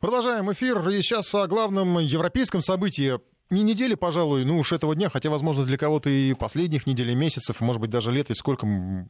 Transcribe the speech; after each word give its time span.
Продолжаем 0.00 0.52
эфир. 0.52 0.86
И 0.90 1.00
сейчас 1.00 1.34
о 1.34 1.46
главном 1.46 1.98
европейском 1.98 2.60
событии 2.60 3.18
не 3.50 3.62
недели, 3.62 3.94
пожалуй, 3.94 4.44
ну 4.44 4.58
уж 4.58 4.72
этого 4.72 4.94
дня, 4.94 5.08
хотя, 5.08 5.30
возможно, 5.30 5.64
для 5.64 5.78
кого-то 5.78 6.10
и 6.10 6.34
последних 6.34 6.86
недель, 6.86 7.10
и 7.10 7.14
месяцев, 7.14 7.60
может 7.60 7.80
быть, 7.80 7.90
даже 7.90 8.10
лет, 8.10 8.28
ведь 8.28 8.38
сколько 8.38 8.66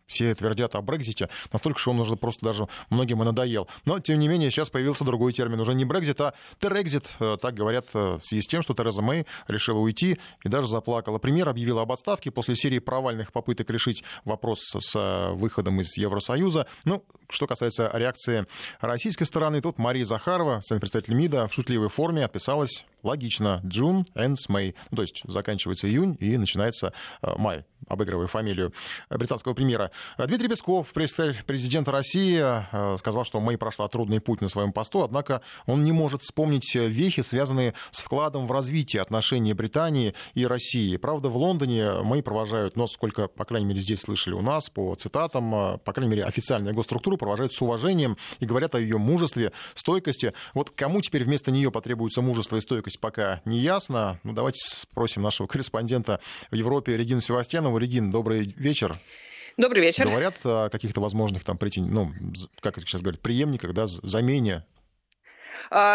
все 0.07 0.35
твердят 0.35 0.75
о 0.75 0.83
Брекзите, 0.83 1.29
настолько, 1.53 1.79
что 1.79 1.93
он 1.93 2.01
уже 2.01 2.17
просто 2.17 2.45
даже 2.45 2.69
многим 2.91 3.23
и 3.23 3.25
надоел. 3.25 3.69
Но, 3.85 3.99
тем 3.99 4.19
не 4.19 4.29
менее, 4.29 4.51
сейчас 4.51 4.69
появился 4.69 5.05
другой 5.05 5.33
термин, 5.33 5.61
уже 5.61 5.75
не 5.75 5.85
Брекзит, 5.85 6.21
а 6.21 6.35
Терекзит, 6.59 7.17
э, 7.19 7.39
так 7.41 7.55
говорят 7.55 7.87
э, 7.95 8.19
в 8.23 8.27
связи 8.27 8.43
с 8.43 8.47
тем, 8.47 8.63
что 8.63 8.75
Тереза 8.75 9.01
Мэй 9.01 9.27
решила 9.49 9.79
уйти 9.79 10.19
и 10.45 10.49
даже 10.49 10.67
заплакала. 10.69 11.19
Премьер 11.19 11.49
объявила 11.49 11.83
об 11.83 11.93
отставке 11.93 12.31
после 12.31 12.57
серии 12.57 12.79
провальных 12.79 13.33
попыток 13.33 13.71
решить 13.71 14.05
вопрос 14.25 14.61
с 14.79 14.95
э, 14.97 15.33
выходом 15.33 15.81
из 15.81 15.97
Евросоюза. 15.97 16.67
Ну, 16.85 17.03
что 17.31 17.47
касается 17.47 17.91
реакции 17.93 18.47
российской 18.81 19.25
стороны, 19.25 19.61
тут 19.61 19.79
Мария 19.79 20.05
Захарова, 20.05 20.61
представитель 20.69 21.15
МИДа, 21.15 21.49
в 21.49 21.55
шутливой 21.55 21.89
форме 21.89 22.25
отписалась 22.25 22.85
логично. 23.03 23.63
June 23.65 24.05
ends 24.27 24.49
May. 24.49 24.75
Ну, 24.91 24.97
то 24.97 25.03
есть 25.03 25.23
заканчивается 25.25 25.89
июнь 25.89 26.17
и 26.21 26.37
начинается 26.37 26.93
э, 27.23 27.33
май, 27.37 27.65
обыгрывая 27.89 28.27
фамилию 28.27 28.73
британского 29.11 29.55
премьера. 29.55 29.91
Дмитрий 30.19 30.49
Песков, 30.49 30.93
представитель 30.93 31.45
президента 31.45 31.93
России, 31.93 32.41
э, 32.43 32.97
сказал, 32.97 33.25
что 33.25 33.41
Мэй 33.41 33.57
прошла 33.57 33.89
трудный 33.89 34.21
путь 34.21 34.41
на 34.41 34.49
своем 34.49 34.73
посту, 34.73 35.03
однако 35.03 35.43
он 35.67 35.85
не 35.85 35.93
может 35.93 36.23
вспомнить 36.23 36.75
вехи, 36.75 37.23
связанные 37.23 37.75
с 37.91 38.01
вкладом 38.01 38.47
в 38.47 38.53
развитие 38.53 39.03
отношений 39.03 39.55
Британии 39.55 40.15
и 40.35 40.47
России. 40.47 40.97
Правда, 40.97 41.29
в 41.29 41.37
Лондоне 41.37 42.03
Мэй 42.03 42.23
провожают, 42.23 42.77
но 42.77 42.87
сколько, 42.87 43.29
по 43.29 43.45
крайней 43.45 43.67
мере, 43.67 43.81
здесь 43.81 44.01
слышали 44.01 44.35
у 44.35 44.43
нас, 44.43 44.71
по 44.71 44.95
цитатам, 44.95 45.55
э, 45.55 45.79
по 45.79 45.93
крайней 45.93 46.11
мере, 46.11 46.25
официальная 46.25 46.73
госструктура 46.73 47.17
провожают 47.17 47.53
с 47.53 47.63
уважением 47.63 48.17
и 48.41 48.47
говорят 48.47 48.75
о 48.75 48.81
ее 48.81 48.99
мужестве, 48.99 49.53
стойкости. 49.75 50.33
Вот 50.55 50.71
кому 50.71 51.01
теперь 51.01 51.25
вместо 51.25 51.51
нее 51.51 51.71
потребуется 51.71 52.23
мужество 52.23 52.57
и 52.57 52.61
стойкость 52.61 53.01
пока 53.01 53.41
не 53.45 53.59
ясно. 53.59 54.16
Ну, 54.25 54.33
давайте 54.33 54.61
спросим 54.65 55.23
нашего 55.23 55.47
корреспондента 55.49 56.21
в 56.51 56.55
Европе 56.55 56.97
Регину 56.97 57.21
Севастьянову. 57.21 57.79
Регин, 57.79 58.11
добрый 58.11 58.55
вечер. 58.57 58.99
Добрый 59.57 59.81
вечер. 59.83 60.07
Говорят 60.07 60.35
о 60.45 60.69
каких-то 60.69 61.01
возможных 61.01 61.43
там 61.43 61.57
претен... 61.57 61.89
ну, 61.89 62.13
как 62.61 62.77
это 62.77 62.87
сейчас 62.87 63.01
говорят, 63.01 63.21
преемниках, 63.21 63.73
да, 63.73 63.87
замене 63.87 64.65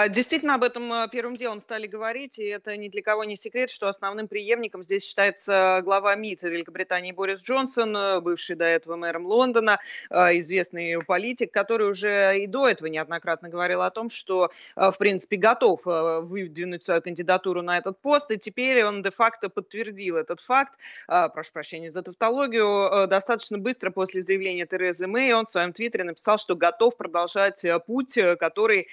действительно, 0.09 0.55
об 0.55 0.63
этом 0.63 0.91
а, 0.91 1.07
первым 1.07 1.35
делом 1.35 1.61
стали 1.61 1.88
говорить, 1.88 2.39
и 2.39 2.45
это 2.45 2.75
ни 2.77 2.89
для 2.89 3.02
кого 3.02 3.23
не 3.23 3.35
секрет, 3.35 3.69
что 3.69 3.88
основным 3.88 4.27
преемником 4.27 4.83
здесь 4.83 5.03
считается 5.03 5.81
глава 5.83 6.16
МИД 6.16 6.43
Великобритании 6.43 7.11
Борис 7.11 7.41
Джонсон, 7.41 7.95
э, 7.95 8.19
бывший 8.19 8.55
до 8.55 8.66
этого 8.66 8.95
мэром 8.95 9.25
Лондона, 9.25 9.80
а, 10.09 10.38
известный 10.38 10.99
политик, 11.05 11.52
который 11.52 11.89
уже 11.89 12.39
и 12.39 12.47
до 12.47 12.67
этого 12.67 12.88
неоднократно 12.88 13.49
говорил 13.49 13.81
о 13.81 13.91
том, 13.91 14.09
что, 14.09 14.52
в 14.75 14.95
принципе, 14.97 15.38
готов 15.38 15.81
выдвинуть 15.86 16.83
свою 16.83 17.02
кандидатуру 17.02 17.61
на 17.61 17.77
этот 17.77 17.99
пост, 17.99 18.31
и 18.31 18.38
теперь 18.38 18.83
он 18.83 19.03
де-факто 19.03 19.49
подтвердил 19.49 20.17
этот 20.17 20.39
факт, 20.39 20.77
прошу 21.08 21.52
прощения 21.53 21.91
за 21.91 22.02
тавтологию, 22.02 23.08
достаточно 23.08 23.58
быстро 23.58 23.91
после 23.91 24.21
заявления 24.21 24.65
Терезы 24.65 25.08
Мэй 25.08 25.33
он 25.33 25.45
в 25.45 25.49
своем 25.49 25.73
твиттере 25.73 26.03
написал, 26.03 26.38
что 26.38 26.55
готов 26.55 26.97
продолжать 26.97 27.63
э, 27.63 27.80
путь, 27.80 28.17
э, 28.17 28.36
который 28.36 28.88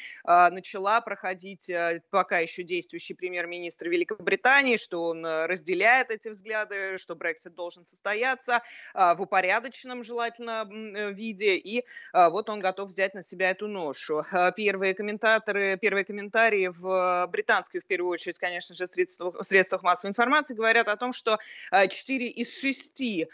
начала 0.58 1.00
проходить 1.00 1.70
э, 1.70 2.02
пока 2.10 2.40
еще 2.40 2.64
действующий 2.64 3.14
премьер-министр 3.14 3.88
Великобритании, 3.88 4.76
что 4.76 5.04
он 5.04 5.24
э, 5.24 5.46
разделяет 5.46 6.10
эти 6.10 6.28
взгляды, 6.28 6.98
что 6.98 7.14
Брексит 7.14 7.54
должен 7.54 7.84
состояться 7.84 8.62
а, 8.92 9.14
в 9.14 9.22
упорядоченном 9.22 10.02
желательно 10.02 10.68
э, 10.68 11.12
виде, 11.12 11.56
и 11.56 11.84
вот 12.12 12.48
он 12.50 12.58
готов 12.58 12.90
взять 12.90 13.14
на 13.14 13.22
себя 13.22 13.50
эту 13.50 13.68
ношу. 13.68 14.24
Первые 14.56 14.94
комментаторы, 14.94 15.78
первые 15.80 16.04
комментарии 16.04 16.68
в 16.68 17.26
британских, 17.28 17.82
в 17.82 17.86
первую 17.86 18.10
очередь, 18.10 18.38
конечно 18.38 18.74
же, 18.74 18.86
средствах, 18.86 19.44
средствах 19.46 19.82
массовой 19.82 20.10
информации 20.10 20.54
говорят 20.54 20.88
о 20.88 20.96
том, 20.96 21.12
что 21.12 21.38
4 21.70 22.28
из 22.28 22.58
6 22.60 23.28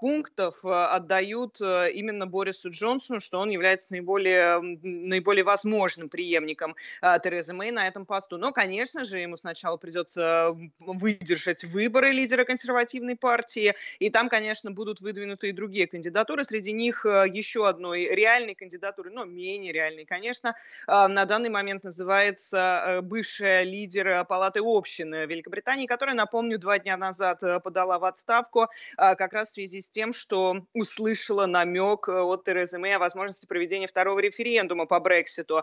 пунктов 0.00 0.64
отдают 0.64 1.60
именно 1.60 2.26
Борису 2.26 2.70
Джонсону, 2.70 3.20
что 3.20 3.38
он 3.40 3.50
является 3.50 3.86
наиболее, 3.90 4.60
наиболее 4.60 5.44
возможным 5.44 6.08
преемником 6.08 6.57
преемником 6.58 6.76
а, 7.00 7.18
Терезы 7.18 7.52
Мэй 7.52 7.70
на 7.70 7.86
этом 7.86 8.04
посту. 8.04 8.38
Но, 8.38 8.52
конечно 8.52 9.04
же, 9.04 9.18
ему 9.18 9.36
сначала 9.36 9.76
придется 9.76 10.56
выдержать 10.78 11.64
выборы 11.64 12.12
лидера 12.12 12.44
консервативной 12.44 13.16
партии, 13.16 13.74
и 13.98 14.10
там, 14.10 14.28
конечно, 14.28 14.70
будут 14.70 15.00
выдвинуты 15.00 15.48
и 15.48 15.52
другие 15.52 15.86
кандидатуры. 15.86 16.44
Среди 16.44 16.72
них 16.72 17.06
э, 17.06 17.26
еще 17.28 17.68
одной 17.68 18.04
реальной 18.04 18.54
кандидатуры, 18.54 19.10
но 19.10 19.24
менее 19.24 19.72
реальной, 19.72 20.04
конечно, 20.04 20.54
а, 20.86 21.08
на 21.08 21.24
данный 21.24 21.50
момент 21.50 21.84
называется 21.84 22.84
э, 22.86 23.00
бывшая 23.00 23.62
лидер 23.62 24.24
Палаты 24.24 24.60
общин 24.62 25.14
Великобритании, 25.14 25.86
которая, 25.86 26.16
напомню, 26.16 26.58
два 26.58 26.78
дня 26.78 26.96
назад 26.96 27.42
э, 27.42 27.60
подала 27.60 27.98
в 27.98 28.04
отставку 28.04 28.68
как 28.96 29.32
раз 29.32 29.50
в 29.50 29.54
связи 29.54 29.80
с 29.80 29.88
тем, 29.88 30.12
что 30.12 30.62
услышала 30.72 31.46
намек 31.46 32.08
от 32.08 32.44
Терезы 32.44 32.78
Мэй 32.78 32.96
о 32.96 32.98
возможности 32.98 33.46
проведения 33.46 33.86
второго 33.86 34.18
референдума 34.18 34.86
по 34.86 35.00
Брекситу. 35.00 35.62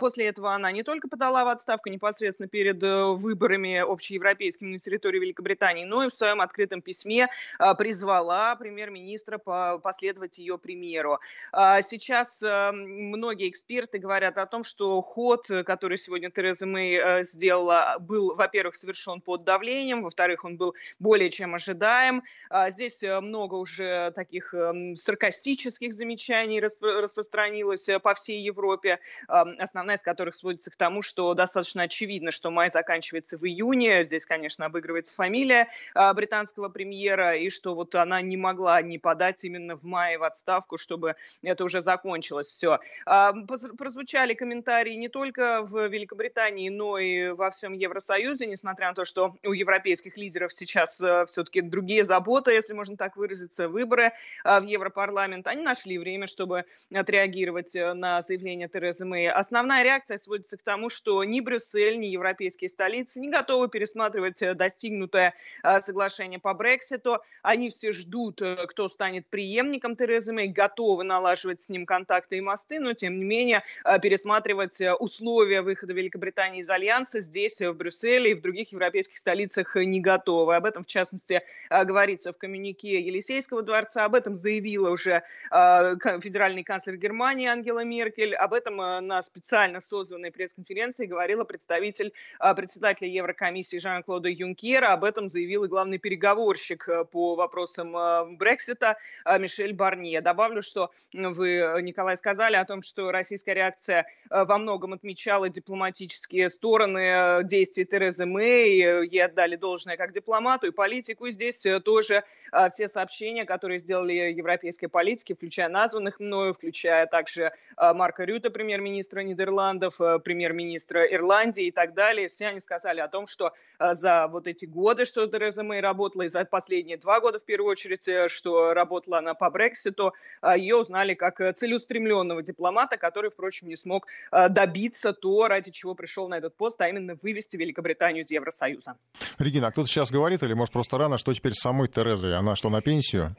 После 0.00 0.26
этого 0.34 0.52
она 0.52 0.70
не 0.72 0.82
только 0.82 1.08
подала 1.08 1.44
в 1.44 1.48
отставку 1.48 1.88
непосредственно 1.88 2.48
перед 2.48 2.82
э, 2.82 3.04
выборами 3.04 3.78
общеевропейскими 3.78 4.72
на 4.72 4.78
территории 4.78 5.20
Великобритании, 5.20 5.84
но 5.84 6.04
и 6.04 6.08
в 6.08 6.12
своем 6.12 6.40
открытом 6.40 6.82
письме 6.82 7.28
а, 7.58 7.74
призвала 7.74 8.56
премьер-министра 8.56 9.38
последовать 9.38 10.38
ее 10.38 10.58
примеру. 10.58 11.20
А, 11.52 11.82
сейчас 11.82 12.42
э, 12.42 12.72
многие 12.72 13.48
эксперты 13.48 13.98
говорят 13.98 14.38
о 14.38 14.46
том, 14.46 14.64
что 14.64 15.00
ход, 15.02 15.46
который 15.64 15.98
сегодня 15.98 16.30
Тереза 16.30 16.66
Мэй 16.66 16.96
э, 16.96 17.24
сделала, 17.24 17.96
был, 18.00 18.34
во-первых, 18.34 18.76
совершен 18.76 19.20
под 19.20 19.44
давлением, 19.44 20.02
во-вторых, 20.02 20.44
он 20.44 20.56
был 20.56 20.74
более 20.98 21.30
чем 21.30 21.54
ожидаем. 21.54 22.24
А, 22.50 22.70
здесь 22.70 23.02
много 23.02 23.54
уже 23.54 24.12
таких 24.12 24.52
саркастических 24.96 25.92
замечаний 25.92 26.60
распространилось 26.60 27.88
по 28.02 28.14
всей 28.14 28.42
Европе, 28.42 28.98
основная 29.28 29.96
из 29.96 30.02
которых 30.02 30.23
которых 30.24 30.36
сводится 30.36 30.70
к 30.70 30.76
тому, 30.76 31.02
что 31.02 31.34
достаточно 31.34 31.82
очевидно, 31.82 32.30
что 32.30 32.50
май 32.50 32.70
заканчивается 32.70 33.36
в 33.36 33.44
июне. 33.44 34.04
Здесь, 34.04 34.24
конечно, 34.24 34.64
обыгрывается 34.64 35.14
фамилия 35.14 35.68
а, 35.94 36.14
британского 36.14 36.70
премьера, 36.70 37.36
и 37.36 37.50
что 37.50 37.74
вот 37.74 37.94
она 37.94 38.22
не 38.22 38.38
могла 38.38 38.80
не 38.80 38.96
подать 38.96 39.44
именно 39.44 39.76
в 39.76 39.84
мае 39.84 40.16
в 40.16 40.22
отставку, 40.22 40.78
чтобы 40.78 41.16
это 41.42 41.62
уже 41.62 41.82
закончилось 41.82 42.46
все. 42.46 42.80
А, 43.04 43.34
прозвучали 43.76 44.32
комментарии 44.32 44.94
не 44.94 45.08
только 45.08 45.60
в 45.60 45.88
Великобритании, 45.88 46.70
но 46.70 46.96
и 46.96 47.28
во 47.32 47.50
всем 47.50 47.74
Евросоюзе, 47.74 48.46
несмотря 48.46 48.88
на 48.88 48.94
то, 48.94 49.04
что 49.04 49.34
у 49.44 49.52
европейских 49.52 50.16
лидеров 50.16 50.54
сейчас 50.54 51.02
э, 51.02 51.26
все-таки 51.26 51.60
другие 51.60 52.02
заботы, 52.02 52.52
если 52.52 52.72
можно 52.72 52.96
так 52.96 53.18
выразиться, 53.18 53.68
выборы 53.68 54.12
а, 54.42 54.60
в 54.60 54.64
Европарламент. 54.64 55.46
Они 55.46 55.62
нашли 55.62 55.98
время, 55.98 56.28
чтобы 56.28 56.64
отреагировать 56.94 57.76
э, 57.76 57.92
на 57.92 58.22
заявление 58.22 58.68
Терезы 58.68 59.04
Мэй. 59.04 59.30
Основная 59.30 59.82
реакция 59.82 60.13
сводится 60.18 60.56
к 60.56 60.62
тому, 60.62 60.90
что 60.90 61.22
ни 61.24 61.40
Брюссель, 61.40 61.98
ни 61.98 62.06
европейские 62.06 62.68
столицы 62.68 63.20
не 63.20 63.28
готовы 63.28 63.68
пересматривать 63.68 64.42
э, 64.42 64.54
достигнутое 64.54 65.34
э, 65.62 65.80
соглашение 65.80 66.38
по 66.38 66.54
Брекситу. 66.54 67.18
Они 67.42 67.70
все 67.70 67.92
ждут, 67.92 68.40
э, 68.42 68.66
кто 68.68 68.88
станет 68.88 69.26
преемником 69.26 69.96
Терезы 69.96 70.32
Мэй, 70.32 70.48
готовы 70.48 71.04
налаживать 71.04 71.60
с 71.60 71.68
ним 71.68 71.86
контакты 71.86 72.38
и 72.38 72.40
мосты, 72.40 72.80
но 72.80 72.94
тем 72.94 73.18
не 73.18 73.24
менее 73.24 73.62
пересматривать 74.02 74.80
условия 74.98 75.62
выхода 75.62 75.92
Великобритании 75.92 76.60
из 76.60 76.70
Альянса 76.70 77.20
здесь, 77.20 77.60
в 77.60 77.72
Брюсселе 77.72 78.32
и 78.32 78.34
в 78.34 78.40
других 78.40 78.72
европейских 78.72 79.18
столицах 79.18 79.76
не 79.76 80.00
готовы. 80.00 80.56
Об 80.56 80.64
этом, 80.64 80.84
в 80.84 80.86
частности, 80.86 81.42
говорится 81.70 82.32
в 82.32 82.38
коммюнике 82.38 83.00
Елисейского 83.00 83.62
дворца, 83.62 84.04
об 84.04 84.14
этом 84.14 84.36
заявила 84.36 84.90
уже 84.90 85.22
федеральный 85.50 86.64
канцлер 86.64 86.96
Германии 86.96 87.46
Ангела 87.46 87.84
Меркель, 87.84 88.34
об 88.34 88.52
этом 88.52 88.76
на 88.76 89.22
специально 89.22 89.80
созданном 89.80 90.03
организованной 90.04 90.30
пресс-конференции 90.30 91.06
говорила 91.06 91.44
представитель 91.44 92.12
а, 92.38 92.54
председателя 92.54 93.08
Еврокомиссии 93.08 93.78
Жан-Клода 93.78 94.28
Юнкера. 94.28 94.92
Об 94.92 95.04
этом 95.04 95.28
заявил 95.30 95.64
и 95.64 95.68
главный 95.68 95.98
переговорщик 95.98 96.88
э, 96.88 97.04
по 97.04 97.34
вопросам 97.34 97.96
а, 97.96 98.24
Брексита 98.24 98.98
а, 99.24 99.38
Мишель 99.38 99.72
Барнье. 99.72 100.20
Добавлю, 100.20 100.62
что 100.62 100.90
вы, 101.12 101.80
Николай, 101.82 102.16
сказали 102.16 102.56
о 102.56 102.64
том, 102.64 102.82
что 102.82 103.10
российская 103.10 103.54
реакция 103.54 104.06
во 104.30 104.58
многом 104.58 104.92
отмечала 104.92 105.48
дипломатические 105.48 106.50
стороны 106.50 106.98
э, 106.98 107.44
действий 107.44 107.84
Терезы 107.84 108.26
Мэй. 108.26 109.06
Ей 109.08 109.24
отдали 109.24 109.56
должное 109.56 109.96
как 109.96 110.12
дипломату 110.12 110.66
и 110.66 110.70
политику. 110.70 111.26
И 111.26 111.32
здесь 111.32 111.64
э, 111.64 111.80
тоже 111.80 112.24
все 112.72 112.88
сообщения, 112.88 113.44
которые 113.44 113.78
сделали 113.78 114.12
европейские 114.12 114.88
политики, 114.88 115.34
включая 115.34 115.68
названных 115.68 116.20
мною, 116.20 116.52
включая 116.52 117.06
также 117.06 117.52
Марка 117.76 118.24
Рюта, 118.24 118.50
премьер-министра 118.50 119.20
Нидерландов, 119.20 119.93
премьер-министра 119.96 121.04
Ирландии 121.06 121.66
и 121.66 121.70
так 121.70 121.94
далее. 121.94 122.28
Все 122.28 122.48
они 122.48 122.60
сказали 122.60 123.00
о 123.00 123.08
том, 123.08 123.26
что 123.26 123.52
за 123.78 124.28
вот 124.28 124.46
эти 124.46 124.64
годы, 124.64 125.04
что 125.04 125.26
Тереза 125.26 125.62
Мэй 125.62 125.80
работала, 125.80 126.22
и 126.22 126.28
за 126.28 126.44
последние 126.44 126.96
два 126.96 127.20
года, 127.20 127.38
в 127.38 127.44
первую 127.44 127.70
очередь, 127.70 128.08
что 128.30 128.74
работала 128.74 129.18
она 129.18 129.34
по 129.34 129.50
Брекситу, 129.50 130.12
ее 130.56 130.76
узнали 130.76 131.14
как 131.14 131.40
целеустремленного 131.56 132.42
дипломата, 132.42 132.96
который, 132.96 133.30
впрочем, 133.30 133.68
не 133.68 133.76
смог 133.76 134.06
добиться 134.50 135.12
то, 135.12 135.48
ради 135.48 135.70
чего 135.70 135.94
пришел 135.94 136.28
на 136.28 136.38
этот 136.38 136.56
пост, 136.56 136.80
а 136.80 136.88
именно 136.88 137.16
вывести 137.22 137.56
Великобританию 137.56 138.22
из 138.24 138.30
Евросоюза. 138.30 138.96
Регина, 139.38 139.68
а 139.68 139.70
кто-то 139.70 139.88
сейчас 139.88 140.10
говорит, 140.10 140.42
или 140.42 140.54
может 140.54 140.72
просто 140.72 140.98
рано, 140.98 141.18
что 141.18 141.32
теперь 141.34 141.52
с 141.52 141.60
самой 141.60 141.88
Терезой? 141.88 142.36
Она 142.36 142.56
что, 142.56 142.70
на 142.70 142.80
пенсию? 142.80 143.36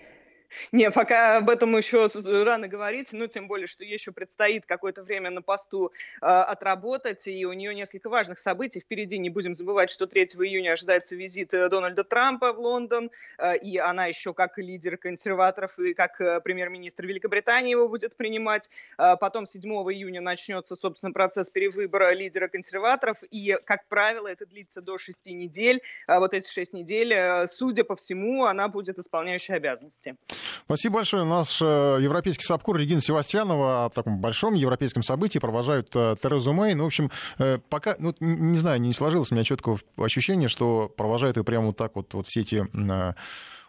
Не, 0.71 0.91
пока 0.91 1.37
об 1.37 1.49
этом 1.49 1.75
еще 1.77 2.07
рано 2.43 2.67
говорить, 2.67 3.09
ну, 3.11 3.27
тем 3.27 3.47
более, 3.47 3.67
что 3.67 3.83
еще 3.83 4.11
предстоит 4.11 4.65
какое-то 4.65 5.03
время 5.03 5.29
на 5.29 5.41
посту 5.41 5.91
э, 6.21 6.25
отработать, 6.25 7.27
и 7.27 7.45
у 7.45 7.53
нее 7.53 7.73
несколько 7.73 8.09
важных 8.09 8.39
событий 8.39 8.79
впереди. 8.79 9.17
Не 9.17 9.29
будем 9.29 9.55
забывать, 9.55 9.91
что 9.91 10.07
3 10.07 10.23
июня 10.25 10.73
ожидается 10.73 11.15
визит 11.15 11.53
э, 11.53 11.69
Дональда 11.69 12.03
Трампа 12.03 12.53
в 12.53 12.59
Лондон, 12.59 13.11
э, 13.37 13.57
и 13.57 13.77
она 13.77 14.05
еще 14.07 14.33
как 14.33 14.57
лидер 14.57 14.97
консерваторов 14.97 15.77
и 15.79 15.93
как 15.93 16.19
э, 16.21 16.41
премьер-министр 16.41 17.05
Великобритании 17.05 17.71
его 17.71 17.87
будет 17.87 18.15
принимать. 18.15 18.69
Э, 18.97 19.15
потом 19.19 19.47
7 19.47 19.61
июня 19.61 20.21
начнется, 20.21 20.75
собственно, 20.75 21.11
процесс 21.11 21.49
перевыбора 21.49 22.13
лидера 22.13 22.47
консерваторов, 22.47 23.17
и, 23.29 23.57
как 23.65 23.87
правило, 23.87 24.27
это 24.27 24.45
длится 24.45 24.81
до 24.81 24.97
6 24.97 25.27
недель. 25.27 25.81
А 26.07 26.19
вот 26.19 26.33
эти 26.33 26.51
6 26.51 26.73
недель, 26.73 27.13
э, 27.13 27.47
судя 27.47 27.83
по 27.83 27.95
всему, 27.95 28.45
она 28.45 28.67
будет 28.67 28.99
исполняющей 28.99 29.55
обязанности. 29.55 30.15
Спасибо 30.65 30.95
большое. 30.95 31.23
Наш 31.23 31.61
э, 31.61 31.97
европейский 32.01 32.43
САПКУР 32.43 32.77
Регина 32.77 33.01
Севастьянова 33.01 33.85
о 33.85 33.89
таком 33.89 34.19
большом 34.19 34.53
европейском 34.53 35.03
событии 35.03 35.39
провожают 35.39 35.89
э, 35.95 36.15
Терезу 36.21 36.53
Мэй. 36.53 36.73
Ну, 36.73 36.83
в 36.83 36.87
общем, 36.87 37.11
э, 37.37 37.59
пока, 37.69 37.95
ну, 37.99 38.15
не 38.19 38.57
знаю, 38.57 38.81
не 38.81 38.93
сложилось 38.93 39.31
у 39.31 39.35
меня 39.35 39.43
четкого 39.43 39.79
ощущения, 39.97 40.47
что 40.47 40.91
провожают 40.95 41.37
ее 41.37 41.43
прямо 41.43 41.67
вот 41.67 41.77
так 41.77 41.95
вот, 41.95 42.13
вот 42.13 42.27
все 42.27 42.41
эти 42.41 42.65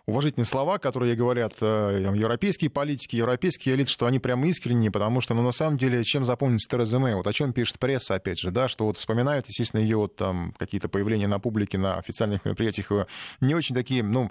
уважительные 0.07 0.47
слова, 0.47 0.79
которые 0.79 1.17
говорят 1.17 1.57
там, 1.57 2.15
европейские 2.15 2.71
политики, 2.71 3.17
европейские 3.17 3.75
элиты, 3.75 3.91
что 3.91 4.07
они 4.07 4.21
прямо 4.21 4.47
искренние, 4.47 4.93
потому 4.93 5.21
что, 5.21 5.35
ну, 5.35 5.43
на 5.43 5.51
самом 5.51 5.79
деле, 5.79 6.05
чем 6.05 6.25
запомнится 6.25 6.69
Тереза 6.71 7.01
Мэй? 7.01 7.17
Вот 7.17 7.27
о 7.27 7.33
чем 7.33 7.53
пишет 7.53 7.81
пресса, 7.81 8.15
опять 8.15 8.39
же, 8.39 8.53
да, 8.53 8.69
что 8.69 8.85
вот 8.85 8.99
вспоминают, 8.99 9.49
естественно, 9.49 9.81
ее 9.81 9.97
вот, 9.97 10.15
там 10.15 10.55
какие-то 10.59 10.89
появления 10.89 11.27
на 11.27 11.41
публике, 11.41 11.77
на 11.77 11.97
официальных 11.97 12.45
мероприятиях, 12.45 13.09
не 13.41 13.57
очень 13.57 13.75
такие, 13.75 14.05
ну, 14.05 14.31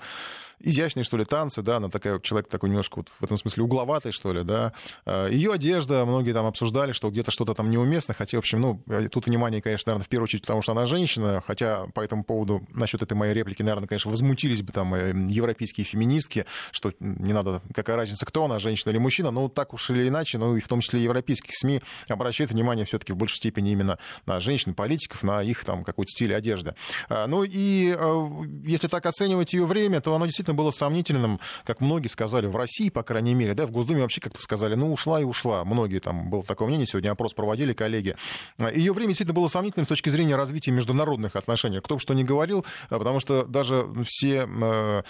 изящные, 0.60 1.04
что 1.04 1.18
ли, 1.18 1.26
танцы, 1.26 1.62
да, 1.62 1.78
она 1.78 1.90
такая, 1.90 2.20
человек 2.20 2.48
такой 2.48 2.70
немножко 2.70 2.98
вот 2.98 3.10
в 3.10 3.24
этом 3.24 3.38
смысле 3.38 3.64
угловатый, 3.64 4.12
что 4.12 4.34
ли, 4.34 4.44
да. 4.44 4.74
Э, 5.06 5.30
ее 5.32 5.54
одежда, 5.54 6.06
многие 6.06 6.34
там 6.34 6.46
обсуждали, 6.46 6.92
что 6.92 7.10
где-то 7.10 7.32
что-то 7.32 7.54
там 7.54 7.70
неуместно, 7.70 8.14
хотя, 8.14 8.38
в 8.38 8.40
общем, 8.40 8.62
ну, 8.62 8.84
э, 8.88 9.08
тут 9.10 9.28
внимание, 9.28 9.62
конечно, 9.62 9.92
наверное, 9.92 10.06
в 10.06 10.10
первую 10.10 10.26
очередь, 10.26 10.44
потому 10.44 10.62
что 10.62 10.72
она 10.72 10.86
женщина, 10.86 11.44
хотя 11.46 11.88
по 11.94 12.02
этому 12.02 12.24
поводу, 12.24 12.66
насчет 12.70 13.02
этой 13.02 13.14
моей 13.14 13.34
реплики, 13.34 13.62
наверное, 13.62 13.88
конечно, 13.88 14.12
возмутились 14.12 14.62
бы 14.62 14.72
там 14.72 15.28
европейские 15.28 15.86
феминистки, 15.86 16.46
что 16.72 16.94
не 17.00 17.34
надо, 17.34 17.62
какая 17.74 17.96
разница, 17.96 18.26
кто 18.26 18.46
она, 18.46 18.60
женщина 18.60 18.92
или 18.92 18.98
мужчина, 18.98 19.32
но 19.32 19.50
так 19.50 19.74
уж 19.74 19.90
или 19.90 20.08
иначе, 20.08 20.38
ну 20.38 20.56
и 20.56 20.60
в 20.60 20.68
том 20.68 20.82
числе 20.82 21.02
европейских 21.02 21.52
СМИ 21.54 21.82
обращают 22.08 22.52
внимание 22.52 22.86
все-таки 22.86 23.14
в 23.14 23.18
большей 23.18 23.38
степени 23.38 23.72
именно 23.72 23.98
на 24.26 24.40
женщин, 24.40 24.74
политиков, 24.74 25.24
на 25.24 25.42
их 25.42 25.66
там 25.66 25.84
какой-то 25.84 26.10
стиль 26.10 26.34
одежды. 26.36 26.76
А, 27.10 27.28
ну 27.28 27.44
и 27.44 27.96
э, 27.98 28.28
если 28.66 28.88
так 28.88 29.06
оценивать 29.06 29.54
ее 29.54 29.66
время, 29.66 30.02
то 30.02 30.16
оно 30.16 30.26
действительно 30.26 30.45
было 30.54 30.72
сомнительным, 30.72 31.40
как 31.64 31.82
многие 31.82 32.08
сказали, 32.08 32.48
в 32.48 32.56
России, 32.56 32.90
по 32.90 33.04
крайней 33.04 33.34
мере, 33.34 33.54
да, 33.54 33.66
в 33.66 33.72
Госдуме 33.72 34.02
вообще 34.02 34.22
как-то 34.22 34.42
сказали, 34.42 34.76
ну 34.76 34.92
ушла 34.92 35.22
и 35.22 35.24
ушла. 35.24 35.64
Многие 35.66 36.00
там, 36.00 36.30
было 36.30 36.44
такое 36.44 36.68
мнение, 36.68 36.86
сегодня 36.86 37.12
опрос 37.12 37.34
проводили 37.34 37.74
коллеги. 37.74 38.16
Ее 38.60 38.94
время 38.94 39.10
действительно 39.10 39.36
было 39.36 39.48
сомнительным 39.48 39.86
с 39.86 39.90
точки 39.90 40.10
зрения 40.10 40.36
развития 40.36 40.72
международных 40.72 41.36
отношений. 41.36 41.80
Кто 41.80 41.96
бы 41.96 42.02
что 42.02 42.14
ни 42.14 42.24
говорил, 42.24 42.66
а, 42.90 42.98
потому 42.98 43.20
что 43.20 43.46
даже 43.46 43.88
все 44.06 44.48
э, 44.48 45.04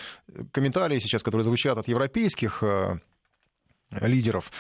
комментарии 0.52 1.00
сейчас, 1.00 1.24
которые 1.24 1.44
звучат 1.44 1.78
от 1.78 1.88
европейских 1.88 2.60
э, 2.62 3.00
лидеров, 3.92 4.52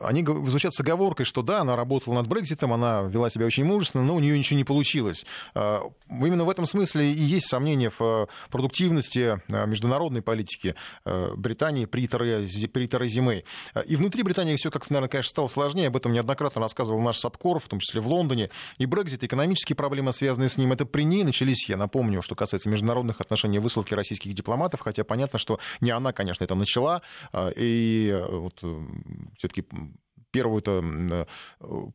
они 0.00 0.24
звучат 0.24 0.74
с 0.74 0.80
оговоркой, 0.80 1.26
что 1.26 1.42
да, 1.42 1.60
она 1.60 1.76
работала 1.76 2.14
над 2.14 2.26
Брекзитом, 2.28 2.72
она 2.72 3.02
вела 3.02 3.30
себя 3.30 3.46
очень 3.46 3.64
мужественно, 3.64 4.04
но 4.04 4.14
у 4.14 4.20
нее 4.20 4.36
ничего 4.36 4.56
не 4.56 4.64
получилось. 4.64 5.24
А, 5.54 5.82
именно 6.08 6.44
в 6.44 6.50
этом 6.50 6.66
смысле 6.66 7.12
и 7.12 7.18
есть 7.18 7.48
сомнения 7.48 7.90
в 7.90 8.00
э, 8.00 8.26
продуктивности 8.50 9.40
э, 9.48 9.66
международной 9.66 10.22
политики 10.22 10.74
э, 11.04 11.34
Британии 11.34 11.86
при 11.86 12.06
Терези 12.06 13.20
Мэй. 13.20 13.44
И 13.86 13.96
внутри 13.96 14.22
Британии 14.22 14.56
все 14.56 14.70
как-то, 14.70 14.92
наверное, 14.92 15.10
конечно, 15.10 15.30
стало 15.30 15.48
сложнее. 15.48 15.88
Об 15.88 15.96
этом 15.96 16.12
неоднократно 16.12 16.60
рассказывал 16.60 17.00
наш 17.00 17.18
Сапкор, 17.18 17.58
в 17.58 17.68
том 17.68 17.80
числе 17.80 18.00
в 18.00 18.08
Лондоне. 18.08 18.50
И 18.78 18.86
Брекзит, 18.86 19.24
экономические 19.24 19.76
проблемы, 19.76 20.12
связанные 20.12 20.48
с 20.48 20.56
ним, 20.56 20.72
это 20.72 20.86
при 20.86 21.02
ней 21.02 21.24
начались, 21.24 21.68
я 21.68 21.76
напомню, 21.76 22.22
что 22.22 22.34
касается 22.34 22.68
международных 22.68 23.20
отношений, 23.20 23.58
высылки 23.58 23.94
российских 23.94 24.34
дипломатов, 24.34 24.80
хотя 24.80 25.04
понятно, 25.04 25.38
что 25.38 25.58
не 25.80 25.90
она, 25.90 26.12
конечно, 26.12 26.44
это 26.44 26.54
начала. 26.54 27.02
И 27.56 28.22
вот 28.30 28.62
все-таки 29.36 29.64
первую-то 30.34 30.82
э, 30.82 31.24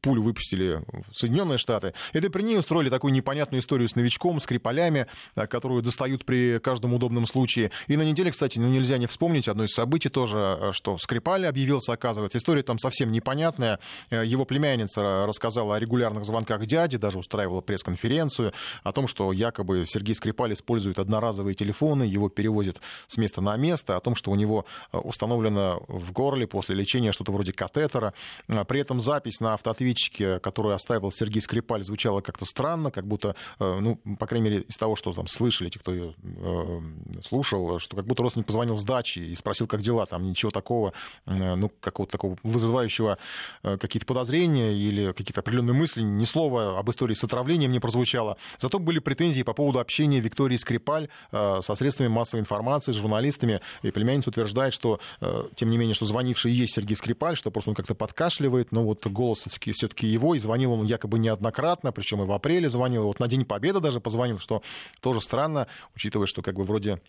пулю 0.01 0.21
выпустили 0.21 0.81
в 1.09 1.13
Соединенные 1.13 1.57
Штаты. 1.57 1.93
Это 2.13 2.29
при 2.29 2.41
ней 2.41 2.57
устроили 2.57 2.89
такую 2.89 3.11
непонятную 3.11 3.59
историю 3.59 3.89
с 3.89 3.95
новичком, 3.97 4.39
с 4.39 4.45
Крипалями, 4.45 5.07
э, 5.35 5.45
которую 5.45 5.81
достают 5.81 6.23
при 6.23 6.57
каждом 6.59 6.93
удобном 6.93 7.25
случае. 7.25 7.71
И 7.87 7.97
на 7.97 8.03
неделе, 8.03 8.31
кстати, 8.31 8.57
ну, 8.57 8.69
нельзя 8.69 8.97
не 8.97 9.07
вспомнить 9.07 9.49
одно 9.49 9.65
из 9.65 9.71
событий 9.71 10.07
тоже, 10.07 10.37
э, 10.39 10.71
что 10.71 10.97
Скрипаль 10.97 11.45
объявился, 11.45 11.91
оказывается. 11.91 12.37
История 12.37 12.63
там 12.63 12.79
совсем 12.79 13.11
непонятная. 13.11 13.79
Его 14.09 14.45
племянница 14.45 15.25
рассказала 15.27 15.75
о 15.75 15.79
регулярных 15.79 16.23
звонках 16.23 16.65
дяди, 16.65 16.97
даже 16.97 17.19
устраивала 17.19 17.59
пресс-конференцию 17.59 18.53
о 18.83 18.91
том, 18.93 19.07
что 19.07 19.33
якобы 19.33 19.83
Сергей 19.85 20.15
Скрипаль 20.15 20.53
использует 20.53 20.97
одноразовые 20.97 21.55
телефоны, 21.55 22.03
его 22.03 22.29
перевозят 22.29 22.79
с 23.07 23.17
места 23.17 23.41
на 23.41 23.57
место, 23.57 23.97
о 23.97 23.99
том, 23.99 24.15
что 24.15 24.31
у 24.31 24.35
него 24.35 24.65
установлено 24.93 25.83
в 25.89 26.13
горле 26.13 26.47
после 26.47 26.75
лечения 26.75 27.11
что-то 27.11 27.33
вроде 27.33 27.51
катетера. 27.51 28.13
А, 28.47 28.63
при 28.63 28.81
этом 28.81 28.99
запись 28.99 29.39
на 29.39 29.53
автоответчике, 29.53 30.39
которую 30.39 30.75
оставил 30.75 31.11
Сергей 31.11 31.41
Скрипаль, 31.41 31.83
звучала 31.83 32.21
как-то 32.21 32.45
странно, 32.45 32.91
как 32.91 33.07
будто, 33.07 33.35
э, 33.59 33.79
ну, 33.79 33.97
по 34.17 34.27
крайней 34.27 34.49
мере, 34.49 34.61
из 34.63 34.77
того, 34.77 34.95
что 34.95 35.13
там 35.13 35.27
слышали, 35.27 35.69
те, 35.69 35.79
кто 35.79 35.93
ее 35.93 36.15
э, 36.23 36.81
слушал, 37.23 37.79
что 37.79 37.95
как 37.95 38.05
будто 38.05 38.23
родственник 38.23 38.47
позвонил 38.47 38.77
с 38.77 38.83
дачи 38.83 39.19
и 39.19 39.35
спросил, 39.35 39.67
как 39.67 39.81
дела, 39.81 40.05
там 40.05 40.23
ничего 40.23 40.51
такого, 40.51 40.93
э, 41.25 41.55
ну, 41.55 41.71
какого-то 41.79 42.11
такого 42.11 42.37
вызывающего 42.43 43.17
какие-то 43.61 44.05
подозрения 44.05 44.73
или 44.73 45.11
какие-то 45.11 45.41
определенные 45.41 45.73
мысли, 45.73 46.01
ни 46.01 46.23
слова 46.23 46.77
об 46.79 46.89
истории 46.89 47.13
с 47.13 47.23
отравлением 47.23 47.71
не 47.71 47.79
прозвучало. 47.79 48.37
Зато 48.57 48.79
были 48.79 48.99
претензии 48.99 49.43
по 49.43 49.53
поводу 49.53 49.79
общения 49.79 50.19
Виктории 50.19 50.57
Скрипаль 50.57 51.09
со 51.31 51.75
средствами 51.75 52.07
массовой 52.07 52.41
информации, 52.41 52.91
с 52.91 52.95
журналистами, 52.95 53.61
и 53.81 53.91
племянница 53.91 54.29
утверждает, 54.29 54.73
что, 54.73 54.99
тем 55.55 55.69
не 55.69 55.77
менее, 55.77 55.93
что 55.93 56.05
звонивший 56.05 56.51
есть 56.51 56.75
Сергей 56.75 56.95
Скрипаль, 56.95 57.35
что 57.35 57.51
просто 57.51 57.71
он 57.71 57.75
как-то 57.75 57.95
подкат 57.95 58.18
покашливает, 58.19 58.73
но 58.73 58.83
вот 58.83 59.07
голос 59.07 59.45
все-таки 59.47 60.05
его, 60.05 60.35
и 60.35 60.39
звонил 60.39 60.73
он 60.73 60.85
якобы 60.85 61.19
неоднократно, 61.19 61.93
причем 61.93 62.21
и 62.21 62.25
в 62.25 62.31
апреле 62.33 62.67
звонил, 62.67 63.03
вот 63.03 63.19
на 63.19 63.27
День 63.27 63.45
Победы 63.45 63.79
даже 63.79 64.01
позвонил, 64.01 64.39
что 64.39 64.61
тоже 64.99 65.21
странно, 65.21 65.67
учитывая, 65.95 66.27
что 66.27 66.41
как 66.41 66.55
бы 66.55 66.65
вроде 66.65 67.01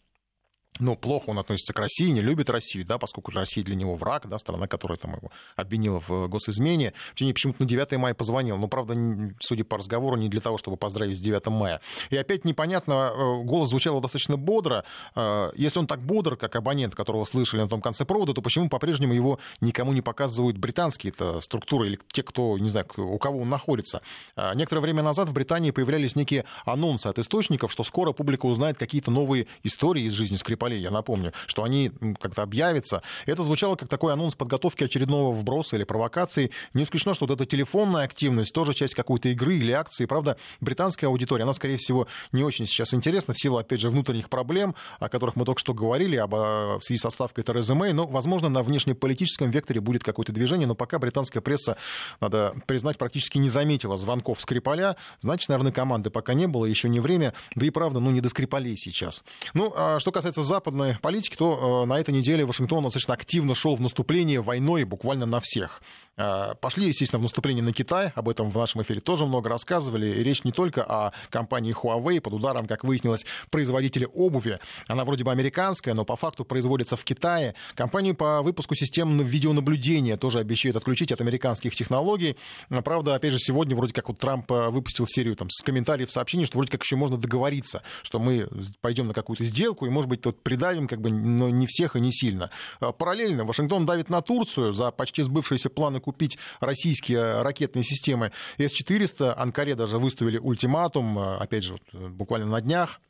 ну, 0.80 0.96
плохо 0.96 1.30
он 1.30 1.38
относится 1.38 1.72
к 1.72 1.78
России, 1.78 2.08
не 2.10 2.20
любит 2.20 2.50
Россию, 2.50 2.84
да, 2.86 2.98
поскольку 2.98 3.30
Россия 3.32 3.64
для 3.64 3.74
него 3.74 3.94
враг, 3.94 4.28
да, 4.28 4.38
страна, 4.38 4.66
которая 4.66 4.98
там 4.98 5.14
его 5.14 5.30
обвинила 5.56 6.00
в 6.00 6.28
госизмене. 6.28 6.92
В 7.12 7.14
течение 7.14 7.34
почему-то 7.34 7.62
на 7.62 7.68
9 7.68 7.92
мая 7.92 8.14
позвонил, 8.14 8.56
но, 8.56 8.68
правда, 8.68 8.94
судя 9.40 9.64
по 9.64 9.78
разговору, 9.78 10.16
не 10.16 10.28
для 10.28 10.40
того, 10.40 10.58
чтобы 10.58 10.76
поздравить 10.76 11.18
с 11.18 11.20
9 11.20 11.46
мая. 11.48 11.80
И 12.10 12.16
опять 12.16 12.44
непонятно, 12.44 13.12
э, 13.14 13.42
голос 13.44 13.68
звучал 13.70 14.00
достаточно 14.00 14.36
бодро. 14.36 14.84
Э, 15.14 15.50
если 15.56 15.78
он 15.78 15.86
так 15.86 16.00
бодр, 16.00 16.36
как 16.36 16.56
абонент, 16.56 16.94
которого 16.94 17.24
слышали 17.24 17.60
на 17.60 17.68
том 17.68 17.80
конце 17.80 18.04
провода, 18.04 18.32
то 18.32 18.42
почему 18.42 18.68
по-прежнему 18.68 19.12
его 19.12 19.38
никому 19.60 19.92
не 19.92 20.02
показывают 20.02 20.56
британские 20.56 21.12
-то 21.12 21.40
структуры 21.40 21.88
или 21.88 21.98
те, 22.12 22.22
кто, 22.22 22.58
не 22.58 22.68
знаю, 22.68 22.86
у 22.96 23.18
кого 23.18 23.40
он 23.40 23.48
находится? 23.48 24.02
Э, 24.36 24.54
некоторое 24.54 24.80
время 24.80 25.02
назад 25.02 25.28
в 25.28 25.32
Британии 25.32 25.70
появлялись 25.70 26.16
некие 26.16 26.44
анонсы 26.64 27.06
от 27.06 27.18
источников, 27.18 27.72
что 27.72 27.82
скоро 27.82 28.12
публика 28.12 28.46
узнает 28.46 28.78
какие-то 28.78 29.10
новые 29.10 29.46
истории 29.62 30.04
из 30.04 30.12
жизни 30.12 30.36
Скрипаля 30.36 30.69
Я 30.76 30.90
напомню, 30.90 31.32
что 31.46 31.64
они 31.64 31.92
как-то 32.20 32.42
объявятся. 32.42 33.02
Это 33.26 33.42
звучало 33.42 33.76
как 33.76 33.88
такой 33.88 34.12
анонс 34.12 34.34
подготовки 34.34 34.84
очередного 34.84 35.32
вброса 35.32 35.76
или 35.76 35.84
провокации. 35.84 36.50
Не 36.74 36.84
исключено, 36.84 37.14
что 37.14 37.26
вот 37.26 37.34
эта 37.34 37.46
телефонная 37.46 38.04
активность 38.04 38.52
тоже 38.54 38.74
часть 38.74 38.94
какой-то 38.94 39.28
игры 39.28 39.56
или 39.56 39.72
акции. 39.72 40.06
Правда, 40.06 40.36
британская 40.60 41.06
аудитория, 41.06 41.44
она, 41.44 41.54
скорее 41.54 41.76
всего, 41.76 42.06
не 42.32 42.44
очень 42.44 42.66
сейчас 42.66 42.94
интересна 42.94 43.34
в 43.34 43.38
силу, 43.38 43.58
опять 43.58 43.80
же, 43.80 43.90
внутренних 43.90 44.28
проблем, 44.28 44.74
о 44.98 45.08
которых 45.08 45.36
мы 45.36 45.44
только 45.44 45.60
что 45.60 45.74
говорили, 45.74 46.16
об, 46.16 46.32
в 46.32 46.80
связи 46.82 47.00
со 47.00 47.10
ставкой 47.10 47.44
Терезы 47.44 47.74
Мэй. 47.74 47.92
Но, 47.92 48.06
возможно, 48.06 48.48
на 48.48 48.62
внешнеполитическом 48.62 49.50
векторе 49.50 49.80
будет 49.80 50.04
какое-то 50.04 50.32
движение, 50.32 50.66
но 50.66 50.74
пока 50.74 50.98
британская 50.98 51.40
пресса, 51.40 51.76
надо 52.20 52.54
признать, 52.66 52.98
практически 52.98 53.38
не 53.38 53.48
заметила 53.48 53.96
звонков 53.96 54.40
Скрипаля. 54.40 54.96
Значит, 55.20 55.48
наверное, 55.48 55.72
команды 55.72 56.10
пока 56.10 56.34
не 56.34 56.46
было, 56.46 56.66
еще 56.66 56.88
не 56.88 57.00
время. 57.00 57.34
Да 57.54 57.66
и 57.66 57.70
правда, 57.70 58.00
ну, 58.00 58.10
не 58.10 58.20
до 58.20 58.28
Скрипалей 58.28 58.76
сейчас. 58.76 59.24
Ну, 59.54 59.72
а 59.76 59.98
что 59.98 60.12
касается 60.12 60.42
западной 60.50 60.96
политики, 61.00 61.36
то 61.36 61.82
э, 61.82 61.86
на 61.86 61.98
этой 62.00 62.12
неделе 62.12 62.44
Вашингтон 62.44 62.82
достаточно 62.82 63.14
активно 63.14 63.54
шел 63.54 63.76
в 63.76 63.80
наступление 63.80 64.40
войной 64.40 64.84
буквально 64.84 65.26
на 65.26 65.38
всех. 65.40 65.80
Э, 66.20 66.54
пошли, 66.60 66.86
естественно, 66.86 67.18
в 67.18 67.22
наступление 67.22 67.64
на 67.64 67.72
Китай. 67.72 68.12
Об 68.14 68.28
этом 68.28 68.50
в 68.50 68.56
нашем 68.56 68.82
эфире 68.82 69.00
тоже 69.00 69.24
много 69.24 69.48
рассказывали. 69.48 70.06
И 70.06 70.22
речь 70.22 70.44
не 70.44 70.52
только 70.52 70.84
о 70.84 71.12
компании 71.30 71.74
Huawei. 71.74 72.20
Под 72.20 72.34
ударом, 72.34 72.66
как 72.66 72.84
выяснилось, 72.84 73.24
производители 73.50 74.06
обуви. 74.12 74.58
Она 74.86 75.04
вроде 75.04 75.24
бы 75.24 75.30
американская, 75.30 75.94
но 75.94 76.04
по 76.04 76.16
факту 76.16 76.44
производится 76.44 76.96
в 76.96 77.04
Китае. 77.04 77.54
Компанию 77.74 78.14
по 78.14 78.42
выпуску 78.42 78.74
систем 78.74 79.22
видеонаблюдения 79.22 80.16
тоже 80.16 80.40
обещают 80.40 80.76
отключить 80.76 81.12
от 81.12 81.20
американских 81.20 81.74
технологий. 81.74 82.36
Правда, 82.68 83.14
опять 83.14 83.32
же, 83.32 83.38
сегодня 83.38 83.74
вроде 83.74 83.94
как 83.94 84.08
вот 84.08 84.18
Трамп 84.18 84.50
выпустил 84.50 85.06
серию 85.06 85.36
там, 85.36 85.48
с 85.48 85.62
комментариев, 85.62 86.10
сообщений, 86.12 86.44
что 86.44 86.58
вроде 86.58 86.70
как 86.70 86.82
еще 86.82 86.96
можно 86.96 87.16
договориться, 87.16 87.82
что 88.02 88.18
мы 88.18 88.48
пойдем 88.80 89.06
на 89.06 89.14
какую-то 89.14 89.44
сделку 89.44 89.86
и, 89.86 89.88
может 89.88 90.10
быть, 90.10 90.20
тут 90.20 90.42
придавим, 90.42 90.86
как 90.86 91.00
бы, 91.00 91.10
но 91.10 91.48
не 91.48 91.66
всех 91.66 91.96
и 91.96 92.00
не 92.00 92.12
сильно. 92.12 92.50
Параллельно 92.98 93.44
Вашингтон 93.44 93.86
давит 93.86 94.10
на 94.10 94.20
Турцию 94.20 94.72
за 94.72 94.90
почти 94.90 95.22
сбывшиеся 95.22 95.70
планы 95.70 96.00
купить 96.10 96.38
российские 96.60 97.42
ракетные 97.42 97.82
системы 97.82 98.32
С-400. 98.58 99.34
Анкаре 99.36 99.74
даже 99.74 99.98
выставили 99.98 100.38
ультиматум, 100.38 101.18
опять 101.18 101.64
же, 101.64 101.78
буквально 101.92 102.46
на 102.46 102.60
днях, 102.60 103.00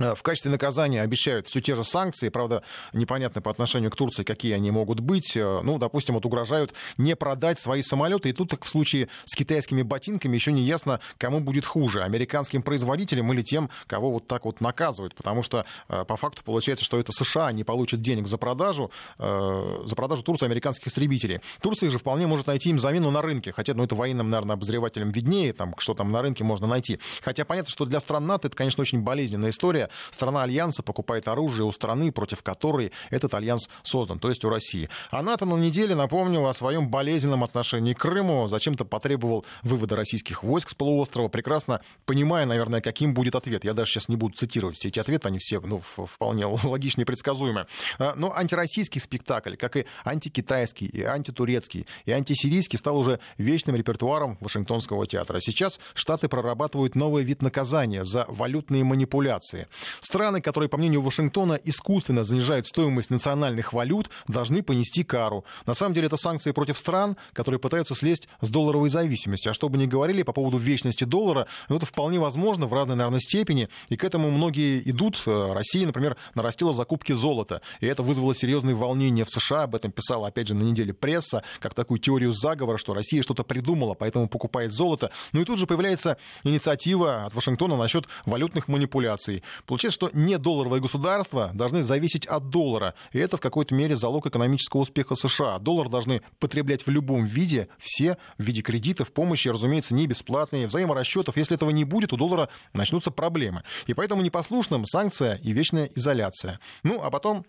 в 0.00 0.22
качестве 0.22 0.50
наказания 0.50 1.02
обещают 1.02 1.46
все 1.46 1.60
те 1.60 1.74
же 1.74 1.84
санкции, 1.84 2.28
правда, 2.28 2.62
непонятно 2.92 3.40
по 3.40 3.50
отношению 3.50 3.90
к 3.90 3.96
Турции, 3.96 4.24
какие 4.24 4.52
они 4.52 4.70
могут 4.70 5.00
быть. 5.00 5.36
Э, 5.36 5.60
ну, 5.62 5.78
допустим, 5.78 6.14
вот 6.14 6.26
угрожают 6.26 6.72
не 6.98 7.14
продать 7.16 7.58
свои 7.58 7.82
самолеты, 7.82 8.30
и 8.30 8.32
тут 8.32 8.50
так 8.50 8.64
в 8.64 8.68
случае 8.68 9.08
с 9.24 9.36
китайскими 9.36 9.82
ботинками 9.82 10.34
еще 10.34 10.52
не 10.52 10.62
ясно, 10.62 11.00
кому 11.18 11.40
будет 11.40 11.64
хуже, 11.64 12.02
американским 12.02 12.62
производителям 12.62 13.32
или 13.32 13.42
тем, 13.42 13.70
кого 13.86 14.10
вот 14.10 14.26
так 14.26 14.44
вот 14.44 14.60
наказывают, 14.60 15.14
потому 15.14 15.42
что 15.42 15.64
э, 15.88 16.04
по 16.04 16.16
факту 16.16 16.42
получается, 16.44 16.84
что 16.84 16.98
это 16.98 17.12
США 17.12 17.52
не 17.52 17.64
получат 17.64 18.00
денег 18.00 18.26
за 18.26 18.38
продажу, 18.38 18.90
за 19.18 19.96
продажу 19.96 20.22
Турции 20.22 20.46
американских 20.46 20.86
истребителей. 20.86 21.40
Турция 21.60 21.90
же 21.90 21.98
вполне 21.98 22.26
может 22.26 22.46
найти 22.46 22.70
им 22.70 22.78
замену 22.78 23.10
на 23.10 23.22
рынке, 23.22 23.52
хотя, 23.52 23.74
ну, 23.74 23.84
это 23.84 23.94
военным, 23.94 24.30
наверное, 24.30 24.54
обозревателям 24.54 25.10
виднее, 25.10 25.52
там, 25.52 25.74
что 25.78 25.94
там 25.94 26.10
на 26.10 26.22
рынке 26.22 26.44
можно 26.44 26.66
найти. 26.66 26.98
Хотя 27.22 27.44
понятно, 27.44 27.70
что 27.70 27.84
для 27.84 28.00
стран 28.00 28.26
НАТО 28.26 28.48
это, 28.48 28.56
конечно, 28.56 28.80
очень 28.80 29.00
болезненная 29.00 29.50
история, 29.50 29.89
страна 30.10 30.42
Альянса 30.42 30.82
покупает 30.82 31.28
оружие 31.28 31.66
у 31.66 31.72
страны, 31.72 32.12
против 32.12 32.42
которой 32.42 32.92
этот 33.10 33.34
альянс 33.34 33.68
создан, 33.82 34.18
то 34.18 34.28
есть 34.28 34.44
у 34.44 34.48
России. 34.48 34.88
А 35.10 35.22
НАТО 35.22 35.46
на 35.46 35.56
неделе 35.56 35.94
напомнил 35.94 36.46
о 36.46 36.54
своем 36.54 36.88
болезненном 36.88 37.44
отношении 37.44 37.94
к 37.94 38.00
Крыму, 38.00 38.48
зачем-то 38.48 38.84
потребовал 38.84 39.44
вывода 39.62 39.94
российских 39.94 40.42
войск 40.42 40.70
с 40.70 40.74
полуострова, 40.74 41.28
прекрасно 41.28 41.80
понимая, 42.06 42.46
наверное, 42.46 42.80
каким 42.80 43.14
будет 43.14 43.34
ответ. 43.34 43.64
Я 43.64 43.74
даже 43.74 43.92
сейчас 43.92 44.08
не 44.08 44.16
буду 44.16 44.34
цитировать 44.34 44.78
все 44.78 44.88
эти 44.88 44.98
ответы, 44.98 45.28
они 45.28 45.38
все 45.38 45.60
ну, 45.60 45.80
вполне 45.80 46.46
логичные 46.46 47.02
и 47.02 47.06
предсказуемые. 47.06 47.66
А, 47.98 48.14
но 48.16 48.34
антироссийский 48.34 49.00
спектакль, 49.00 49.56
как 49.56 49.76
и 49.76 49.86
антикитайский, 50.04 50.86
и 50.86 51.02
антитурецкий, 51.02 51.86
и 52.04 52.12
антисирийский, 52.12 52.78
стал 52.78 52.96
уже 52.96 53.20
вечным 53.38 53.76
репертуаром 53.76 54.38
Вашингтонского 54.40 55.06
театра. 55.06 55.40
Сейчас 55.40 55.78
Штаты 55.94 56.28
прорабатывают 56.28 56.94
новый 56.94 57.24
вид 57.24 57.42
наказания 57.42 58.04
за 58.04 58.24
валютные 58.28 58.84
манипуляции. 58.84 59.68
Страны, 60.00 60.40
которые, 60.40 60.68
по 60.68 60.76
мнению 60.76 61.02
Вашингтона, 61.02 61.54
искусственно 61.54 62.24
занижают 62.24 62.66
стоимость 62.66 63.10
национальных 63.10 63.72
валют, 63.72 64.10
должны 64.28 64.62
понести 64.62 65.04
кару. 65.04 65.44
На 65.66 65.74
самом 65.74 65.94
деле 65.94 66.06
это 66.06 66.16
санкции 66.16 66.52
против 66.52 66.78
стран, 66.78 67.16
которые 67.32 67.58
пытаются 67.58 67.94
слезть 67.94 68.28
с 68.40 68.48
долларовой 68.48 68.88
зависимости. 68.88 69.48
А 69.48 69.54
что 69.54 69.68
бы 69.68 69.78
ни 69.78 69.86
говорили 69.86 70.22
по 70.22 70.32
поводу 70.32 70.58
вечности 70.58 71.04
доллара, 71.04 71.46
ну, 71.68 71.76
это 71.76 71.86
вполне 71.86 72.18
возможно 72.18 72.66
в 72.66 72.74
разной, 72.74 72.96
наверное, 72.96 73.20
степени. 73.20 73.68
И 73.88 73.96
к 73.96 74.04
этому 74.04 74.30
многие 74.30 74.80
идут. 74.88 75.22
Россия, 75.26 75.86
например, 75.86 76.16
нарастила 76.34 76.72
закупки 76.72 77.12
золота. 77.12 77.62
И 77.80 77.86
это 77.86 78.02
вызвало 78.02 78.34
серьезные 78.34 78.74
волнения 78.74 79.24
в 79.24 79.30
США. 79.30 79.62
Об 79.62 79.74
этом 79.74 79.92
писала, 79.92 80.28
опять 80.28 80.48
же, 80.48 80.54
на 80.54 80.62
неделе 80.62 80.92
пресса, 80.92 81.42
как 81.60 81.74
такую 81.74 81.98
теорию 81.98 82.32
заговора, 82.32 82.76
что 82.76 82.94
Россия 82.94 83.22
что-то 83.22 83.44
придумала, 83.44 83.94
поэтому 83.94 84.28
покупает 84.28 84.72
золото. 84.72 85.10
Ну 85.32 85.40
и 85.40 85.44
тут 85.44 85.58
же 85.58 85.66
появляется 85.66 86.16
инициатива 86.44 87.24
от 87.24 87.34
Вашингтона 87.34 87.76
насчет 87.76 88.06
валютных 88.26 88.68
манипуляций. 88.68 89.42
Получается, 89.66 89.94
что 89.94 90.10
не 90.12 90.38
долларовые 90.38 90.80
государства 90.80 91.50
должны 91.54 91.82
зависеть 91.82 92.26
от 92.26 92.50
доллара. 92.50 92.94
И 93.12 93.18
это 93.18 93.36
в 93.36 93.40
какой-то 93.40 93.74
мере 93.74 93.96
залог 93.96 94.26
экономического 94.26 94.80
успеха 94.80 95.14
США. 95.14 95.58
Доллар 95.58 95.88
должны 95.88 96.22
потреблять 96.38 96.86
в 96.86 96.90
любом 96.90 97.24
виде, 97.24 97.68
все 97.78 98.16
в 98.38 98.42
виде 98.42 98.62
кредитов, 98.62 99.12
помощи, 99.12 99.48
разумеется, 99.48 99.94
не 99.94 100.06
бесплатные, 100.06 100.66
взаиморасчетов. 100.66 101.36
Если 101.36 101.56
этого 101.56 101.70
не 101.70 101.84
будет, 101.84 102.12
у 102.12 102.16
доллара 102.16 102.48
начнутся 102.72 103.10
проблемы. 103.10 103.62
И 103.86 103.94
поэтому 103.94 104.22
непослушным 104.22 104.84
санкция 104.84 105.36
и 105.36 105.52
вечная 105.52 105.90
изоляция. 105.94 106.60
Ну, 106.82 107.02
а 107.02 107.10
потом 107.10 107.44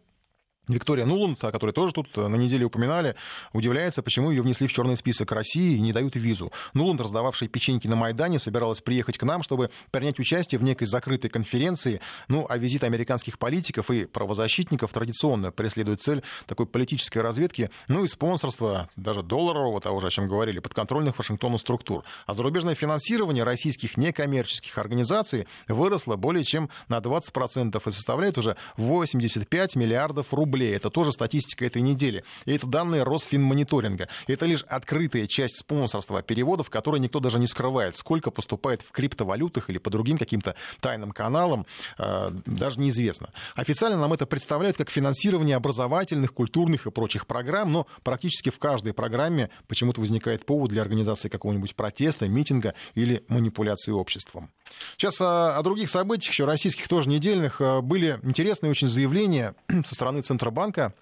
Виктория 0.71 1.05
Нуланд, 1.05 1.43
о 1.43 1.51
которой 1.51 1.71
тоже 1.71 1.93
тут 1.93 2.07
э, 2.15 2.27
на 2.27 2.35
неделе 2.35 2.65
упоминали, 2.65 3.15
удивляется, 3.53 4.01
почему 4.01 4.31
ее 4.31 4.41
внесли 4.41 4.67
в 4.67 4.73
черный 4.73 4.95
список 4.95 5.31
России 5.31 5.75
и 5.75 5.81
не 5.81 5.93
дают 5.93 6.15
визу. 6.15 6.51
Нуланд, 6.73 7.01
раздававшая 7.01 7.49
печеньки 7.49 7.87
на 7.87 7.95
Майдане, 7.95 8.39
собиралась 8.39 8.81
приехать 8.81 9.17
к 9.17 9.23
нам, 9.23 9.43
чтобы 9.43 9.69
принять 9.91 10.19
участие 10.19 10.59
в 10.59 10.63
некой 10.63 10.87
закрытой 10.87 11.29
конференции. 11.29 12.01
Ну, 12.27 12.45
а 12.47 12.57
визит 12.57 12.83
американских 12.83 13.37
политиков 13.37 13.91
и 13.91 14.05
правозащитников 14.05 14.91
традиционно 14.93 15.51
преследует 15.51 16.01
цель 16.01 16.23
такой 16.47 16.65
политической 16.65 17.19
разведки, 17.19 17.69
ну 17.87 18.03
и 18.03 18.07
спонсорства, 18.07 18.89
даже 18.95 19.23
долларового, 19.23 19.81
того 19.81 19.99
же, 19.99 20.07
о 20.07 20.09
чем 20.09 20.27
говорили, 20.27 20.59
подконтрольных 20.59 21.17
Вашингтону 21.17 21.57
структур. 21.57 22.03
А 22.25 22.33
зарубежное 22.33 22.75
финансирование 22.75 23.43
российских 23.43 23.97
некоммерческих 23.97 24.77
организаций 24.77 25.47
выросло 25.67 26.15
более 26.15 26.43
чем 26.43 26.69
на 26.87 26.99
20% 26.99 27.81
и 27.85 27.91
составляет 27.91 28.37
уже 28.37 28.55
85 28.77 29.75
миллиардов 29.75 30.33
рублей 30.33 30.60
рублей. 30.61 30.75
Это 30.75 30.89
тоже 30.89 31.11
статистика 31.11 31.65
этой 31.65 31.81
недели. 31.81 32.23
И 32.45 32.53
это 32.53 32.67
данные 32.67 33.03
Росфинмониторинга. 33.03 34.07
Это 34.27 34.45
лишь 34.45 34.63
открытая 34.63 35.27
часть 35.27 35.59
спонсорства 35.59 36.21
переводов, 36.21 36.69
которые 36.69 37.01
никто 37.01 37.19
даже 37.19 37.39
не 37.39 37.47
скрывает. 37.47 37.95
Сколько 37.95 38.31
поступает 38.31 38.81
в 38.81 38.91
криптовалютах 38.91 39.69
или 39.69 39.77
по 39.77 39.89
другим 39.89 40.17
каким-то 40.17 40.55
тайным 40.79 41.11
каналам, 41.11 41.65
э, 41.97 42.31
даже 42.45 42.79
неизвестно. 42.79 43.29
Официально 43.55 43.97
нам 43.97 44.13
это 44.13 44.25
представляют 44.25 44.77
как 44.77 44.89
финансирование 44.89 45.55
образовательных, 45.55 46.33
культурных 46.33 46.87
и 46.87 46.91
прочих 46.91 47.25
программ, 47.25 47.71
но 47.71 47.87
практически 48.03 48.49
в 48.49 48.59
каждой 48.59 48.93
программе 48.93 49.49
почему-то 49.67 50.01
возникает 50.01 50.45
повод 50.45 50.69
для 50.69 50.81
организации 50.81 51.29
какого-нибудь 51.29 51.75
протеста, 51.75 52.27
митинга 52.27 52.73
или 52.95 53.23
манипуляции 53.27 53.91
обществом. 53.91 54.49
Сейчас 54.97 55.19
о, 55.21 55.57
о 55.57 55.63
других 55.63 55.89
событиях, 55.89 56.31
еще 56.31 56.45
российских 56.45 56.87
тоже 56.87 57.09
недельных, 57.09 57.61
э, 57.61 57.81
были 57.81 58.19
интересные 58.23 58.69
очень 58.69 58.87
заявления 58.87 59.55
со 59.85 59.95
стороны 59.95 60.21
Центра 60.21 60.40
Центробанка 60.41 60.93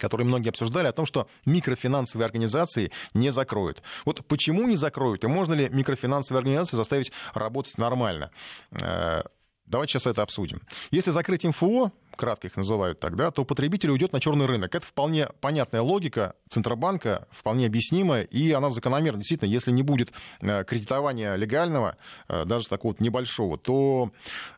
которые 0.00 0.28
многие 0.28 0.50
обсуждали, 0.50 0.86
о 0.86 0.92
том, 0.92 1.06
что 1.06 1.26
микрофинансовые 1.44 2.24
организации 2.24 2.92
не 3.14 3.32
закроют. 3.32 3.82
Вот 4.04 4.24
почему 4.28 4.68
не 4.68 4.76
закроют, 4.76 5.24
и 5.24 5.26
можно 5.26 5.54
ли 5.54 5.68
микрофинансовые 5.70 6.38
организации 6.38 6.76
заставить 6.76 7.10
работать 7.34 7.76
нормально? 7.78 8.30
Э, 8.70 9.22
давайте 9.66 9.94
сейчас 9.94 10.06
это 10.06 10.22
обсудим. 10.22 10.62
Если 10.92 11.10
закрыть 11.10 11.44
МФО, 11.44 11.90
кратко 12.18 12.48
их 12.48 12.56
называют 12.56 13.00
тогда, 13.00 13.30
то 13.30 13.44
потребитель 13.44 13.90
уйдет 13.90 14.12
на 14.12 14.20
черный 14.20 14.46
рынок. 14.46 14.74
Это 14.74 14.84
вполне 14.84 15.28
понятная 15.40 15.80
логика 15.80 16.34
Центробанка, 16.48 17.26
вполне 17.30 17.66
объяснимая, 17.66 18.24
и 18.24 18.52
она 18.52 18.70
закономерна. 18.70 19.18
Действительно, 19.18 19.48
если 19.48 19.70
не 19.70 19.82
будет 19.82 20.12
э, 20.40 20.64
кредитования 20.64 21.36
легального, 21.36 21.96
э, 22.28 22.44
даже 22.44 22.68
такого 22.68 22.92
вот 22.92 23.00
небольшого, 23.00 23.56
то, 23.56 24.10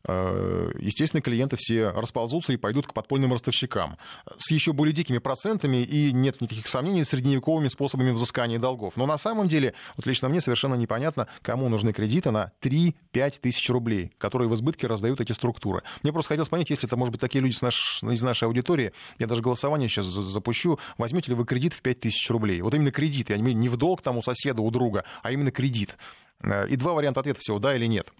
э, 0.04 0.72
естественно, 0.78 1.20
клиенты 1.20 1.56
все 1.56 1.90
расползутся 1.90 2.52
и 2.52 2.56
пойдут 2.56 2.86
к 2.86 2.94
подпольным 2.94 3.32
ростовщикам 3.32 3.98
с 4.38 4.50
еще 4.50 4.72
более 4.72 4.94
дикими 4.94 5.18
процентами, 5.18 5.82
и 5.82 6.12
нет 6.12 6.40
никаких 6.40 6.66
сомнений, 6.66 7.04
средневековыми 7.04 7.68
способами 7.68 8.10
взыскания 8.10 8.58
долгов. 8.58 8.96
Но 8.96 9.06
на 9.06 9.18
самом 9.18 9.48
деле, 9.48 9.74
вот 9.96 10.06
лично 10.06 10.28
мне 10.28 10.40
совершенно 10.40 10.74
непонятно, 10.74 11.28
кому 11.42 11.68
нужны 11.68 11.92
кредиты 11.92 12.30
на 12.30 12.52
3-5 12.62 12.94
тысяч 13.40 13.68
рублей, 13.68 14.12
которые 14.18 14.48
в 14.48 14.54
избытке 14.54 14.86
раздают 14.86 15.20
эти 15.20 15.32
структуры. 15.32 15.82
Мне 16.02 16.12
просто 16.12 16.30
хотелось 16.30 16.48
понять, 16.48 16.70
если 16.70 16.86
это, 16.86 16.96
может 16.96 17.12
быть, 17.12 17.20
такие 17.20 17.42
люди 17.42 17.49
с 17.52 17.62
наш, 17.62 18.02
из 18.02 18.22
нашей 18.22 18.44
аудитории, 18.44 18.92
я 19.18 19.26
даже 19.26 19.42
голосование 19.42 19.88
сейчас 19.88 20.06
запущу, 20.06 20.78
возьмете 20.98 21.30
ли 21.30 21.34
вы 21.34 21.44
кредит 21.44 21.72
в 21.72 21.82
5000 21.82 22.30
рублей? 22.30 22.60
Вот 22.60 22.74
именно 22.74 22.90
кредит, 22.90 23.30
я 23.30 23.38
не 23.38 23.68
в 23.68 23.76
долг 23.76 24.02
там 24.02 24.18
у 24.18 24.22
соседа, 24.22 24.62
у 24.62 24.70
друга, 24.70 25.04
а 25.22 25.32
именно 25.32 25.50
кредит. 25.50 25.96
Э, 26.42 26.68
и 26.68 26.76
два 26.76 26.92
варианта 26.92 27.20
ответа 27.20 27.40
всего, 27.40 27.58
да 27.58 27.74
или 27.74 27.86
нет 27.86 28.12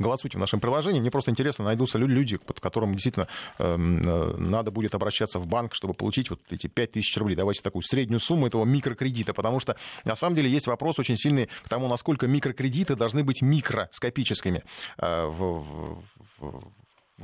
голосуйте 0.00 0.38
в 0.38 0.40
нашем 0.40 0.60
приложении. 0.60 1.00
Мне 1.00 1.10
просто 1.10 1.30
интересно, 1.30 1.64
найдутся 1.64 1.98
люди, 1.98 2.36
под 2.36 2.60
которым 2.60 2.92
действительно 2.92 3.28
эм, 3.58 4.00
э, 4.00 4.36
надо 4.36 4.70
будет 4.70 4.94
обращаться 4.94 5.38
в 5.38 5.46
банк, 5.46 5.74
чтобы 5.74 5.94
получить 5.94 6.30
вот 6.30 6.40
эти 6.50 6.66
5000 6.66 7.16
рублей. 7.18 7.36
Давайте 7.36 7.62
такую 7.62 7.82
среднюю 7.82 8.18
сумму 8.18 8.46
этого 8.46 8.64
микрокредита, 8.64 9.34
потому 9.34 9.60
что 9.60 9.76
на 10.04 10.16
самом 10.16 10.36
деле 10.36 10.50
есть 10.50 10.66
вопрос 10.66 10.98
очень 10.98 11.16
сильный 11.16 11.48
к 11.62 11.68
тому, 11.68 11.88
насколько 11.88 12.26
микрокредиты 12.26 12.96
должны 12.96 13.22
быть 13.22 13.42
микроскопическими. 13.42 14.64
Э, 14.98 15.26
в, 15.26 15.60
в, 15.60 16.02
в, 16.38 16.72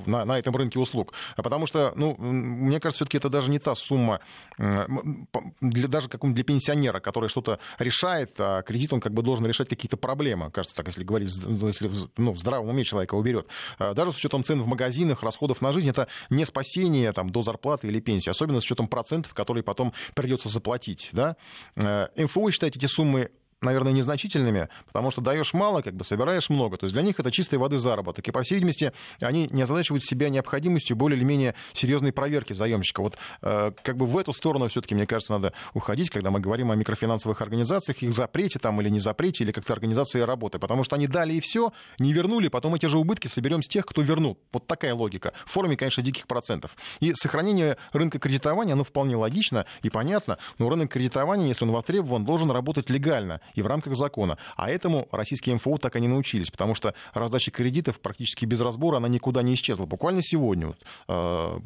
на, 0.04 0.24
на 0.24 0.38
этом 0.38 0.54
рынке 0.54 0.78
услуг. 0.78 1.12
Потому 1.36 1.66
что, 1.66 1.92
ну, 1.96 2.16
мне 2.18 2.80
кажется, 2.80 3.04
все-таки 3.04 3.18
это 3.18 3.28
даже 3.28 3.50
не 3.50 3.58
та 3.58 3.74
сумма, 3.74 4.20
для, 4.58 5.88
даже 5.88 6.08
как 6.08 6.32
для 6.32 6.44
пенсионера, 6.44 7.00
который 7.00 7.28
что-то 7.28 7.58
решает, 7.78 8.34
а 8.38 8.62
кредит 8.62 8.92
он 8.92 9.00
как 9.00 9.12
бы 9.12 9.22
должен 9.22 9.46
решать 9.46 9.68
какие-то 9.68 9.96
проблемы, 9.96 10.50
кажется 10.50 10.76
так, 10.76 10.86
если 10.86 11.04
говорить, 11.04 11.30
если 11.46 11.90
ну, 12.16 12.32
в 12.32 12.38
здравом 12.38 12.68
уме 12.68 12.84
человека 12.84 13.14
уберет. 13.14 13.46
Даже 13.78 14.12
с 14.12 14.16
учетом 14.16 14.44
цен 14.44 14.60
в 14.62 14.66
магазинах, 14.66 15.22
расходов 15.22 15.60
на 15.60 15.72
жизнь, 15.72 15.88
это 15.88 16.08
не 16.30 16.44
спасение 16.44 17.12
там, 17.12 17.30
до 17.30 17.42
зарплаты 17.42 17.88
или 17.88 18.00
пенсии, 18.00 18.30
особенно 18.30 18.60
с 18.60 18.64
учетом 18.64 18.88
процентов, 18.88 19.34
которые 19.34 19.62
потом 19.62 19.92
придется 20.14 20.48
заплатить. 20.48 21.10
Да? 21.12 21.36
МФО 21.76 22.48
э, 22.48 22.50
считает 22.50 22.76
эти 22.76 22.86
суммы 22.86 23.30
наверное, 23.62 23.92
незначительными, 23.92 24.68
потому 24.86 25.10
что 25.10 25.20
даешь 25.20 25.54
мало, 25.54 25.80
как 25.80 25.94
бы 25.94 26.04
собираешь 26.04 26.50
много. 26.50 26.76
То 26.76 26.84
есть 26.84 26.94
для 26.94 27.02
них 27.02 27.18
это 27.18 27.30
чистой 27.30 27.56
воды 27.56 27.78
заработок. 27.78 28.26
И, 28.28 28.30
по 28.30 28.42
всей 28.42 28.56
видимости, 28.56 28.92
они 29.20 29.48
не 29.50 29.62
озадачивают 29.62 30.04
себя 30.04 30.28
необходимостью 30.28 30.96
более 30.96 31.16
или 31.16 31.24
менее 31.24 31.54
серьезной 31.72 32.12
проверки 32.12 32.52
заемщика. 32.52 33.00
Вот 33.00 33.16
э, 33.42 33.72
как 33.82 33.96
бы 33.96 34.04
в 34.06 34.18
эту 34.18 34.32
сторону 34.32 34.68
все-таки, 34.68 34.94
мне 34.94 35.06
кажется, 35.06 35.32
надо 35.32 35.54
уходить, 35.72 36.10
когда 36.10 36.30
мы 36.30 36.40
говорим 36.40 36.70
о 36.70 36.76
микрофинансовых 36.76 37.40
организациях, 37.40 38.02
их 38.02 38.12
запрете 38.12 38.58
там 38.58 38.80
или 38.80 38.90
не 38.90 38.98
запрете, 38.98 39.44
или 39.44 39.52
как-то 39.52 39.72
организации 39.72 40.20
работы. 40.20 40.58
Потому 40.58 40.84
что 40.84 40.96
они 40.96 41.06
дали 41.06 41.34
и 41.34 41.40
все, 41.40 41.72
не 41.98 42.12
вернули, 42.12 42.48
потом 42.48 42.74
эти 42.74 42.86
же 42.86 42.98
убытки 42.98 43.28
соберем 43.28 43.62
с 43.62 43.68
тех, 43.68 43.86
кто 43.86 44.02
вернул. 44.02 44.38
Вот 44.52 44.66
такая 44.66 44.94
логика. 44.94 45.32
В 45.46 45.50
форме, 45.50 45.76
конечно, 45.76 46.02
диких 46.02 46.26
процентов. 46.26 46.76
И 47.00 47.14
сохранение 47.14 47.78
рынка 47.92 48.18
кредитования, 48.18 48.74
оно 48.74 48.84
вполне 48.84 49.16
логично 49.16 49.64
и 49.82 49.88
понятно, 49.88 50.38
но 50.58 50.68
рынок 50.68 50.92
кредитования, 50.92 51.48
если 51.48 51.64
он 51.64 51.72
востребован, 51.72 52.24
должен 52.24 52.50
работать 52.50 52.90
легально 52.90 53.40
и 53.54 53.62
в 53.62 53.66
рамках 53.66 53.94
закона. 53.96 54.38
А 54.56 54.70
этому 54.70 55.08
российские 55.12 55.54
МФО 55.56 55.78
так 55.78 55.96
и 55.96 56.00
не 56.00 56.08
научились, 56.08 56.50
потому 56.50 56.74
что 56.74 56.94
раздача 57.14 57.50
кредитов 57.50 58.00
практически 58.00 58.44
без 58.44 58.60
разбора, 58.60 58.98
она 58.98 59.08
никуда 59.08 59.42
не 59.42 59.54
исчезла. 59.54 59.86
Буквально 59.86 60.22
сегодня 60.22 60.68
вот, 60.68 60.78
э, 61.08 61.58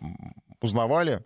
узнавали, 0.60 1.22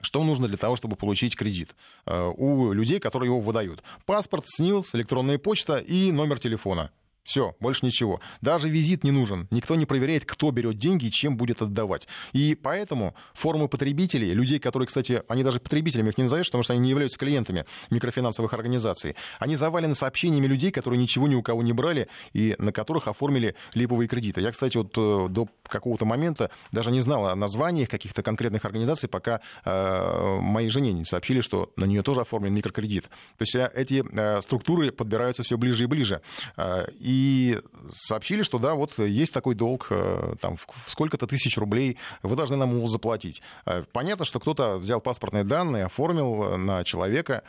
что 0.00 0.22
нужно 0.24 0.48
для 0.48 0.56
того, 0.56 0.76
чтобы 0.76 0.96
получить 0.96 1.36
кредит 1.36 1.74
э, 2.06 2.32
у 2.36 2.72
людей, 2.72 3.00
которые 3.00 3.28
его 3.28 3.40
выдают. 3.40 3.82
Паспорт, 4.06 4.44
СНИЛС, 4.46 4.94
электронная 4.94 5.38
почта 5.38 5.78
и 5.78 6.12
номер 6.12 6.38
телефона. 6.38 6.90
Все, 7.30 7.54
больше 7.60 7.86
ничего. 7.86 8.20
Даже 8.40 8.68
визит 8.68 9.04
не 9.04 9.12
нужен. 9.12 9.46
Никто 9.52 9.76
не 9.76 9.86
проверяет, 9.86 10.24
кто 10.24 10.50
берет 10.50 10.78
деньги 10.78 11.06
и 11.06 11.12
чем 11.12 11.36
будет 11.36 11.62
отдавать. 11.62 12.08
И 12.32 12.56
поэтому 12.60 13.14
формы 13.34 13.68
потребителей, 13.68 14.32
людей, 14.32 14.58
которые, 14.58 14.88
кстати, 14.88 15.22
они 15.28 15.44
даже 15.44 15.60
потребителями 15.60 16.08
их 16.08 16.18
не 16.18 16.24
назовешь, 16.24 16.48
потому 16.48 16.64
что 16.64 16.72
они 16.72 16.82
не 16.82 16.90
являются 16.90 17.20
клиентами 17.20 17.66
микрофинансовых 17.88 18.52
организаций, 18.52 19.14
они 19.38 19.54
завалены 19.54 19.94
сообщениями 19.94 20.48
людей, 20.48 20.72
которые 20.72 21.00
ничего 21.00 21.28
ни 21.28 21.36
у 21.36 21.42
кого 21.44 21.62
не 21.62 21.72
брали 21.72 22.08
и 22.32 22.56
на 22.58 22.72
которых 22.72 23.06
оформили 23.06 23.54
липовые 23.74 24.08
кредиты. 24.08 24.40
Я, 24.40 24.50
кстати, 24.50 24.76
вот 24.76 24.92
э, 24.96 25.28
до 25.30 25.46
какого-то 25.62 26.06
момента 26.06 26.50
даже 26.72 26.90
не 26.90 27.00
знал 27.00 27.26
о 27.26 27.36
названиях 27.36 27.88
каких-то 27.88 28.24
конкретных 28.24 28.64
организаций, 28.64 29.08
пока 29.08 29.40
э, 29.64 30.38
моей 30.40 30.68
жене 30.68 30.92
не 30.92 31.04
сообщили, 31.04 31.42
что 31.42 31.70
на 31.76 31.84
нее 31.84 32.02
тоже 32.02 32.22
оформлен 32.22 32.52
микрокредит. 32.52 33.04
То 33.04 33.42
есть 33.42 33.54
э, 33.54 33.70
эти 33.72 34.02
э, 34.04 34.42
структуры 34.42 34.90
подбираются 34.90 35.44
все 35.44 35.56
ближе 35.56 35.84
и 35.84 35.86
ближе. 35.86 36.22
Э, 36.56 36.86
и 36.98 37.19
и 37.20 37.58
сообщили, 37.92 38.42
что 38.42 38.58
да, 38.58 38.74
вот 38.74 38.98
есть 38.98 39.32
такой 39.32 39.54
долг, 39.54 39.88
э, 39.90 40.34
там, 40.40 40.56
в 40.56 40.66
сколько-то 40.86 41.26
тысяч 41.26 41.58
рублей, 41.58 41.98
вы 42.22 42.34
должны 42.34 42.56
нам 42.56 42.74
его 42.74 42.86
заплатить. 42.86 43.42
Э, 43.66 43.84
понятно, 43.92 44.24
что 44.24 44.40
кто-то 44.40 44.78
взял 44.78 45.00
паспортные 45.02 45.44
данные, 45.44 45.84
оформил 45.84 46.44
э, 46.44 46.56
на 46.56 46.82
человека 46.84 47.42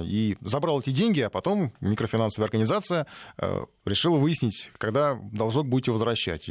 и 0.00 0.36
забрал 0.40 0.80
эти 0.80 0.90
деньги, 0.90 1.20
а 1.20 1.30
потом 1.30 1.72
микрофинансовая 1.80 2.46
организация 2.46 3.06
решила 3.84 4.16
выяснить, 4.16 4.70
когда 4.78 5.14
должок 5.14 5.66
будете 5.66 5.92
возвращать. 5.92 6.48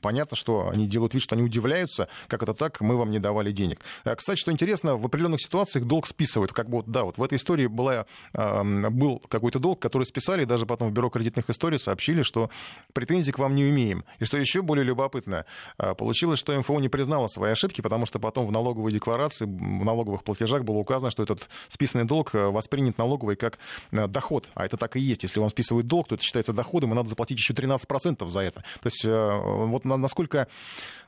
Понятно, 0.00 0.36
что 0.36 0.68
они 0.68 0.86
делают 0.86 1.14
вид, 1.14 1.22
что 1.22 1.34
они 1.34 1.44
удивляются, 1.44 2.08
как 2.28 2.42
это 2.42 2.54
так, 2.54 2.80
мы 2.80 2.96
вам 2.96 3.10
не 3.10 3.18
давали 3.18 3.52
денег. 3.52 3.80
Кстати, 4.04 4.38
что 4.38 4.52
интересно, 4.52 4.96
в 4.96 5.04
определенных 5.04 5.40
ситуациях 5.40 5.84
долг 5.84 6.06
списывают. 6.06 6.52
Как 6.52 6.68
бы, 6.68 6.82
да, 6.86 7.04
вот 7.04 7.18
в 7.18 7.22
этой 7.22 7.36
истории 7.36 7.66
была, 7.66 8.06
был 8.32 9.20
какой-то 9.28 9.58
долг, 9.58 9.80
который 9.80 10.04
списали, 10.04 10.44
даже 10.44 10.66
потом 10.66 10.90
в 10.90 10.92
бюро 10.92 11.10
кредитных 11.10 11.50
историй 11.50 11.78
сообщили, 11.78 12.22
что 12.22 12.50
претензий 12.92 13.32
к 13.32 13.38
вам 13.38 13.54
не 13.54 13.68
имеем. 13.70 14.04
И 14.18 14.24
что 14.24 14.38
еще 14.38 14.62
более 14.62 14.84
любопытно, 14.84 15.44
а, 15.78 15.94
получилось, 15.94 16.38
что 16.38 16.56
МФО 16.58 16.80
не 16.80 16.88
признала 16.88 17.26
свои 17.26 17.52
ошибки, 17.52 17.80
потому 17.80 18.06
что 18.06 18.18
потом 18.18 18.46
в 18.46 18.52
налоговой 18.52 18.92
декларации, 18.92 19.44
в 19.44 19.84
налоговых 19.84 20.24
платежах 20.24 20.64
было 20.64 20.76
указано, 20.76 21.10
что 21.10 21.22
этот 21.22 21.48
списанный 21.68 22.04
долг 22.04 22.34
а, 22.34 22.50
воспринят 22.50 22.98
налоговой 22.98 23.36
как 23.36 23.58
а, 23.92 24.06
доход. 24.08 24.48
А 24.54 24.64
это 24.64 24.76
так 24.76 24.96
и 24.96 25.00
есть. 25.00 25.22
Если 25.22 25.40
вам 25.40 25.50
списывают 25.50 25.86
долг, 25.86 26.08
то 26.08 26.14
это 26.14 26.24
считается 26.24 26.52
доходом, 26.52 26.92
и 26.92 26.94
надо 26.94 27.08
заплатить 27.08 27.38
еще 27.38 27.52
13% 27.52 28.28
за 28.28 28.40
это. 28.40 28.60
То 28.80 28.86
есть 28.86 29.04
вот 29.74 29.84
насколько, 29.84 30.48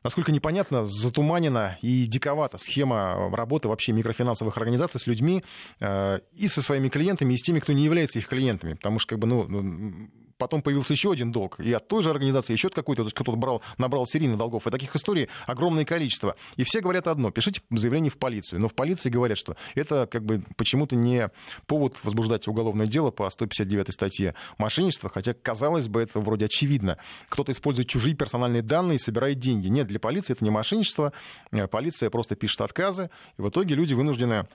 насколько 0.05 0.33
непонятно, 0.33 0.85
затуманена 0.85 1.79
и 1.83 2.07
диковата 2.07 2.59
схема 2.59 3.31
работы 3.35 3.69
вообще 3.69 3.93
микрофинансовых 3.93 4.57
организаций 4.57 5.01
с 5.01 5.07
людьми 5.07 5.43
и 5.81 6.47
со 6.47 6.63
своими 6.63 6.89
клиентами, 6.89 7.35
и 7.35 7.37
с 7.37 7.43
теми, 7.43 7.61
кто 7.61 7.73
не 7.73 7.85
является 7.85 8.19
их 8.19 8.29
клиентами. 8.29 8.75
Потому 8.75 8.99
что 8.99 9.11
как 9.11 9.19
бы, 9.19 9.27
ну, 9.27 9.47
ну 9.49 10.11
потом 10.39 10.63
появился 10.63 10.93
еще 10.93 11.13
один 11.13 11.33
долг, 11.33 11.61
и 11.61 11.73
от 11.73 11.89
той 11.89 12.03
же 12.03 12.11
организации 12.11 12.53
еще 12.53 12.69
какой-то, 12.69 13.03
то 13.03 13.07
есть 13.07 13.15
кто-то 13.15 13.37
брал, 13.37 13.63
набрал 13.79 14.07
серийно 14.07 14.37
долгов. 14.37 14.67
И 14.67 14.71
таких 14.71 14.95
историй 14.97 15.29
огромное 15.47 15.85
количество. 15.85 16.37
И 16.57 16.65
все 16.65 16.81
говорят 16.81 17.07
одно, 17.07 17.31
пишите 17.31 17.61
заявление 17.71 18.11
в 18.11 18.19
полицию. 18.19 18.61
Но 18.61 18.69
в 18.69 18.75
полиции 18.75 19.11
говорят, 19.11 19.39
что 19.39 19.57
это 19.75 20.07
как 20.11 20.25
бы 20.25 20.43
почему-то 20.57 20.97
не 20.97 21.31
повод 21.67 21.97
возбуждать 22.03 22.49
уголовное 22.49 22.87
дело 22.87 23.11
по 23.11 23.29
159 23.29 23.93
статье 23.93 24.35
мошенничества, 24.59 25.11
хотя, 25.11 25.35
казалось 25.35 25.89
бы, 25.89 26.03
это 26.03 26.21
вроде 26.21 26.47
очевидно. 26.47 26.99
Кто-то 27.29 27.53
использует 27.53 27.89
чужие 27.89 28.15
персональные 28.15 28.63
данные 28.63 28.97
и 28.97 28.99
собирает 28.99 29.39
деньги. 29.39 29.69
Нет, 29.69 29.87
для 29.87 30.01
полиции 30.01 30.33
это 30.33 30.45
не 30.45 30.51
мошенничество. 30.51 31.13
Э, 31.53 31.67
полиция 31.67 32.11
просто 32.11 32.37
пишет 32.37 32.61
отказы, 32.61 33.11
и 33.39 33.43
в 33.43 33.49
итоге 33.49 33.75
люди 33.75 33.95
вынуждены 33.95 34.47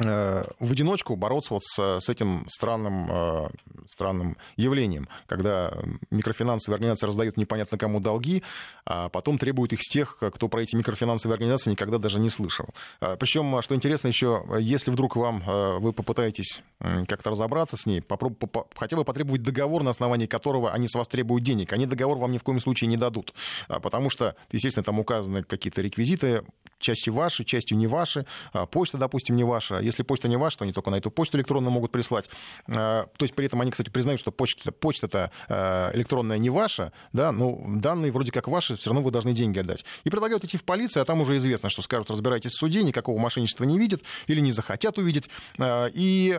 в 0.00 0.72
одиночку 0.72 1.16
бороться 1.16 1.54
вот 1.54 1.62
с, 1.64 2.00
с 2.00 2.08
этим 2.08 2.46
странным, 2.48 3.06
э, 3.10 3.48
странным 3.86 4.36
явлением, 4.56 5.08
когда 5.26 5.72
микрофинансовые 6.10 6.76
организации 6.76 7.06
раздают 7.06 7.36
непонятно 7.36 7.76
кому 7.76 8.00
долги, 8.00 8.42
а 8.86 9.08
потом 9.08 9.38
требуют 9.38 9.72
их 9.72 9.80
с 9.82 9.88
тех, 9.88 10.16
кто 10.18 10.48
про 10.48 10.62
эти 10.62 10.74
микрофинансовые 10.74 11.34
организации 11.34 11.72
никогда 11.72 11.98
даже 11.98 12.18
не 12.18 12.30
слышал. 12.30 12.66
Э, 13.00 13.16
Причем, 13.18 13.60
что 13.62 13.74
интересно 13.74 14.08
еще, 14.08 14.44
если 14.58 14.90
вдруг 14.90 15.16
вам 15.16 15.42
вы 15.80 15.92
попытаетесь 15.92 16.62
как-то 16.78 17.30
разобраться 17.30 17.76
с 17.76 17.86
ней, 17.86 18.00
попроб, 18.00 18.42
хотя 18.76 18.96
бы 18.96 19.04
потребовать 19.04 19.42
договор, 19.42 19.82
на 19.82 19.90
основании 19.90 20.26
которого 20.26 20.72
они 20.72 20.88
с 20.88 20.94
вас 20.94 21.08
требуют 21.08 21.44
денег, 21.44 21.72
они 21.72 21.86
договор 21.86 22.18
вам 22.18 22.32
ни 22.32 22.38
в 22.38 22.42
коем 22.42 22.58
случае 22.60 22.88
не 22.88 22.96
дадут, 22.96 23.34
потому 23.68 24.10
что, 24.10 24.34
естественно, 24.50 24.84
там 24.84 24.98
указаны 24.98 25.42
какие-то 25.42 25.82
реквизиты, 25.82 26.42
частью 26.80 27.14
ваши, 27.14 27.44
частью 27.44 27.78
не 27.78 27.86
ваши, 27.86 28.26
почта, 28.70 28.98
допустим, 28.98 29.36
не 29.36 29.44
ваша, 29.44 29.78
если 29.78 30.02
почта 30.02 30.28
не 30.28 30.36
ваша, 30.36 30.58
то 30.58 30.64
они 30.64 30.72
только 30.72 30.90
на 30.90 30.96
эту 30.96 31.10
почту 31.10 31.38
электронную 31.38 31.72
могут 31.72 31.92
прислать. 31.92 32.28
Э, 32.66 32.72
то 33.16 33.22
есть 33.22 33.34
при 33.34 33.46
этом 33.46 33.60
они, 33.60 33.70
кстати, 33.70 33.90
признают, 33.90 34.20
что 34.20 34.32
почта, 34.32 34.72
почта-то 34.72 35.30
э, 35.48 35.90
электронная 35.94 36.38
не 36.38 36.50
ваша, 36.50 36.92
да, 37.12 37.32
но 37.32 37.60
данные 37.66 38.12
вроде 38.12 38.32
как 38.32 38.48
ваши, 38.48 38.76
все 38.76 38.90
равно 38.90 39.02
вы 39.02 39.10
должны 39.10 39.32
деньги 39.32 39.58
отдать. 39.58 39.84
И 40.04 40.10
предлагают 40.10 40.44
идти 40.44 40.56
в 40.56 40.64
полицию, 40.64 41.02
а 41.02 41.04
там 41.04 41.20
уже 41.20 41.36
известно, 41.36 41.68
что 41.68 41.82
скажут, 41.82 42.10
разбирайтесь 42.10 42.52
в 42.52 42.58
суде, 42.58 42.82
никакого 42.82 43.18
мошенничества 43.18 43.64
не 43.64 43.78
видят 43.78 44.02
или 44.26 44.40
не 44.40 44.52
захотят 44.52 44.98
увидеть. 44.98 45.28
Э, 45.58 45.88
и 45.92 46.38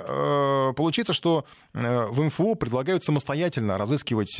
получится, 0.76 1.14
что 1.14 1.46
в 1.74 2.22
МФО 2.22 2.56
предлагают 2.56 3.04
самостоятельно 3.04 3.78
разыскивать 3.78 4.40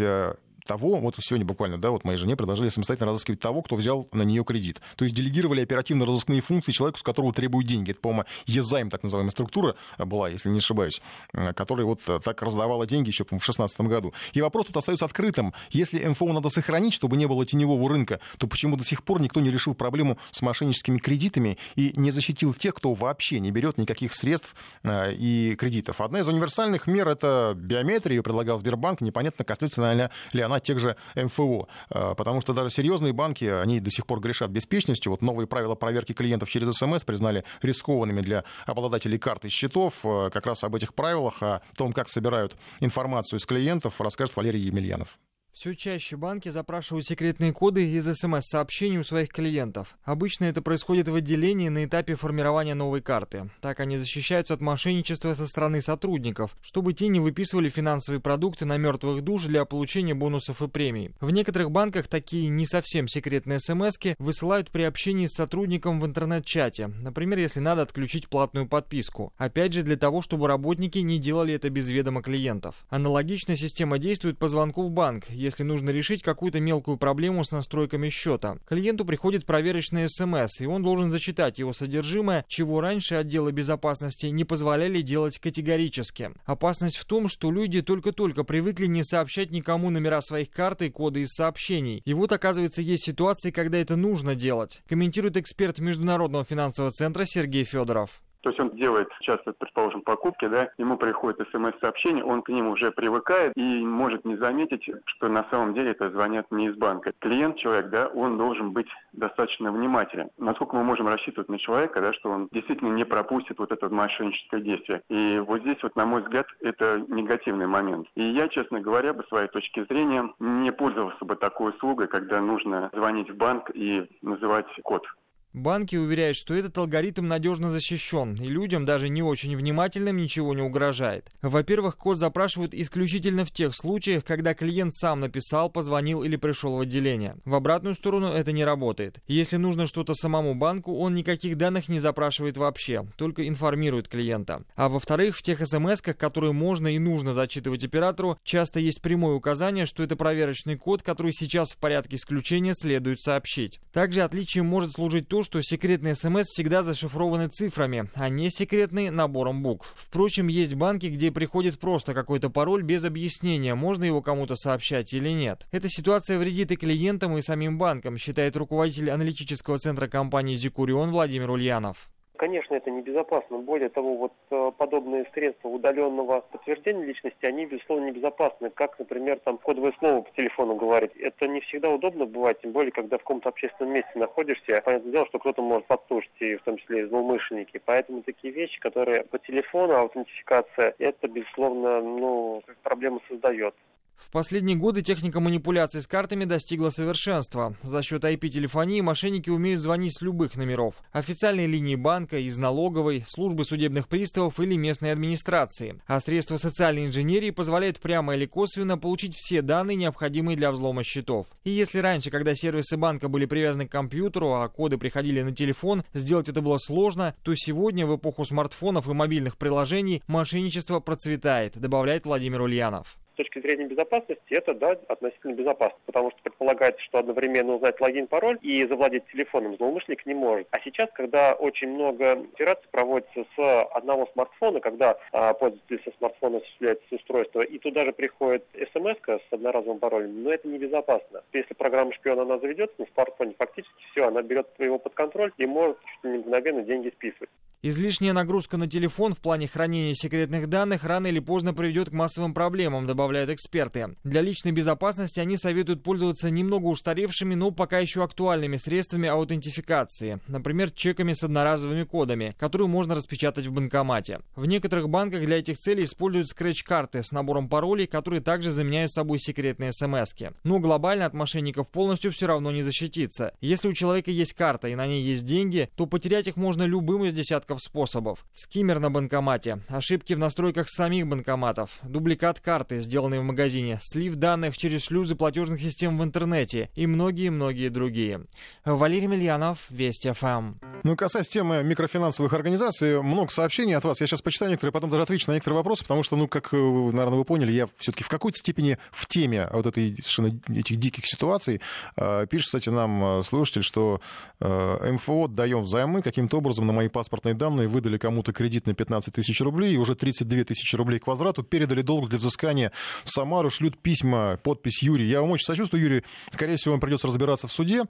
того, 0.66 0.98
вот 0.98 1.16
сегодня 1.20 1.46
буквально, 1.46 1.80
да, 1.80 1.92
вот 1.92 2.04
моей 2.04 2.18
жене 2.18 2.36
предложили 2.36 2.70
самостоятельно 2.70 3.12
разыскивать 3.12 3.40
того, 3.40 3.62
кто 3.62 3.76
взял 3.76 4.08
на 4.12 4.24
нее 4.24 4.44
кредит. 4.44 4.82
То 4.96 5.04
есть 5.04 5.16
делегировали 5.16 5.62
оперативно-розыскные 5.62 6.42
функции 6.42 6.72
человеку, 6.72 7.00
с 7.00 7.04
которого 7.04 7.34
требуют 7.34 7.68
деньги. 7.68 7.92
Это, 7.92 8.00
по-моему, 8.00 8.26
ЕЗАИМ, 8.46 8.90
так 8.90 9.04
называемая 9.04 9.32
структура 9.32 9.76
была, 9.98 10.30
если 10.30 10.50
не 10.50 10.60
ошибаюсь, 10.60 11.02
э, 11.34 11.54
которая 11.54 11.86
вот 11.86 12.02
э, 12.08 12.20
так 12.24 12.42
раздавала 12.42 12.86
деньги 12.86 13.10
еще, 13.10 13.24
по-моему, 13.24 13.42
в 13.42 13.46
2016 13.46 13.82
году. 13.82 14.14
И 14.34 14.42
вопрос 14.42 14.68
тут 14.68 14.78
остается 14.78 15.06
открытым. 15.06 15.54
Если 15.72 16.04
МФО 16.06 16.32
надо 16.34 16.50
сохранить, 16.50 16.94
чтобы 16.94 17.18
не 17.18 17.28
было 17.28 17.46
теневого 17.46 17.90
рынка, 17.90 18.20
то 18.38 18.48
почему 18.48 18.78
до 18.78 18.84
сих 18.84 19.04
пор 19.04 19.22
никто 19.22 19.40
не 19.40 19.50
решил 19.50 19.74
проблему 19.74 20.18
с 20.32 20.42
мошенническими 20.42 20.98
кредитами 20.98 21.58
и 21.76 21.94
не 21.96 22.12
защитил 22.12 22.54
тех, 22.54 22.76
кто 22.76 22.94
вообще 22.94 23.40
не 23.40 23.52
берет 23.52 23.78
никаких 23.78 24.14
средств 24.14 24.56
э, 24.84 25.14
и 25.14 25.56
кредитов? 25.56 26.02
Одна 26.02 26.20
из 26.20 26.28
универсальных 26.28 26.88
мер— 26.88 27.08
это 27.10 27.54
биометрия, 27.56 28.18
ее 28.18 28.24
предлагал 28.24 28.58
Сбербанк. 28.58 29.02
Непонятно, 29.02 29.46
коснется 29.46 30.10
ли 30.34 30.42
она 30.42 30.51
она 30.52 30.60
тех 30.60 30.80
же 30.80 30.96
МФО. 31.16 31.68
А, 31.90 32.16
потому 32.16 32.42
что 32.42 32.54
даже 32.54 32.70
серьезные 32.70 33.14
банки, 33.14 33.46
они 33.46 33.80
до 33.80 33.90
сих 33.90 34.06
пор 34.06 34.20
грешат 34.20 34.52
беспечностью. 34.52 35.12
Вот 35.12 35.22
новые 35.22 35.48
правила 35.48 35.76
проверки 35.76 36.14
клиентов 36.14 36.50
через 36.50 36.76
СМС 36.76 37.04
признали 37.04 37.44
рискованными 37.62 38.22
для 38.22 38.44
обладателей 38.66 39.18
карт 39.18 39.46
и 39.46 39.50
счетов. 39.50 39.96
А, 40.04 40.30
как 40.30 40.46
раз 40.46 40.64
об 40.64 40.76
этих 40.76 40.94
правилах, 40.94 41.42
о 41.42 41.62
том, 41.78 41.94
как 41.94 42.10
собирают 42.10 42.56
информацию 42.80 43.40
из 43.40 43.46
клиентов, 43.46 44.00
расскажет 44.00 44.36
Валерий 44.36 44.62
Емельянов. 44.62 45.18
Все 45.54 45.76
чаще 45.76 46.16
банки 46.16 46.48
запрашивают 46.48 47.06
секретные 47.06 47.52
коды 47.52 47.86
из 47.92 48.08
СМС-сообщений 48.08 48.98
у 49.00 49.04
своих 49.04 49.30
клиентов. 49.30 49.98
Обычно 50.06 50.46
это 50.46 50.62
происходит 50.62 51.10
в 51.10 51.16
отделении 51.16 51.68
на 51.68 51.84
этапе 51.84 52.16
формирования 52.16 52.74
новой 52.74 53.02
карты. 53.02 53.50
Так 53.60 53.82
они 53.82 53.98
защищаются 53.98 54.54
от 54.54 54.62
мошенничества 54.62 55.34
со 55.34 55.46
стороны 55.46 55.82
сотрудников, 55.82 56.56
чтобы 56.62 56.94
те 56.94 57.10
не 57.10 57.20
выписывали 57.20 57.68
финансовые 57.68 58.22
продукты 58.22 58.64
на 58.66 58.78
мертвых 58.78 59.24
душ 59.24 59.44
для 59.44 59.66
получения 59.66 60.14
бонусов 60.14 60.62
и 60.62 60.70
премий. 60.70 61.12
В 61.20 61.32
некоторых 61.32 61.70
банках 61.70 62.08
такие 62.08 62.48
не 62.48 62.66
совсем 62.66 63.10
секретные 63.10 63.60
смс 63.60 63.98
высылают 64.20 64.72
при 64.72 64.84
общении 64.84 65.28
с 65.28 65.36
сотрудником 65.36 66.00
в 66.00 66.06
интернет-чате. 66.06 66.88
Например, 66.88 67.38
если 67.38 67.60
надо 67.60 67.82
отключить 67.82 68.30
платную 68.30 68.68
подписку. 68.68 69.34
Опять 69.38 69.74
же, 69.74 69.84
для 69.84 69.98
того, 69.98 70.22
чтобы 70.22 70.48
работники 70.48 71.00
не 71.00 71.20
делали 71.20 71.54
это 71.54 71.70
без 71.70 71.90
ведома 71.90 72.22
клиентов. 72.22 72.86
Аналогичная 72.90 73.58
система 73.58 74.00
действует 74.00 74.38
по 74.38 74.48
звонку 74.48 74.84
в 74.84 74.92
банк 74.92 75.26
если 75.42 75.64
нужно 75.64 75.90
решить 75.90 76.24
какую-то 76.24 76.60
мелкую 76.60 76.98
проблему 76.98 77.44
с 77.44 77.52
настройками 77.52 78.10
счета. 78.10 78.58
Клиенту 78.68 79.06
приходит 79.06 79.46
проверочный 79.46 80.10
смс, 80.10 80.62
и 80.62 80.66
он 80.66 80.84
должен 80.84 81.12
зачитать 81.12 81.60
его 81.60 81.74
содержимое, 81.74 82.46
чего 82.48 82.82
раньше 82.82 83.16
отделы 83.16 83.52
безопасности 83.52 84.28
не 84.28 84.44
позволяли 84.44 85.02
делать 85.02 85.40
категорически. 85.40 86.32
Опасность 86.46 86.98
в 86.98 87.06
том, 87.06 87.28
что 87.28 87.52
люди 87.52 87.82
только-только 87.82 88.44
привыкли 88.44 88.86
не 88.86 89.04
сообщать 89.04 89.52
никому 89.52 89.90
номера 89.90 90.22
своих 90.22 90.50
карт 90.50 90.82
и 90.82 90.90
коды 90.90 91.22
из 91.22 91.30
сообщений. 91.30 92.02
И 92.06 92.14
вот, 92.14 92.32
оказывается, 92.32 92.82
есть 92.82 93.06
ситуации, 93.06 93.52
когда 93.52 93.78
это 93.78 93.96
нужно 93.96 94.36
делать, 94.36 94.82
комментирует 94.88 95.38
эксперт 95.38 95.80
Международного 95.80 96.46
финансового 96.46 96.92
центра 96.92 97.26
Сергей 97.26 97.64
Федоров. 97.64 98.22
То 98.42 98.50
есть 98.50 98.60
он 98.60 98.72
делает 98.72 99.10
часто, 99.22 99.54
предположим, 99.54 100.02
покупки, 100.02 100.48
да, 100.48 100.70
ему 100.78 100.98
приходит 100.98 101.48
смс-сообщение, 101.52 102.24
он 102.24 102.42
к 102.42 102.50
ним 102.50 102.68
уже 102.68 102.92
привыкает 102.92 103.54
и 103.56 103.86
может 103.86 104.26
не 104.26 104.36
заметить, 104.38 104.90
что 105.06 105.28
на 105.28 105.46
самом 105.50 105.74
деле 105.74 105.92
это 105.92 106.10
звонят 106.10 106.48
не 106.52 106.68
из 106.68 106.76
банка. 106.76 107.14
Клиент, 107.20 107.58
человек, 107.58 107.90
да, 107.90 108.08
он 108.08 108.38
должен 108.38 108.72
быть 108.72 108.88
достаточно 109.14 109.72
внимателен. 109.72 110.30
Насколько 110.38 110.76
мы 110.76 110.84
можем 110.84 111.08
рассчитывать 111.08 111.50
на 111.50 111.60
человека, 111.60 112.02
да, 112.02 112.14
что 112.14 112.30
он 112.32 112.50
действительно 112.52 112.94
не 112.94 113.06
пропустит 113.06 113.60
вот 113.60 113.72
это 113.72 113.90
мошенническое 113.90 114.62
действие. 114.62 115.02
И 115.10 115.40
вот 115.46 115.62
здесь 115.62 115.82
вот, 115.84 115.96
на 115.96 116.06
мой 116.06 116.22
взгляд, 116.22 116.48
это 116.62 117.04
негативный 117.08 117.68
момент. 117.68 118.08
И 118.16 118.24
я, 118.24 118.48
честно 118.48 118.82
говоря, 118.82 119.14
по 119.14 119.24
своей 119.24 119.48
точке 119.48 119.86
зрения, 119.86 120.34
не 120.40 120.72
пользовался 120.72 121.24
бы 121.26 121.36
такой 121.36 121.72
услугой, 121.72 122.08
когда 122.08 122.42
нужно 122.42 122.90
звонить 122.94 123.30
в 123.30 123.36
банк 123.36 123.70
и 123.74 124.10
называть 124.22 124.68
код. 124.84 125.06
Банки 125.54 125.98
уверяют, 125.98 126.38
что 126.38 126.54
этот 126.54 126.78
алгоритм 126.78 127.28
надежно 127.28 127.72
защищен, 127.72 128.36
и 128.36 128.48
людям, 128.48 128.86
даже 128.86 129.10
не 129.10 129.22
очень 129.22 129.58
внимательным, 129.58 130.16
ничего 130.16 130.54
не 130.54 130.62
угрожает. 130.62 131.30
Во-первых, 131.42 131.98
код 131.98 132.20
запрашивают 132.20 132.74
исключительно 132.74 133.44
в 133.44 133.52
тех 133.52 133.76
случаях, 133.76 134.24
когда 134.24 134.54
клиент 134.54 134.94
сам 134.94 135.20
написал, 135.20 135.70
позвонил 135.70 136.24
или 136.24 136.38
пришел 136.38 136.78
в 136.78 136.80
отделение. 136.80 137.36
В 137.44 137.54
обратную 137.54 137.96
сторону 137.96 138.28
это 138.28 138.54
не 138.54 138.64
работает. 138.64 139.20
Если 139.28 139.58
нужно 139.58 139.88
что-то 139.88 140.14
самому 140.14 140.56
банку, 140.56 140.98
он 140.98 141.16
никаких 141.16 141.58
данных 141.58 141.90
не 141.90 142.00
запрашивает 142.00 142.56
вообще, 142.56 143.06
только 143.18 143.46
информирует 143.46 144.08
клиента. 144.08 144.64
А 144.76 144.88
во-вторых, 144.88 145.36
в 145.36 145.42
тех 145.42 145.66
смс 145.68 146.02
которые 146.02 146.54
можно 146.54 146.96
и 146.96 146.98
нужно 146.98 147.34
зачитывать 147.34 147.84
оператору, 147.84 148.40
часто 148.44 148.80
есть 148.80 149.02
прямое 149.02 149.36
указание, 149.36 149.86
что 149.86 150.02
это 150.02 150.16
проверочный 150.16 150.78
код, 150.78 151.04
который 151.04 151.34
сейчас 151.34 151.72
в 151.72 151.78
порядке 151.78 152.16
исключения 152.16 152.74
следует 152.74 153.20
сообщить. 153.20 153.82
Также 153.92 154.22
отличием 154.22 154.66
может 154.66 154.94
служить 154.94 155.28
то, 155.28 155.41
что 155.44 155.62
секретные 155.62 156.16
смс 156.16 156.48
всегда 156.48 156.84
зашифрованы 156.84 157.48
цифрами, 157.48 158.10
а 158.16 158.30
не 158.30 158.50
секретные 158.50 159.12
набором 159.12 159.64
букв. 159.64 159.94
Впрочем, 159.98 160.48
есть 160.48 160.76
банки, 160.76 161.08
где 161.08 161.32
приходит 161.32 161.80
просто 161.80 162.14
какой-то 162.14 162.50
пароль 162.50 162.84
без 162.84 163.04
объяснения, 163.04 163.76
можно 163.76 164.04
его 164.04 164.22
кому-то 164.22 164.56
сообщать 164.56 165.14
или 165.14 165.30
нет. 165.30 165.68
Эта 165.72 165.90
ситуация 165.90 166.38
вредит 166.38 166.72
и 166.72 166.76
клиентам, 166.76 167.38
и 167.38 167.42
самим 167.42 167.78
банкам, 167.78 168.18
считает 168.18 168.56
руководитель 168.56 169.12
аналитического 169.12 169.78
центра 169.78 170.08
компании 170.08 170.56
«Зикурион» 170.56 171.12
Владимир 171.12 171.50
Ульянов. 171.52 172.10
Конечно, 172.42 172.74
это 172.74 172.90
небезопасно. 172.90 173.60
Более 173.60 173.90
того, 173.90 174.16
вот 174.16 174.34
э, 174.50 174.72
подобные 174.76 175.28
средства 175.32 175.68
удаленного 175.68 176.42
подтверждения 176.42 177.06
личности, 177.06 177.46
они, 177.46 177.68
безусловно, 177.68 178.06
небезопасны. 178.06 178.72
Как, 178.72 178.98
например, 178.98 179.38
там 179.42 179.60
кодовое 179.60 179.94
слово 180.00 180.22
по 180.22 180.32
телефону 180.36 180.74
говорить. 180.74 181.12
Это 181.18 181.48
не 181.48 181.62
всегда 181.62 181.92
удобно 181.92 182.26
бывает, 182.26 182.60
тем 182.60 182.72
более, 182.72 182.92
когда 182.92 183.18
в 183.18 183.20
каком-то 183.20 183.50
общественном 183.50 183.94
месте 183.94 184.10
находишься. 184.16 184.82
Понятное 184.84 185.12
дело, 185.12 185.28
что 185.28 185.38
кто-то 185.38 185.62
может 185.62 185.86
подслушать, 185.86 186.32
и 186.40 186.56
в 186.56 186.64
том 186.64 186.78
числе 186.78 187.02
и 187.02 187.06
злоумышленники. 187.06 187.80
Поэтому 187.86 188.24
такие 188.24 188.52
вещи, 188.52 188.80
которые 188.80 189.24
по 189.26 189.38
телефону, 189.38 189.98
аутентификация, 189.98 190.96
это, 190.98 191.28
безусловно, 191.28 192.02
ну, 192.02 192.64
проблему 192.82 193.22
создает. 193.30 193.76
В 194.22 194.30
последние 194.30 194.78
годы 194.78 195.02
техника 195.02 195.40
манипуляций 195.40 196.00
с 196.00 196.06
картами 196.06 196.46
достигла 196.46 196.92
совершенства. 196.92 197.76
За 197.82 198.04
счет 198.04 198.24
IP-телефонии 198.24 199.02
мошенники 199.02 199.50
умеют 199.50 199.82
звонить 199.82 200.16
с 200.16 200.22
любых 200.22 200.56
номеров. 200.56 201.02
Официальные 201.12 201.66
линии 201.66 201.96
банка, 201.96 202.38
из 202.38 202.56
налоговой, 202.56 203.26
службы 203.28 203.66
судебных 203.66 204.08
приставов 204.08 204.60
или 204.60 204.76
местной 204.76 205.12
администрации. 205.12 206.00
А 206.06 206.20
средства 206.20 206.58
социальной 206.58 207.08
инженерии 207.08 207.50
позволяют 207.50 208.00
прямо 208.00 208.36
или 208.36 208.46
косвенно 208.46 208.96
получить 208.96 209.36
все 209.36 209.64
данные, 209.64 209.96
необходимые 209.96 210.56
для 210.56 210.72
взлома 210.72 211.04
счетов. 211.04 211.48
И 211.64 211.72
если 211.72 211.98
раньше, 211.98 212.30
когда 212.30 212.54
сервисы 212.54 212.98
банка 212.98 213.28
были 213.28 213.48
привязаны 213.48 213.88
к 213.88 213.92
компьютеру, 213.92 214.54
а 214.54 214.70
коды 214.70 215.00
приходили 215.00 215.42
на 215.42 215.52
телефон, 215.52 216.04
сделать 216.14 216.48
это 216.48 216.62
было 216.62 216.78
сложно, 216.78 217.34
то 217.42 217.56
сегодня, 217.56 218.06
в 218.06 218.16
эпоху 218.16 218.46
смартфонов 218.46 219.08
и 219.08 219.14
мобильных 219.14 219.58
приложений, 219.58 220.22
мошенничество 220.28 221.00
процветает, 221.00 221.76
добавляет 221.76 222.28
Владимир 222.28 222.62
Ульянов 222.62 223.18
точки 223.42 223.60
зрения 223.60 223.86
безопасности 223.86 224.54
это, 224.54 224.74
да, 224.74 224.92
относительно 225.08 225.54
безопасно, 225.54 225.98
потому 226.06 226.32
что 226.32 226.40
предполагается, 226.44 227.02
что 227.02 227.18
одновременно 227.18 227.76
узнать 227.76 228.00
логин, 228.00 228.28
пароль 228.28 228.60
и 228.62 228.86
завладеть 228.86 229.26
телефоном 229.32 229.78
злоумышленник 229.78 230.26
не 230.28 230.36
может. 230.36 230.68
А 230.70 230.80
сейчас, 230.82 231.10
когда 231.14 231.54
очень 231.54 231.90
много 231.90 232.34
операций 232.34 232.88
проводится 232.92 233.46
с 233.56 233.84
одного 233.96 234.30
смартфона, 234.34 234.80
когда 234.80 235.18
а, 235.32 235.54
пользователь 235.54 236.02
со 236.04 236.12
смартфона 236.18 236.58
осуществляет 236.58 237.02
устройство, 237.10 237.62
и 237.62 237.80
туда 237.80 238.06
же 238.06 238.14
приходит 238.14 238.64
смс 238.94 239.18
с 239.26 239.54
одноразовым 239.54 240.00
паролем, 240.00 240.44
но 240.44 240.54
это 240.54 240.68
небезопасно. 240.68 241.42
Если 241.54 241.74
программа 241.74 242.14
шпиона, 242.14 242.44
она 242.44 242.60
заведется 242.60 242.96
на 243.00 243.08
смартфоне, 243.14 243.56
фактически 243.58 244.04
все, 244.12 244.28
она 244.28 244.42
берет 244.44 244.68
его 244.78 245.00
под 245.00 245.14
контроль 245.16 245.52
и 245.58 245.66
может 245.66 245.98
чуть 246.06 246.24
не 246.32 246.38
мгновенно 246.38 246.84
деньги 246.84 247.10
списывать. 247.10 247.50
Излишняя 247.84 248.34
нагрузка 248.34 248.78
на 248.78 248.88
телефон 248.88 249.34
в 249.34 249.42
плане 249.42 249.68
хранения 249.68 250.14
секретных 250.14 250.68
данных 250.70 251.04
рано 251.04 251.26
или 251.26 251.40
поздно 251.40 251.74
приведет 251.74 252.12
к 252.12 252.14
массовым 252.14 252.54
проблемам, 252.54 253.08
добавляют 253.08 253.50
эксперты. 253.50 254.16
Для 254.24 254.42
личной 254.42 254.72
безопасности 254.72 255.40
они 255.40 255.58
советуют 255.58 256.04
пользоваться 256.04 256.52
немного 256.52 256.86
устаревшими, 256.86 257.56
но 257.56 257.72
пока 257.72 257.98
еще 257.98 258.24
актуальными 258.24 258.76
средствами 258.76 259.28
аутентификации, 259.28 260.40
например, 260.48 260.92
чеками 260.92 261.34
с 261.34 261.42
одноразовыми 261.42 262.04
кодами, 262.04 262.54
которые 262.60 262.88
можно 262.88 263.16
распечатать 263.16 263.66
в 263.66 263.74
банкомате. 263.74 264.42
В 264.56 264.68
некоторых 264.68 265.10
банках 265.10 265.44
для 265.44 265.58
этих 265.58 265.80
целей 265.80 266.04
используют 266.04 266.50
скретч-карты 266.50 267.24
с 267.24 267.32
набором 267.32 267.68
паролей, 267.68 268.06
которые 268.06 268.42
также 268.42 268.70
заменяют 268.70 269.12
собой 269.12 269.40
секретные 269.40 269.92
смс 269.92 270.36
-ки. 270.36 270.54
Но 270.64 270.78
глобально 270.78 271.26
от 271.26 271.34
мошенников 271.34 271.90
полностью 271.90 272.32
все 272.32 272.46
равно 272.46 272.72
не 272.72 272.84
защититься. 272.84 273.56
Если 273.60 273.88
у 273.88 273.94
человека 273.94 274.30
есть 274.30 274.54
карта 274.54 274.88
и 274.88 274.94
на 274.94 275.08
ней 275.08 275.24
есть 275.24 275.46
деньги, 275.46 275.90
то 275.96 276.06
потерять 276.06 276.48
их 276.48 276.58
можно 276.58 276.84
любым 276.84 277.26
из 277.26 277.34
десятков 277.34 277.71
десятков 277.72 277.82
способов. 277.82 278.46
Скиммер 278.54 279.00
на 279.00 279.10
банкомате, 279.10 279.80
ошибки 279.88 280.34
в 280.34 280.40
настройках 280.40 280.90
самих 280.90 281.28
банкоматов, 281.28 282.00
дубликат 282.04 282.60
карты, 282.60 283.00
сделанной 283.00 283.40
в 283.40 283.44
магазине, 283.44 284.00
слив 284.02 284.36
данных 284.36 284.78
через 284.78 285.04
шлюзы 285.04 285.36
платежных 285.36 285.80
систем 285.80 286.18
в 286.18 286.24
интернете 286.24 286.90
и 286.96 287.08
многие-многие 287.08 287.90
другие. 287.90 288.46
Валерий 288.84 289.28
Мильянов, 289.28 289.80
Вести 289.90 290.32
ФМ. 290.32 290.74
Ну, 291.04 291.16
касаясь 291.16 291.48
темы 291.48 291.84
микрофинансовых 291.84 292.54
организаций, 292.54 293.22
много 293.22 293.52
сообщений 293.52 293.96
от 293.96 294.04
вас. 294.04 294.20
Я 294.22 294.28
сейчас 294.28 294.42
почитаю 294.42 294.72
некоторые, 294.72 294.92
потом 294.92 295.10
даже 295.10 295.24
отвечу 295.24 295.50
на 295.50 295.54
некоторые 295.54 295.78
вопросы, 295.78 296.04
потому 296.04 296.24
что, 296.24 296.36
ну, 296.36 296.48
как, 296.48 296.74
э, 296.74 296.78
наверное, 296.78 297.38
вы 297.38 297.46
поняли, 297.46 297.72
я 297.72 297.88
все-таки 297.98 298.24
в 298.24 298.30
какой-то 298.30 298.58
степени 298.58 298.98
в 299.12 299.26
теме 299.28 299.68
вот 299.72 299.86
этой 299.88 300.16
совершенно 300.22 300.60
этих 300.78 300.98
диких 300.98 301.26
ситуаций. 301.26 301.82
А, 302.16 302.46
пишет, 302.46 302.68
кстати, 302.68 302.90
нам 302.90 303.40
э, 303.40 303.44
слушатель, 303.44 303.84
что 303.84 304.22
э, 304.60 305.12
МФО 305.14 305.48
даем 305.48 305.82
взаймы 305.82 306.22
каким-то 306.22 306.58
образом 306.58 306.86
на 306.86 306.94
мои 306.94 307.08
паспортные 307.08 307.56
данные, 307.62 307.88
выдали 307.88 308.18
кому-то 308.18 308.54
кредит 308.54 308.88
на 308.88 308.96
15 308.96 309.34
тысяч 309.36 309.62
рублей, 309.62 309.94
и 309.94 309.98
уже 309.98 310.16
32 310.16 310.64
тысячи 310.64 310.96
рублей 310.96 311.20
к 311.20 311.28
возврату, 311.28 311.62
передали 311.62 312.02
долг 312.02 312.30
для 312.30 312.40
взыскания 312.40 312.92
в 313.24 313.30
Самару, 313.30 313.70
шлют 313.70 314.00
письма, 314.00 314.58
подпись 314.64 315.04
Юрий. 315.04 315.28
Я 315.28 315.42
вам 315.42 315.52
очень 315.52 315.66
сочувствую, 315.66 316.02
Юрий. 316.02 316.24
Скорее 316.52 316.78
всего, 316.78 316.94
вам 316.94 317.02
придется 317.02 317.28
разбираться 317.28 317.68
в 317.68 317.72
суде. 317.72 318.06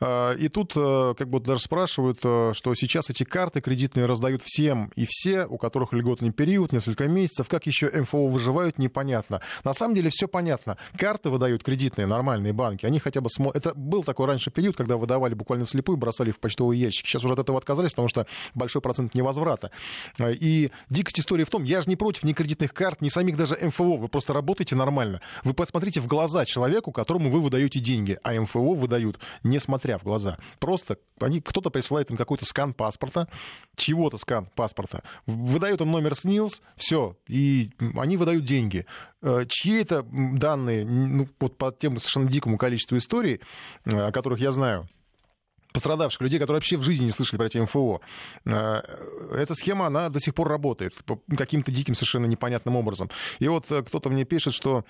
А, 0.00 0.34
и 0.34 0.48
тут 0.48 0.74
как 0.74 1.28
бы 1.28 1.40
даже 1.40 1.62
спрашивают, 1.62 2.18
что 2.18 2.74
сейчас 2.76 3.10
эти 3.10 3.24
карты 3.24 3.60
кредитные 3.60 4.06
раздают 4.06 4.42
всем, 4.44 4.92
и 4.94 5.04
все, 5.08 5.46
у 5.46 5.58
которых 5.58 5.92
льготный 5.92 6.30
период, 6.30 6.72
несколько 6.72 7.08
месяцев, 7.08 7.48
как 7.48 7.66
еще 7.66 7.90
МФО 7.90 8.28
выживают, 8.28 8.78
непонятно. 8.78 9.40
На 9.64 9.72
самом 9.72 9.96
деле 9.96 10.10
все 10.10 10.28
понятно. 10.28 10.76
Карты 10.96 11.28
выдают 11.28 11.64
кредитные, 11.64 12.06
нормальные 12.06 12.52
банки, 12.52 12.86
они 12.86 13.00
хотя 13.00 13.20
бы... 13.20 13.28
Смо... 13.30 13.50
Это 13.52 13.72
был 13.74 14.04
такой 14.04 14.26
раньше 14.26 14.52
период, 14.52 14.76
когда 14.76 14.96
выдавали 14.96 15.34
буквально 15.34 15.66
вслепую, 15.66 15.96
бросали 15.96 16.30
в 16.30 16.38
почтовые 16.38 16.80
ящики. 16.80 17.08
Сейчас 17.08 17.24
уже 17.24 17.34
от 17.34 17.40
этого 17.40 17.58
отказались, 17.58 17.90
потому 17.90 18.08
что 18.08 18.26
большой 18.54 18.80
процент 18.80 18.91
100% 18.92 19.10
невозврата. 19.14 19.70
И 20.20 20.70
дикость 20.90 21.20
истории 21.20 21.44
в 21.44 21.50
том, 21.50 21.64
я 21.64 21.80
же 21.80 21.88
не 21.88 21.96
против 21.96 22.24
ни 22.24 22.32
кредитных 22.32 22.72
карт, 22.72 23.00
ни 23.00 23.08
самих 23.08 23.36
даже 23.36 23.56
МФО, 23.60 23.96
вы 23.96 24.08
просто 24.08 24.32
работаете 24.32 24.76
нормально. 24.76 25.20
Вы 25.44 25.54
посмотрите 25.54 26.00
в 26.00 26.06
глаза 26.06 26.44
человеку, 26.44 26.92
которому 26.92 27.30
вы 27.30 27.40
выдаете 27.40 27.80
деньги, 27.80 28.18
а 28.22 28.34
МФО 28.34 28.74
выдают, 28.74 29.18
не 29.42 29.58
смотря 29.58 29.98
в 29.98 30.04
глаза. 30.04 30.38
Просто 30.58 30.98
они, 31.20 31.40
кто-то 31.40 31.70
присылает 31.70 32.10
им 32.10 32.16
какой-то 32.16 32.44
скан 32.44 32.74
паспорта, 32.74 33.28
чего-то 33.76 34.16
скан 34.16 34.46
паспорта, 34.54 35.02
выдает 35.26 35.80
им 35.80 35.90
номер 35.90 36.14
СНИЛС, 36.14 36.62
все, 36.76 37.16
и 37.26 37.70
они 37.96 38.16
выдают 38.16 38.44
деньги. 38.44 38.86
Э, 39.22 39.44
чьи 39.48 39.80
это 39.80 40.02
данные, 40.02 40.84
ну, 40.84 41.28
вот 41.38 41.56
по 41.56 41.72
тем 41.72 41.98
совершенно 41.98 42.28
дикому 42.28 42.58
количеству 42.58 42.96
историй, 42.96 43.40
э, 43.84 43.96
о 43.96 44.12
которых 44.12 44.40
я 44.40 44.52
знаю, 44.52 44.88
пострадавших, 45.72 46.20
людей, 46.20 46.38
которые 46.38 46.58
вообще 46.58 46.76
в 46.76 46.82
жизни 46.82 47.06
не 47.06 47.10
слышали 47.10 47.38
про 47.38 47.46
эти 47.46 47.58
МФО. 47.58 48.00
Э, 48.44 48.80
эта 49.32 49.54
схема, 49.54 49.86
она 49.86 50.08
до 50.08 50.20
сих 50.20 50.34
пор 50.34 50.48
работает 50.48 50.94
каким-то 51.36 51.72
диким, 51.72 51.94
совершенно 51.94 52.26
непонятным 52.26 52.76
образом. 52.76 53.10
И 53.38 53.48
вот 53.48 53.70
э, 53.70 53.82
кто-то 53.82 54.10
мне 54.10 54.24
пишет, 54.24 54.54
что 54.54 54.84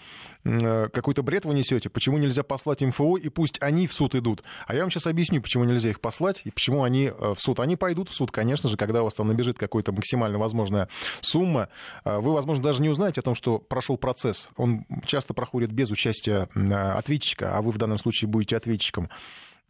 э, 0.45 0.89
какой-то 0.89 1.23
бред 1.23 1.45
вы 1.45 1.55
несете, 1.55 1.89
почему 1.89 2.19
нельзя 2.19 2.43
послать 2.43 2.83
МФО, 2.83 3.17
и 3.17 3.29
пусть 3.29 3.61
они 3.63 3.87
в 3.87 3.93
суд 3.93 4.15
идут. 4.15 4.43
А 4.67 4.75
я 4.75 4.83
вам 4.83 4.91
сейчас 4.91 5.07
объясню, 5.07 5.41
почему 5.41 5.65
нельзя 5.65 5.91
их 5.91 6.01
послать, 6.01 6.43
и 6.45 6.51
почему 6.51 6.83
они 6.83 7.11
в 7.11 7.37
суд. 7.39 7.61
Они 7.61 7.77
пойдут 7.77 8.09
в 8.09 8.15
суд, 8.15 8.31
конечно 8.31 8.69
же, 8.69 8.77
когда 8.77 9.03
у 9.03 9.05
вас 9.05 9.15
там 9.15 9.29
набежит 9.29 9.59
какая-то 9.59 9.93
максимально 9.93 10.39
возможная 10.39 10.89
сумма. 11.21 11.69
Вы, 12.05 12.33
возможно, 12.33 12.63
даже 12.63 12.83
не 12.83 12.89
узнаете 12.89 13.21
о 13.21 13.23
том, 13.23 13.35
что 13.35 13.59
прошел 13.59 13.97
процесс. 13.97 14.51
Он 14.57 14.85
часто 15.07 15.35
проходит 15.35 15.73
без 15.73 15.91
участия 15.91 16.49
ответчика, 16.55 17.57
а 17.57 17.63
вы 17.63 17.71
в 17.71 17.79
данном 17.79 17.99
случае 17.99 18.29
будете 18.29 18.57
ответчиком. 18.57 19.09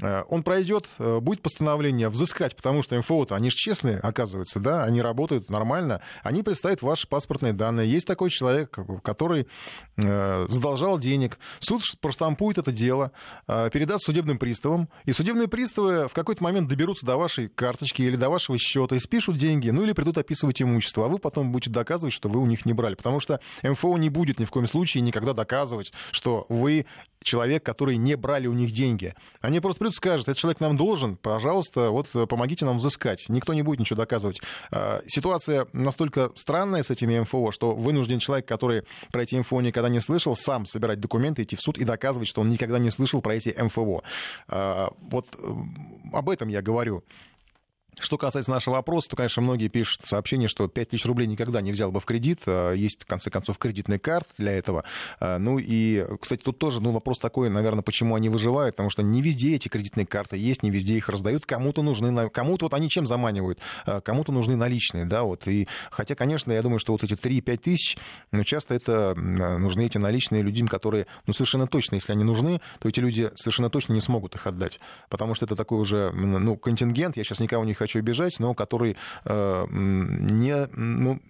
Э, 0.02 0.24
он 0.28 0.42
пройдет, 0.42 0.88
э, 0.98 1.20
будет 1.20 1.40
постановление 1.42 2.08
взыскать, 2.08 2.56
потому 2.56 2.82
что 2.82 2.96
МФО-то, 2.98 3.36
они 3.36 3.50
же 3.50 3.56
честные, 3.56 3.98
оказывается, 3.98 4.60
да, 4.60 4.84
они 4.84 5.00
работают 5.00 5.48
нормально, 5.48 6.02
они 6.22 6.42
представят 6.42 6.82
ваши 6.82 7.06
паспортные 7.06 7.52
данные. 7.52 7.88
Есть 7.88 8.06
такой 8.06 8.30
человек, 8.30 8.76
который 9.02 9.46
э, 9.96 10.46
задолжал 10.48 10.98
денег, 10.98 11.38
суд 11.60 11.82
проштампует 12.00 12.58
это 12.58 12.72
дело, 12.72 13.12
передаст 13.46 14.04
судебным 14.04 14.38
приставам, 14.38 14.88
и 15.04 15.12
судебные 15.12 15.48
приставы 15.48 16.08
в 16.08 16.12
какой-то 16.12 16.42
момент 16.42 16.68
доберутся 16.68 17.06
до 17.06 17.16
вашей 17.16 17.48
карточки 17.48 18.02
или 18.02 18.16
до 18.16 18.28
вашего 18.28 18.58
счета 18.58 18.96
и 18.96 18.98
спишут 18.98 19.36
деньги, 19.36 19.70
ну 19.70 19.84
или 19.84 19.92
придут 19.92 20.18
описывать 20.18 20.60
имущество, 20.60 21.06
а 21.06 21.08
вы 21.08 21.18
потом 21.18 21.52
будете 21.52 21.70
доказывать, 21.70 22.12
что 22.12 22.28
вы 22.28 22.40
у 22.40 22.46
них 22.46 22.66
не 22.66 22.72
брали, 22.72 22.94
потому 22.94 23.20
что 23.20 23.40
МФО 23.62 23.96
не 23.98 24.10
будет 24.10 24.40
ни 24.40 24.44
в 24.44 24.50
коем 24.50 24.66
случае 24.66 25.02
никогда 25.02 25.32
доказывать, 25.32 25.92
что 26.10 26.46
вы 26.48 26.86
человек, 27.22 27.62
который 27.62 27.96
не 27.96 28.16
брали 28.16 28.46
у 28.46 28.52
них 28.52 28.72
деньги. 28.72 29.14
Они 29.40 29.60
просто 29.60 29.80
придут 29.80 29.91
и 29.92 29.94
скажут, 29.94 30.28
этот 30.28 30.38
человек 30.38 30.61
нам 30.61 30.76
должен, 30.76 31.16
пожалуйста, 31.16 31.90
вот 31.90 32.09
э, 32.14 32.26
помогите 32.26 32.64
нам 32.64 32.78
взыскать. 32.78 33.26
Никто 33.28 33.55
не 33.55 33.62
будет 33.62 33.81
ничего 33.81 33.98
доказывать. 33.98 34.40
А, 34.70 35.02
ситуация 35.07 35.66
настолько 35.72 36.33
странная 36.35 36.83
с 36.83 36.90
этими 36.90 37.18
МФО, 37.20 37.50
что 37.50 37.74
вынужден 37.74 38.18
человек, 38.18 38.46
который 38.46 38.85
про 39.12 39.22
эти 39.22 39.37
МФО 39.37 39.61
никогда 39.61 39.88
не 39.88 40.00
слышал, 40.00 40.35
сам 40.35 40.66
собирать 40.66 41.00
документы, 41.00 41.42
идти 41.42 41.57
в 41.57 41.61
суд 41.61 41.78
и 41.78 41.85
доказывать, 41.85 42.28
что 42.28 42.40
он 42.40 42.50
никогда 42.50 42.78
не 42.78 42.90
слышал 42.90 43.20
про 43.20 43.35
эти 43.35 43.55
МФО. 43.57 44.02
А, 44.48 44.92
вот 45.11 45.26
об 46.12 46.31
этом 46.31 46.48
я 46.48 46.62
говорю. 46.62 47.05
Что 48.00 48.16
касается 48.16 48.50
нашего 48.50 48.74
вопроса, 48.76 49.11
то, 49.11 49.16
конечно, 49.16 49.42
многие 49.42 49.68
пишут 49.68 50.02
сообщение, 50.07 50.48
что 50.48 50.66
5 50.66 50.90
тысяч 50.90 51.05
рублей 51.05 51.26
никогда 51.26 51.61
не 51.61 51.72
взял 51.72 51.92
бы 51.92 52.00
в 52.00 52.07
кредит. 52.07 52.40
А, 52.46 52.72
есть, 52.72 53.02
в 53.02 53.07
конце 53.07 53.31
концов, 53.31 53.59
кредитный 53.59 53.98
карт 53.98 54.26
для 54.38 54.52
этого. 54.52 54.85
А, 55.20 55.38
ну 55.38 55.59
и, 55.59 56.07
кстати, 56.20 56.42
тут 56.42 56.59
тоже 56.59 56.81
ну, 56.81 56.90
вопрос 56.92 57.18
такой, 57.18 57.50
наверное, 57.50 57.83
почему 57.83 58.14
они 58.14 58.31
выживают, 58.31 58.76
потому 58.76 58.88
что 58.88 59.02
не 59.02 59.20
везде 59.20 59.57
эти 59.57 59.68
кредитные 59.68 60.07
карты 60.07 60.38
есть, 60.38 60.62
не 60.62 60.70
везде 60.70 60.94
их 60.94 61.11
раздают. 61.11 61.44
Кому-то 61.44 61.83
нужны, 61.83 62.31
кому-то 62.31 62.64
вот 62.66 62.74
они 62.74 62.88
чем 62.88 63.05
заманивают? 63.05 63.59
А, 63.85 64.00
кому-то 64.00 64.33
нужны 64.33 64.57
наличные, 64.57 65.05
да, 65.05 65.24
вот. 65.24 65.46
И, 65.46 65.68
хотя, 65.90 66.14
конечно, 66.14 66.50
я 66.50 66.62
думаю, 66.62 66.78
что 66.78 66.92
вот 66.92 67.05
эти 67.05 67.12
3-5 67.12 67.57
тысяч, 67.59 67.98
ну, 68.31 68.42
часто 68.42 68.74
это 68.74 69.14
нужны 69.14 69.85
эти 69.85 69.98
наличные 69.98 70.42
людям, 70.42 70.66
которые, 70.66 71.07
ну, 71.26 71.35
совершенно 71.35 71.66
точно, 71.66 71.96
если 71.96 72.12
они 72.12 72.24
нужны, 72.24 72.62
то 72.78 72.88
эти 72.88 73.00
люди 73.00 73.31
совершенно 73.35 73.68
точно 73.68 73.92
не 73.92 74.00
смогут 74.00 74.35
их 74.35 74.46
отдать, 74.46 74.81
потому 75.11 75.35
что 75.35 75.44
это 75.44 75.57
такой 75.57 75.78
уже, 75.78 76.11
ну, 76.12 76.57
контингент, 76.57 77.18
я 77.18 77.24
сейчас 77.24 77.40
никого 77.40 77.64
не 77.64 77.74
хочу 77.83 77.99
обижать, 77.99 78.38
но 78.38 78.55
который 78.55 78.97
э, 79.25 79.66
не, 79.71 80.66
ну, 80.75 81.21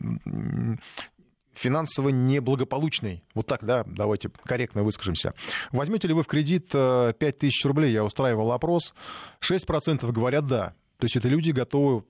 финансово 1.55 2.11
неблагополучный. 2.11 3.25
Вот 3.35 3.47
так, 3.47 3.65
да, 3.65 3.85
давайте 3.87 4.31
корректно 4.45 4.83
выскажемся. 4.83 5.35
Возьмете 5.71 6.09
ли 6.09 6.15
вы 6.15 6.23
в 6.23 6.27
кредит 6.27 6.69
5 6.69 6.75
э, 7.23 7.49
рублей? 7.65 7.93
Я 7.93 8.05
устраивал 8.05 8.53
опрос. 8.53 8.95
6% 9.41 10.11
говорят 10.13 10.47
«да». 10.47 10.75
То 11.03 11.07
есть 11.07 11.17
это 11.17 11.27
люди 11.27 11.51
готовы 11.51 12.05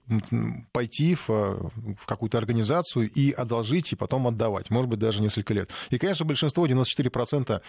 пойти 0.71 1.15
в, 1.15 1.29
в 1.31 2.05
какую-то 2.05 2.37
организацию 2.37 3.11
и 3.11 3.31
одолжить, 3.31 3.91
и 3.91 3.97
потом 3.97 4.27
отдавать, 4.27 4.69
может 4.69 4.91
быть, 4.91 4.99
даже 4.99 5.23
несколько 5.23 5.55
лет. 5.55 5.71
И, 5.89 5.97
конечно, 5.97 6.27
большинство, 6.27 6.67
94% 6.67 7.63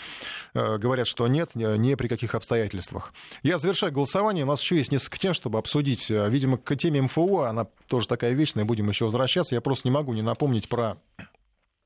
э, 0.53 0.77
говорят, 0.79 1.07
что 1.07 1.25
нет, 1.29 1.51
ни 1.55 1.95
при 1.95 2.09
каких 2.09 2.35
обстоятельствах. 2.35 3.13
Я 3.41 3.57
завершаю 3.57 3.93
голосование. 3.93 4.43
У 4.43 4.47
нас 4.49 4.61
еще 4.61 4.75
есть 4.75 4.91
несколько 4.91 5.17
тем, 5.17 5.33
чтобы 5.33 5.59
обсудить. 5.59 6.09
Видимо, 6.09 6.57
к 6.57 6.75
теме 6.75 7.01
МФО, 7.03 7.43
она 7.43 7.67
тоже 7.87 8.09
такая 8.09 8.33
вечная, 8.33 8.65
будем 8.65 8.89
еще 8.89 9.05
возвращаться. 9.05 9.55
Я 9.55 9.61
просто 9.61 9.87
не 9.87 9.93
могу 9.93 10.11
не 10.11 10.23
напомнить 10.23 10.67
про 10.67 10.97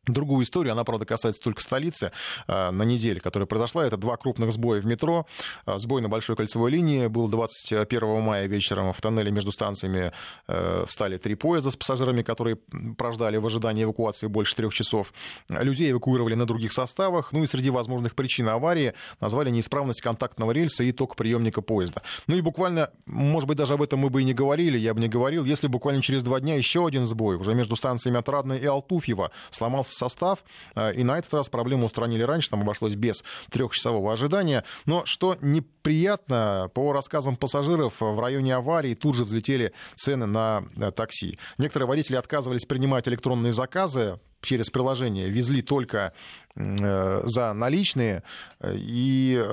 Другую 0.07 0.43
историю, 0.43 0.71
она, 0.71 0.83
правда, 0.83 1.05
касается 1.05 1.41
только 1.41 1.61
столицы, 1.61 2.11
э, 2.47 2.71
на 2.71 2.83
неделе, 2.83 3.19
которая 3.19 3.47
произошла. 3.47 3.85
Это 3.85 3.97
два 3.97 4.17
крупных 4.17 4.51
сбоя 4.51 4.81
в 4.81 4.85
метро. 4.85 5.25
Э, 5.65 5.77
сбой 5.77 6.01
на 6.01 6.09
Большой 6.09 6.35
кольцевой 6.35 6.71
линии 6.71 7.07
был 7.07 7.27
21 7.27 8.21
мая 8.21 8.47
вечером. 8.47 8.93
В 8.93 9.01
тоннеле 9.01 9.31
между 9.31 9.51
станциями 9.51 10.11
э, 10.47 10.85
встали 10.87 11.17
три 11.17 11.35
поезда 11.35 11.71
с 11.71 11.75
пассажирами, 11.75 12.21
которые 12.21 12.57
прождали 12.97 13.37
в 13.37 13.45
ожидании 13.45 13.83
эвакуации 13.83 14.27
больше 14.27 14.55
трех 14.55 14.73
часов. 14.73 15.13
Людей 15.49 15.91
эвакуировали 15.91 16.35
на 16.35 16.45
других 16.45 16.71
составах. 16.71 17.31
Ну 17.33 17.43
и 17.43 17.47
среди 17.47 17.69
возможных 17.69 18.15
причин 18.15 18.49
аварии 18.49 18.93
назвали 19.19 19.49
неисправность 19.49 20.01
контактного 20.01 20.51
рельса 20.51 20.83
и 20.83 20.91
ток 20.91 21.15
приемника 21.15 21.61
поезда. 21.61 22.01
Ну 22.27 22.35
и 22.35 22.41
буквально, 22.41 22.91
может 23.05 23.47
быть, 23.47 23.57
даже 23.57 23.73
об 23.73 23.81
этом 23.81 23.99
мы 23.99 24.09
бы 24.09 24.21
и 24.21 24.23
не 24.23 24.33
говорили, 24.33 24.77
я 24.77 24.93
бы 24.93 24.99
не 24.99 25.07
говорил, 25.07 25.43
если 25.43 25.67
буквально 25.67 26.01
через 26.01 26.23
два 26.23 26.39
дня 26.39 26.55
еще 26.55 26.85
один 26.85 27.03
сбой 27.03 27.35
уже 27.35 27.53
между 27.53 27.75
станциями 27.75 28.19
Отрадная 28.19 28.57
и 28.57 28.65
Алтуфьева 28.65 29.31
сломался 29.51 29.96
состав, 29.97 30.43
э, 30.75 30.93
и 30.93 31.03
на 31.03 31.17
этот 31.17 31.33
раз 31.33 31.49
проблему 31.49 31.85
устранили 31.85 32.21
раньше, 32.21 32.49
там 32.49 32.61
обошлось 32.61 32.95
без 32.95 33.23
трехчасового 33.49 34.13
ожидания. 34.13 34.63
Но 34.85 35.03
что 35.05 35.37
неприятно, 35.41 36.69
по 36.73 36.93
рассказам 36.93 37.35
пассажиров, 37.35 37.99
в 37.99 38.19
районе 38.19 38.55
аварии 38.55 38.93
тут 38.93 39.15
же 39.15 39.25
взлетели 39.25 39.73
цены 39.95 40.25
на 40.25 40.63
э, 40.75 40.91
такси. 40.91 41.39
Некоторые 41.57 41.87
водители 41.87 42.15
отказывались 42.15 42.65
принимать 42.65 43.07
электронные 43.07 43.51
заказы, 43.51 44.19
через 44.41 44.69
приложение 44.69 45.29
везли 45.29 45.61
только 45.61 46.13
э, 46.55 47.21
за 47.25 47.53
наличные 47.53 48.23
и 48.63 49.43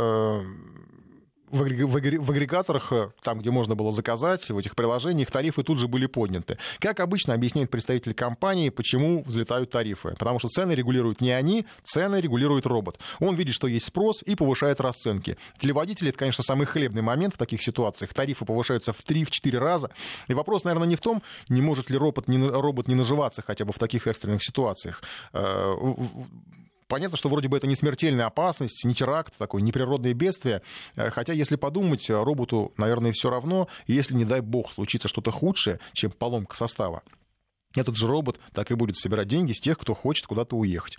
в 1.55 2.31
агрегаторах, 2.31 2.93
э, 2.93 3.11
там, 3.23 3.39
где 3.39 3.51
можно 3.51 3.75
было 3.75 3.93
заказать, 3.93 4.49
в 4.51 4.59
этих 4.59 4.75
приложениях, 4.75 5.31
тарифы 5.31 5.63
тут 5.63 5.79
же 5.79 5.89
были 5.89 6.07
подняты. 6.07 6.59
Как 6.79 7.01
обычно 7.01 7.35
объясняют 7.35 7.71
представители 7.71 8.13
компании, 8.13 8.71
почему 8.71 9.23
взлетают 9.23 9.71
тарифы. 9.71 10.15
Потому 10.19 10.39
что 10.39 10.49
цены 10.49 10.73
регулируют 10.73 11.21
не 11.21 11.31
они, 11.31 11.67
цены 11.83 12.21
регулирует 12.21 12.67
робот. 12.67 12.99
Он 13.21 13.35
видит, 13.35 13.55
что 13.55 13.67
есть 13.67 13.87
спрос 13.87 14.23
и 14.23 14.35
повышает 14.35 14.81
расценки. 14.81 15.37
Для 15.61 15.75
водителей 15.75 16.11
это, 16.11 16.19
конечно, 16.19 16.43
самый 16.43 16.67
хлебный 16.67 17.03
момент 17.03 17.35
в 17.35 17.39
таких 17.39 17.63
ситуациях. 17.63 18.13
Тарифы 18.15 18.45
повышаются 18.45 18.93
в 18.93 19.01
3-4 19.01 19.59
раза. 19.59 19.91
И 20.29 20.35
вопрос, 20.35 20.65
наверное, 20.65 20.89
не 20.89 20.97
в 20.97 21.01
том, 21.01 21.23
не 21.49 21.63
может 21.63 21.91
ли 21.91 21.97
робот 21.97 22.29
не, 22.29 22.39
робот 22.39 22.89
не 22.89 22.95
наживаться 22.95 23.43
хотя 23.43 23.65
бы 23.65 23.73
в 23.73 23.79
таких 23.79 24.07
экстренных 24.07 24.43
ситуациях 24.43 25.03
э, 25.33 25.75
понятно, 26.89 27.17
что 27.17 27.29
вроде 27.29 27.49
бы 27.49 27.57
это 27.57 27.67
не 27.67 27.75
смертельная 27.75 28.27
опасность, 28.27 28.85
не 28.85 28.95
теракт 28.95 29.35
такой, 29.37 29.63
не 29.63 29.73
природное 29.73 30.15
бедствие. 30.15 30.63
Э, 30.97 31.11
хотя, 31.11 31.33
если 31.33 31.57
подумать, 31.57 32.09
роботу, 32.09 32.73
наверное, 32.77 33.13
все 33.13 33.31
равно, 33.31 33.69
если, 33.87 34.15
не 34.15 34.25
дай 34.25 34.41
бог, 34.41 34.73
случится 34.73 35.09
что-то 35.09 35.31
худшее, 35.31 35.81
чем 35.93 36.11
поломка 36.11 36.57
состава. 36.57 37.03
Этот 37.75 37.97
же 37.97 38.07
робот 38.07 38.39
так 38.53 38.71
и 38.71 38.75
будет 38.75 38.97
собирать 38.97 39.29
деньги 39.29 39.53
с 39.53 39.61
тех, 39.61 39.79
кто 39.79 39.95
хочет 39.95 40.27
куда-то 40.27 40.57
уехать. 40.57 40.97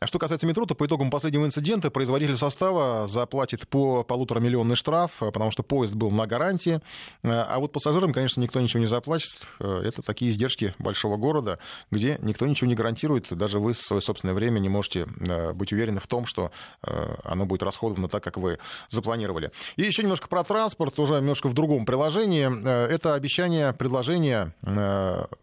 А 0.00 0.06
что 0.06 0.18
касается 0.18 0.46
метро, 0.46 0.64
то 0.64 0.74
по 0.74 0.86
итогам 0.86 1.10
последнего 1.10 1.44
инцидента 1.44 1.90
производитель 1.90 2.36
состава 2.36 3.06
заплатит 3.06 3.68
по 3.68 4.02
полутора 4.02 4.40
миллионный 4.40 4.74
штраф, 4.74 5.12
потому 5.18 5.50
что 5.50 5.62
поезд 5.62 5.94
был 5.94 6.10
на 6.10 6.26
гарантии. 6.26 6.80
А 7.22 7.58
вот 7.58 7.72
пассажирам, 7.72 8.14
конечно, 8.14 8.40
никто 8.40 8.60
ничего 8.60 8.80
не 8.80 8.86
заплатит. 8.86 9.30
Это 9.58 10.00
такие 10.00 10.30
издержки 10.30 10.74
большого 10.78 11.18
города, 11.18 11.58
где 11.90 12.18
никто 12.22 12.46
ничего 12.46 12.66
не 12.68 12.74
гарантирует. 12.74 13.26
Даже 13.30 13.60
вы 13.60 13.74
свое 13.74 14.00
собственное 14.00 14.34
время 14.34 14.58
не 14.58 14.70
можете 14.70 15.06
э, 15.20 15.52
быть 15.52 15.72
уверены 15.72 16.00
в 16.00 16.06
том, 16.06 16.24
что 16.24 16.50
э, 16.82 17.14
оно 17.24 17.44
будет 17.44 17.62
расходовано 17.62 18.08
так, 18.08 18.24
как 18.24 18.38
вы 18.38 18.58
запланировали. 18.88 19.52
И 19.76 19.82
еще 19.82 20.02
немножко 20.02 20.28
про 20.28 20.44
транспорт, 20.44 20.98
уже 20.98 21.14
немножко 21.16 21.48
в 21.48 21.52
другом 21.52 21.84
приложении. 21.84 22.48
Э, 22.64 22.86
это 22.86 23.14
обещание, 23.14 23.74
предложение 23.74 24.54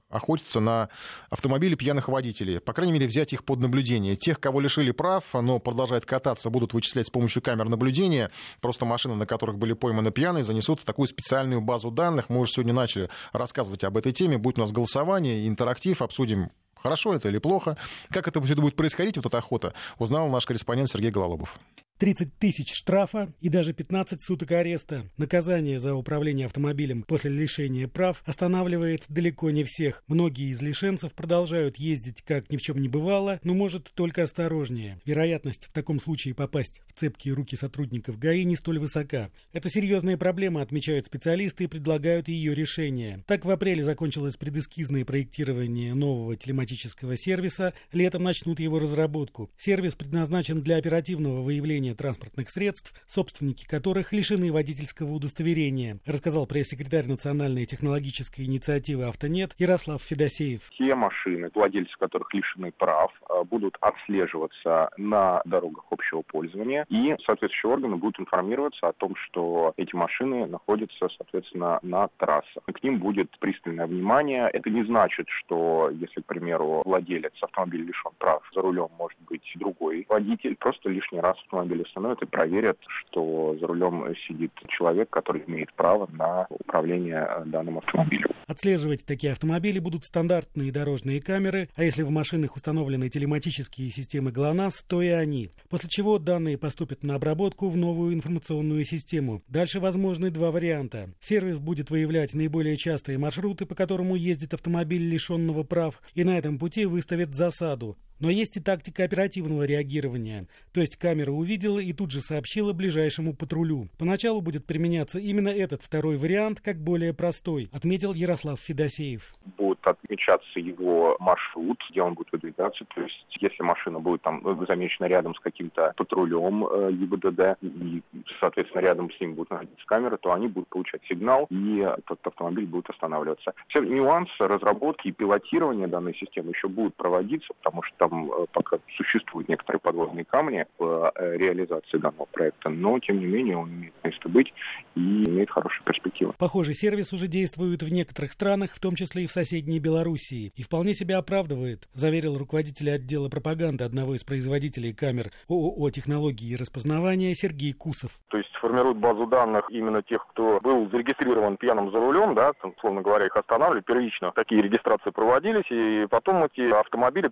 охотиться 0.09 0.59
на 0.59 0.89
автомобили 1.29 1.75
пьяных 1.75 2.07
водителей. 2.07 2.59
По 2.59 2.73
крайней 2.73 2.93
мере, 2.93 3.07
взять 3.07 3.33
их 3.33 3.43
под 3.43 3.59
наблюдение. 3.59 4.15
Тех, 4.15 4.39
кого 4.47 4.61
лишили 4.61 4.91
прав, 4.91 5.25
но 5.33 5.59
продолжает 5.59 6.05
кататься, 6.05 6.49
будут 6.49 6.73
вычислять 6.73 7.07
с 7.07 7.09
помощью 7.09 7.41
камер 7.41 7.67
наблюдения. 7.67 8.31
Просто 8.61 8.85
машины, 8.85 9.13
на 9.15 9.25
которых 9.25 9.57
были 9.57 9.73
пойманы 9.73 10.09
пьяные, 10.09 10.45
занесут 10.45 10.79
в 10.79 10.85
такую 10.85 11.07
специальную 11.07 11.59
базу 11.59 11.91
данных. 11.91 12.29
Мы 12.29 12.39
уже 12.39 12.53
сегодня 12.53 12.73
начали 12.73 13.09
рассказывать 13.33 13.83
об 13.83 13.97
этой 13.97 14.13
теме. 14.13 14.37
Будет 14.37 14.57
у 14.57 14.61
нас 14.61 14.71
голосование, 14.71 15.49
интерактив, 15.49 16.01
обсудим 16.01 16.49
Хорошо 16.81 17.13
это 17.13 17.27
или 17.27 17.39
плохо? 17.39 17.75
Как 18.09 18.29
это 18.29 18.41
все 18.41 18.55
будет 18.55 18.77
происходить, 18.77 19.17
вот 19.17 19.25
эта 19.25 19.39
охота, 19.39 19.73
узнал 19.97 20.29
наш 20.29 20.45
корреспондент 20.45 20.89
Сергей 20.89 21.11
Гололобов. 21.11 21.59
30 21.97 22.37
тысяч 22.37 22.73
штрафа 22.73 23.33
и 23.41 23.49
даже 23.49 23.73
15 23.73 24.21
суток 24.21 24.51
ареста. 24.51 25.03
Наказание 25.17 25.79
за 25.79 25.95
управление 25.95 26.45
автомобилем 26.45 27.03
после 27.03 27.31
лишения 27.31 27.87
прав 27.87 28.21
останавливает 28.25 29.03
далеко 29.09 29.49
не 29.49 29.63
всех. 29.63 30.03
Многие 30.07 30.51
из 30.51 30.61
лишенцев 30.61 31.13
продолжают 31.13 31.77
ездить 31.77 32.21
как 32.21 32.51
ни 32.51 32.57
в 32.57 32.61
чем 32.61 32.79
не 32.79 32.87
бывало, 32.87 33.39
но 33.43 33.53
может 33.53 33.91
только 33.93 34.23
осторожнее. 34.23 34.99
Вероятность 35.05 35.65
в 35.65 35.73
таком 35.73 35.99
случае 35.99 36.35
попасть 36.35 36.81
в 36.87 36.99
цепкие 36.99 37.33
руки 37.33 37.55
сотрудников 37.55 38.19
ГАИ 38.19 38.43
не 38.43 38.55
столь 38.55 38.79
высока. 38.79 39.29
Это 39.53 39.69
серьезная 39.69 40.17
проблема, 40.17 40.61
отмечают 40.61 41.05
специалисты 41.05 41.63
и 41.63 41.67
предлагают 41.67 42.27
ее 42.27 42.53
решение. 42.53 43.23
Так 43.27 43.45
в 43.45 43.49
апреле 43.49 43.83
закончилось 43.83 44.37
предэскизное 44.37 45.05
проектирование 45.05 45.93
нового 45.93 46.35
телематического 46.35 47.17
сервиса. 47.17 47.73
Летом 47.91 48.23
начнут 48.23 48.59
его 48.59 48.79
разработку. 48.79 49.49
Сервис 49.57 49.95
предназначен 49.95 50.61
для 50.61 50.77
оперативного 50.77 51.41
выявления 51.41 51.86
движения 51.87 51.95
транспортных 51.95 52.49
средств, 52.49 52.93
собственники 53.07 53.65
которых 53.65 54.13
лишены 54.13 54.51
водительского 54.51 55.11
удостоверения, 55.11 55.99
рассказал 56.05 56.45
пресс-секретарь 56.45 57.07
Национальной 57.07 57.65
технологической 57.65 58.45
инициативы 58.45 59.05
«Автонет» 59.05 59.53
Ярослав 59.57 60.01
Федосеев. 60.01 60.61
Все 60.71 60.95
машины, 60.95 61.49
владельцы 61.53 61.93
которых 61.99 62.33
лишены 62.33 62.71
прав, 62.71 63.11
э, 63.29 63.43
будут 63.43 63.77
отслеживаться 63.81 64.89
на 64.97 65.41
дорогах 65.45 65.85
общего 65.89 66.21
пользования, 66.21 66.85
и 66.89 67.15
соответствующие 67.25 67.71
органы 67.71 67.95
будут 67.95 68.19
информироваться 68.19 68.87
о 68.87 68.93
том, 68.93 69.15
что 69.15 69.73
эти 69.77 69.95
машины 69.95 70.45
находятся, 70.47 71.07
соответственно, 71.17 71.79
на 71.81 72.07
трассах. 72.17 72.63
И 72.67 72.71
к 72.71 72.83
ним 72.83 72.99
будет 72.99 73.29
пристальное 73.39 73.87
внимание. 73.87 74.49
Это 74.51 74.69
не 74.69 74.83
значит, 74.83 75.27
что 75.29 75.89
если, 75.91 76.21
к 76.21 76.25
примеру, 76.25 76.81
владелец 76.85 77.33
автомобиля 77.41 77.83
лишен 77.83 78.11
прав, 78.17 78.43
за 78.53 78.61
рулем 78.61 78.89
может 78.97 79.19
быть 79.27 79.43
другой 79.55 80.05
водитель, 80.09 80.55
просто 80.55 80.89
лишний 80.89 81.19
раз 81.19 81.37
автомобиль 81.43 81.76
автомобиль 81.77 81.83
остановят 81.87 82.21
и 82.21 82.25
проверят, 82.25 82.77
что 82.87 83.55
за 83.59 83.67
рулем 83.67 84.13
сидит 84.27 84.51
человек, 84.77 85.09
который 85.09 85.43
имеет 85.47 85.73
право 85.73 86.07
на 86.11 86.47
управление 86.49 87.27
э, 87.29 87.43
данным 87.45 87.77
автомобилем. 87.77 88.29
Отслеживать 88.47 89.05
такие 89.05 89.33
автомобили 89.33 89.79
будут 89.79 90.05
стандартные 90.05 90.71
дорожные 90.71 91.21
камеры, 91.21 91.69
а 91.75 91.83
если 91.83 92.03
в 92.03 92.09
машинах 92.09 92.55
установлены 92.55 93.09
телематические 93.09 93.89
системы 93.89 94.31
ГЛОНАСС, 94.31 94.83
то 94.87 95.01
и 95.01 95.09
они. 95.09 95.51
После 95.69 95.89
чего 95.89 96.17
данные 96.19 96.57
поступят 96.57 97.03
на 97.03 97.15
обработку 97.15 97.69
в 97.69 97.77
новую 97.77 98.13
информационную 98.13 98.85
систему. 98.85 99.41
Дальше 99.47 99.79
возможны 99.79 100.29
два 100.29 100.51
варианта. 100.51 101.09
Сервис 101.19 101.59
будет 101.59 101.89
выявлять 101.89 102.33
наиболее 102.33 102.77
частые 102.77 103.17
маршруты, 103.17 103.65
по 103.65 103.75
которому 103.75 104.15
ездит 104.15 104.53
автомобиль 104.53 105.07
лишенного 105.09 105.63
прав, 105.63 106.01
и 106.13 106.23
на 106.23 106.37
этом 106.37 106.57
пути 106.57 106.85
выставит 106.85 107.33
засаду. 107.33 107.97
Но 108.19 108.29
есть 108.29 108.57
и 108.57 108.59
тактика 108.59 109.03
оперативного 109.03 109.63
реагирования. 109.63 110.47
То 110.73 110.81
есть 110.81 110.97
камера 110.97 111.31
увидела 111.31 111.79
и 111.79 111.93
тут 111.93 112.11
же 112.11 112.19
сообщила 112.19 112.73
ближайшему 112.73 113.35
патрулю. 113.35 113.89
Поначалу 113.99 114.41
будет 114.41 114.65
применяться 114.65 115.19
именно 115.19 115.49
этот 115.49 115.81
второй 115.81 116.17
вариант, 116.17 116.61
как 116.61 116.77
более 116.77 117.13
простой, 117.13 117.69
отметил 117.71 118.13
Ярослав 118.13 118.59
Федосеев. 118.59 119.35
Будет 119.57 119.85
отмечаться 119.85 120.59
его 120.59 121.15
маршрут, 121.19 121.77
где 121.89 122.01
он 122.01 122.13
будет 122.13 122.31
выдвигаться. 122.31 122.85
То 122.95 123.01
есть 123.01 123.25
если 123.39 123.63
машина 123.63 123.99
будет 123.99 124.21
там 124.21 124.45
э, 124.45 124.65
замечена 124.67 125.05
рядом 125.05 125.35
с 125.35 125.39
каким-то 125.39 125.93
патрулем 125.95 126.65
э, 126.65 126.91
ГИБДД, 126.91 127.57
и, 127.61 128.01
соответственно, 128.39 128.81
рядом 128.81 129.11
с 129.11 129.19
ним 129.19 129.35
будет 129.35 129.49
находиться 129.49 129.85
камера, 129.85 130.17
то 130.17 130.33
они 130.33 130.47
будут 130.47 130.69
получать 130.69 131.01
сигнал, 131.07 131.47
и 131.49 131.79
этот 131.79 132.25
автомобиль 132.25 132.65
будет 132.65 132.89
останавливаться. 132.89 133.53
Все 133.67 133.81
нюансы 133.81 134.31
разработки 134.39 135.09
и 135.09 135.11
пилотирования 135.11 135.87
данной 135.87 136.15
системы 136.15 136.51
еще 136.51 136.67
будут 136.67 136.95
проводиться, 136.95 137.53
потому 137.61 137.83
что 137.83 137.95
там 138.09 138.31
э, 138.31 138.45
пока 138.51 138.77
существуют 138.95 139.49
некоторые 139.49 139.79
подводные 139.79 140.25
камни 140.25 140.65
в 140.77 141.11
э, 141.15 141.37
реализации 141.37 141.97
данного 141.97 142.25
проекта, 142.25 142.69
но 142.69 142.99
тем 142.99 143.19
не 143.19 143.25
менее 143.25 143.57
он 143.57 143.69
имеет 143.69 143.93
место 144.03 144.29
быть 144.29 144.53
и 144.95 144.99
имеет 144.99 145.49
хорошие 145.49 145.83
перспективы. 145.83 146.33
Похожий 146.37 146.73
сервис 146.73 147.13
уже 147.13 147.27
действует 147.27 147.83
в 147.83 147.89
некоторых 147.89 148.31
странах, 148.31 148.71
в 148.71 148.79
том 148.79 148.95
числе 148.95 149.23
и 149.23 149.27
в 149.27 149.31
соседней 149.31 149.79
Белоруссии, 149.79 150.51
и 150.55 150.63
вполне 150.63 150.93
себя 150.93 151.17
оправдывает, 151.17 151.87
заверил 151.93 152.37
руководитель 152.37 152.91
отдела 152.91 153.29
пропаганды 153.29 153.83
одного 153.83 154.15
из 154.15 154.23
производителей 154.23 154.93
камер 154.93 155.31
ООО 155.49 155.89
«Технологии 155.91 156.51
и 156.51 156.55
распознавания» 156.55 157.33
Сергей 157.35 157.73
Кусов. 157.73 158.11
То 158.29 158.37
есть 158.37 158.53
формируют 158.57 158.97
базу 158.97 159.27
данных 159.27 159.69
именно 159.69 160.01
тех, 160.01 160.25
кто 160.27 160.59
был 160.61 160.89
зарегистрирован 160.89 161.57
пьяным 161.57 161.91
за 161.91 161.99
рулем, 161.99 162.35
да, 162.35 162.53
там, 162.53 162.73
условно 162.75 163.01
говоря, 163.01 163.25
их 163.25 163.35
останавливали 163.35 163.81
первично. 163.81 164.31
Такие 164.35 164.61
регистрации 164.61 165.11
проводились, 165.11 165.69
и 165.69 166.07
потом 166.09 166.43
эти 166.43 166.69
автомобили 166.71 167.27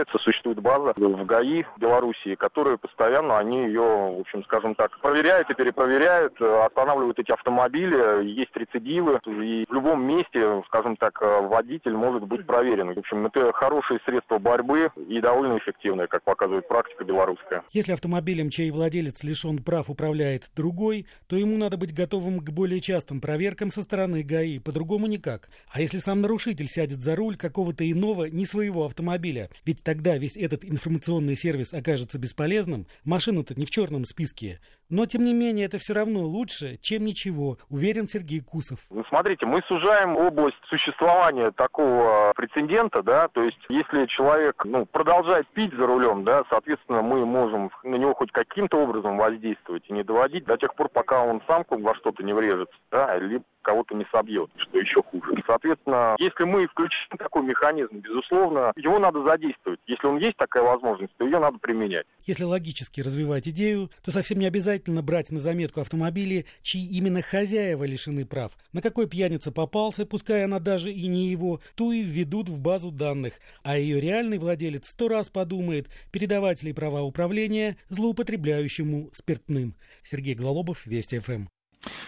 перепроверяются. 0.00 0.18
Существует 0.18 0.60
база 0.60 0.92
в 0.96 1.24
ГАИ 1.24 1.64
Белоруссии, 1.78 2.34
которые 2.34 2.78
постоянно, 2.78 3.38
они 3.38 3.64
ее, 3.64 3.80
в 3.80 4.20
общем, 4.20 4.44
скажем 4.44 4.74
так, 4.74 4.98
проверяют 5.00 5.50
и 5.50 5.54
перепроверяют, 5.54 6.40
останавливают 6.40 7.18
эти 7.18 7.32
автомобили, 7.32 8.24
есть 8.24 8.54
рецидивы, 8.54 9.20
и 9.26 9.64
в 9.68 9.72
любом 9.72 10.04
месте, 10.04 10.62
скажем 10.66 10.96
так, 10.96 11.20
водитель 11.20 11.94
может 11.94 12.24
быть 12.24 12.46
проверен. 12.46 12.94
В 12.94 12.98
общем, 12.98 13.26
это 13.26 13.52
хорошее 13.52 14.00
средство 14.04 14.38
борьбы 14.38 14.90
и 15.08 15.20
довольно 15.20 15.58
эффективное, 15.58 16.06
как 16.06 16.22
показывает 16.22 16.68
практика 16.68 17.04
белорусская. 17.04 17.62
Если 17.72 17.92
автомобилем, 17.92 18.50
чей 18.50 18.70
владелец 18.70 19.22
лишен 19.22 19.62
прав, 19.62 19.90
управляет 19.90 20.44
другой, 20.56 21.06
то 21.28 21.36
ему 21.36 21.56
надо 21.56 21.76
быть 21.76 21.94
готовым 21.94 22.40
к 22.40 22.50
более 22.50 22.80
частым 22.80 23.20
проверкам 23.20 23.70
со 23.70 23.82
стороны 23.82 24.22
ГАИ, 24.22 24.58
по-другому 24.58 25.06
никак. 25.06 25.48
А 25.72 25.80
если 25.80 25.98
сам 25.98 26.20
нарушитель 26.20 26.66
сядет 26.66 27.00
за 27.00 27.16
руль 27.16 27.36
какого-то 27.36 27.88
иного, 27.90 28.26
не 28.26 28.44
своего 28.46 28.84
автомобиля, 28.84 29.50
ведь 29.64 29.82
тогда 29.90 30.16
весь 30.18 30.36
этот 30.36 30.64
информационный 30.64 31.34
сервис 31.34 31.74
окажется 31.74 32.16
бесполезным, 32.16 32.86
машина-то 33.02 33.56
не 33.56 33.66
в 33.66 33.70
черном 33.70 34.04
списке. 34.04 34.60
Но, 34.90 35.06
тем 35.06 35.24
не 35.24 35.32
менее, 35.32 35.66
это 35.66 35.78
все 35.78 35.94
равно 35.94 36.20
лучше, 36.20 36.76
чем 36.82 37.04
ничего, 37.04 37.58
уверен 37.68 38.08
Сергей 38.08 38.40
Кусов. 38.40 38.80
Ну, 38.90 39.04
смотрите, 39.08 39.46
мы 39.46 39.62
сужаем 39.68 40.16
область 40.16 40.56
существования 40.68 41.52
такого 41.52 42.32
прецедента, 42.34 43.02
да, 43.02 43.28
то 43.28 43.44
есть 43.44 43.58
если 43.68 44.06
человек, 44.06 44.64
ну, 44.64 44.86
продолжает 44.86 45.46
пить 45.48 45.72
за 45.74 45.86
рулем, 45.86 46.24
да, 46.24 46.42
соответственно, 46.50 47.02
мы 47.02 47.24
можем 47.24 47.70
на 47.84 47.94
него 47.94 48.14
хоть 48.14 48.32
каким-то 48.32 48.78
образом 48.78 49.16
воздействовать 49.16 49.84
и 49.88 49.92
не 49.92 50.02
доводить 50.02 50.44
до 50.44 50.56
тех 50.56 50.74
пор, 50.74 50.88
пока 50.88 51.22
он 51.22 51.40
сам 51.46 51.64
во 51.68 51.94
что-то 51.94 52.24
не 52.24 52.32
врежется, 52.32 52.74
да, 52.90 53.16
либо 53.16 53.44
кого-то 53.62 53.94
не 53.94 54.06
собьет, 54.10 54.50
что 54.56 54.78
еще 54.78 55.02
хуже. 55.02 55.34
Соответственно, 55.46 56.16
если 56.18 56.44
мы 56.44 56.66
включим 56.66 57.16
такой 57.18 57.42
механизм, 57.42 57.98
безусловно, 57.98 58.72
его 58.74 58.98
надо 58.98 59.22
задействовать. 59.22 59.78
Если 59.86 60.06
он 60.06 60.16
есть 60.18 60.36
такая 60.38 60.62
возможность, 60.62 61.14
то 61.18 61.26
ее 61.26 61.38
надо 61.38 61.58
применять. 61.58 62.06
Если 62.24 62.44
логически 62.44 63.02
развивать 63.02 63.46
идею, 63.48 63.90
то 64.02 64.10
совсем 64.10 64.38
не 64.38 64.46
обязательно 64.46 64.79
брать 64.88 65.30
на 65.30 65.40
заметку 65.40 65.80
автомобили, 65.80 66.46
чьи 66.62 66.84
именно 66.84 67.22
хозяева 67.22 67.84
лишены 67.84 68.24
прав. 68.24 68.56
На 68.72 68.82
какой 68.82 69.08
пьяница 69.08 69.52
попался, 69.52 70.06
пускай 70.06 70.44
она 70.44 70.58
даже 70.58 70.92
и 70.92 71.06
не 71.06 71.28
его, 71.28 71.60
ту 71.74 71.92
и 71.92 72.02
введут 72.02 72.48
в 72.48 72.58
базу 72.58 72.90
данных, 72.90 73.34
а 73.62 73.78
ее 73.78 74.00
реальный 74.00 74.38
владелец 74.38 74.88
сто 74.88 75.08
раз 75.08 75.28
подумает, 75.28 75.88
передавать 76.10 76.62
ли 76.62 76.72
права 76.72 77.02
управления 77.02 77.76
злоупотребляющему 77.88 79.10
спиртным. 79.12 79.76
Сергей 80.02 80.34
Глолобов, 80.34 80.86
Вести 80.86 81.18
ФМ. 81.18 81.46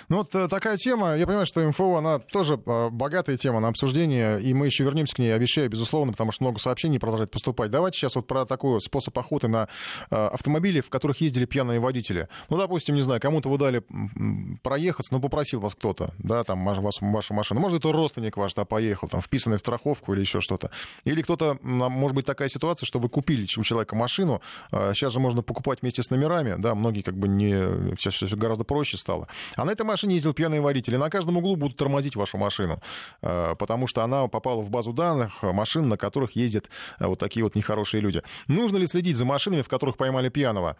Ну 0.08 0.18
вот 0.18 0.34
э, 0.34 0.48
такая 0.48 0.76
тема. 0.76 1.16
Я 1.16 1.26
понимаю, 1.26 1.46
что 1.46 1.66
МФО, 1.66 1.96
она 1.96 2.18
тоже 2.18 2.60
э, 2.64 2.90
богатая 2.90 3.36
тема 3.36 3.60
на 3.60 3.68
обсуждение, 3.68 4.40
и 4.40 4.52
мы 4.54 4.66
еще 4.66 4.84
вернемся 4.84 5.16
к 5.16 5.18
ней, 5.18 5.34
обещаю, 5.34 5.70
безусловно, 5.70 6.12
потому 6.12 6.32
что 6.32 6.44
много 6.44 6.58
сообщений 6.58 6.98
продолжает 6.98 7.30
поступать. 7.30 7.70
Давайте 7.70 7.98
сейчас 7.98 8.16
вот 8.16 8.26
про 8.26 8.44
такой 8.44 8.80
способ 8.80 9.18
охоты 9.18 9.48
на 9.48 9.68
э, 10.10 10.16
автомобили, 10.16 10.80
в 10.80 10.90
которых 10.90 11.20
ездили 11.20 11.46
пьяные 11.46 11.80
водители. 11.80 12.28
Ну, 12.50 12.56
допустим, 12.56 12.94
не 12.94 13.02
знаю, 13.02 13.20
кому-то 13.20 13.48
вы 13.48 13.58
дали 13.58 13.82
проехаться, 14.62 15.14
но 15.14 15.20
попросил 15.20 15.60
вас 15.60 15.74
кто-то, 15.74 16.12
да, 16.18 16.44
там, 16.44 16.64
вашу, 16.64 16.82
вашу 16.82 17.34
машину. 17.34 17.60
Может, 17.60 17.78
это 17.78 17.92
родственник 17.92 18.36
ваш, 18.36 18.54
да, 18.54 18.64
поехал, 18.64 19.08
там, 19.08 19.20
вписанный 19.20 19.56
в 19.56 19.60
страховку 19.60 20.12
или 20.12 20.20
еще 20.20 20.40
что-то. 20.40 20.70
Или 21.04 21.22
кто-то, 21.22 21.58
может 21.62 22.14
быть, 22.14 22.26
такая 22.26 22.48
ситуация, 22.48 22.86
что 22.86 22.98
вы 22.98 23.08
купили 23.08 23.44
у 23.56 23.62
человека 23.62 23.96
машину, 23.96 24.40
сейчас 24.70 25.12
же 25.12 25.20
можно 25.20 25.42
покупать 25.42 25.82
вместе 25.82 26.02
с 26.02 26.10
номерами, 26.10 26.54
да, 26.58 26.74
многие 26.74 27.02
как 27.02 27.16
бы 27.16 27.28
не... 27.28 27.96
Сейчас 27.96 28.14
все 28.14 28.36
гораздо 28.36 28.64
проще 28.64 28.96
стало. 28.96 29.28
А 29.62 29.64
на 29.64 29.70
этой 29.70 29.86
машине 29.86 30.14
ездил 30.14 30.34
пьяный 30.34 30.58
водитель. 30.58 30.94
И 30.94 30.96
на 30.96 31.08
каждом 31.08 31.36
углу 31.36 31.54
будут 31.54 31.76
тормозить 31.76 32.16
вашу 32.16 32.36
машину, 32.36 32.80
э, 33.22 33.54
потому 33.56 33.86
что 33.86 34.02
она 34.02 34.26
попала 34.26 34.60
в 34.60 34.70
базу 34.70 34.92
данных 34.92 35.40
машин, 35.44 35.88
на 35.88 35.96
которых 35.96 36.34
ездят 36.34 36.68
э, 36.98 37.06
вот 37.06 37.20
такие 37.20 37.44
вот 37.44 37.54
нехорошие 37.54 38.00
люди. 38.00 38.24
Нужно 38.48 38.78
ли 38.78 38.88
следить 38.88 39.16
за 39.16 39.24
машинами, 39.24 39.62
в 39.62 39.68
которых 39.68 39.96
поймали 39.96 40.30
пьяного? 40.30 40.76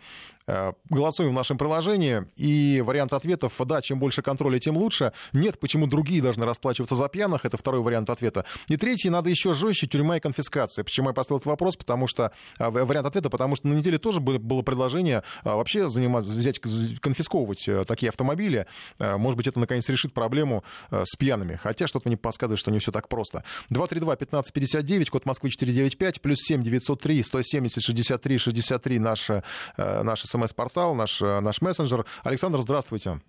Голосуем 0.91 1.31
в 1.31 1.35
нашем 1.35 1.57
приложении. 1.57 2.27
И 2.35 2.83
вариант 2.85 3.13
ответов, 3.13 3.53
да, 3.65 3.81
чем 3.81 4.01
больше 4.01 4.23
контроля, 4.23 4.59
тем 4.59 4.77
лучше. 4.77 5.13
Нет, 5.33 5.61
почему 5.61 5.87
другие 5.87 6.21
должны 6.21 6.45
расплачиваться 6.45 6.97
за 6.97 7.09
пьяных, 7.09 7.45
это 7.45 7.57
второй 7.57 7.81
вариант 7.81 8.11
ответа. 8.11 8.45
И 8.67 8.77
третий, 8.77 9.09
надо 9.09 9.31
еще 9.31 9.55
жестче, 9.55 9.87
тюрьма 9.87 10.17
и 10.17 10.21
конфискация. 10.21 10.83
Почему 10.83 11.11
я 11.11 11.15
поставил 11.15 11.39
этот 11.39 11.47
вопрос? 11.47 11.77
Потому 11.77 12.09
что, 12.09 12.33
вариант 12.59 13.07
ответа, 13.07 13.31
потому 13.31 13.55
что 13.55 13.69
на 13.69 13.75
неделе 13.75 13.99
тоже 13.99 14.19
было 14.19 14.63
предложение 14.63 15.23
вообще 15.45 15.89
заниматься, 15.89 16.37
взять, 16.37 16.59
конфисковывать 16.59 17.69
такие 17.87 18.09
автомобили. 18.09 18.67
Может 18.99 19.37
быть, 19.37 19.47
это 19.47 19.59
наконец 19.59 19.89
решит 19.89 20.15
проблему 20.15 20.65
с 20.91 21.17
пьяными. 21.17 21.57
Хотя 21.57 21.87
что-то 21.87 22.09
мне 22.09 22.17
подсказывает, 22.17 22.59
что 22.59 22.71
не 22.71 22.79
все 22.79 22.93
так 22.93 23.09
просто. 23.09 23.45
232-1559, 23.71 25.11
код 25.11 25.27
Москвы 25.27 25.51
495, 25.51 26.21
плюс 26.23 26.39
7 26.41 26.63
903 26.63 27.23
170 27.23 27.83
63 27.83 28.39
63 28.39 28.99
наш, 28.99 29.31
э, 29.31 29.43
наш 29.77 30.23
смс-портал, 30.23 30.95
наш, 30.95 31.21
э, 31.23 31.41
наш 31.41 31.61
мессенджер. 31.61 32.05
Александр, 32.25 32.61
здравствуйте. 32.61 33.21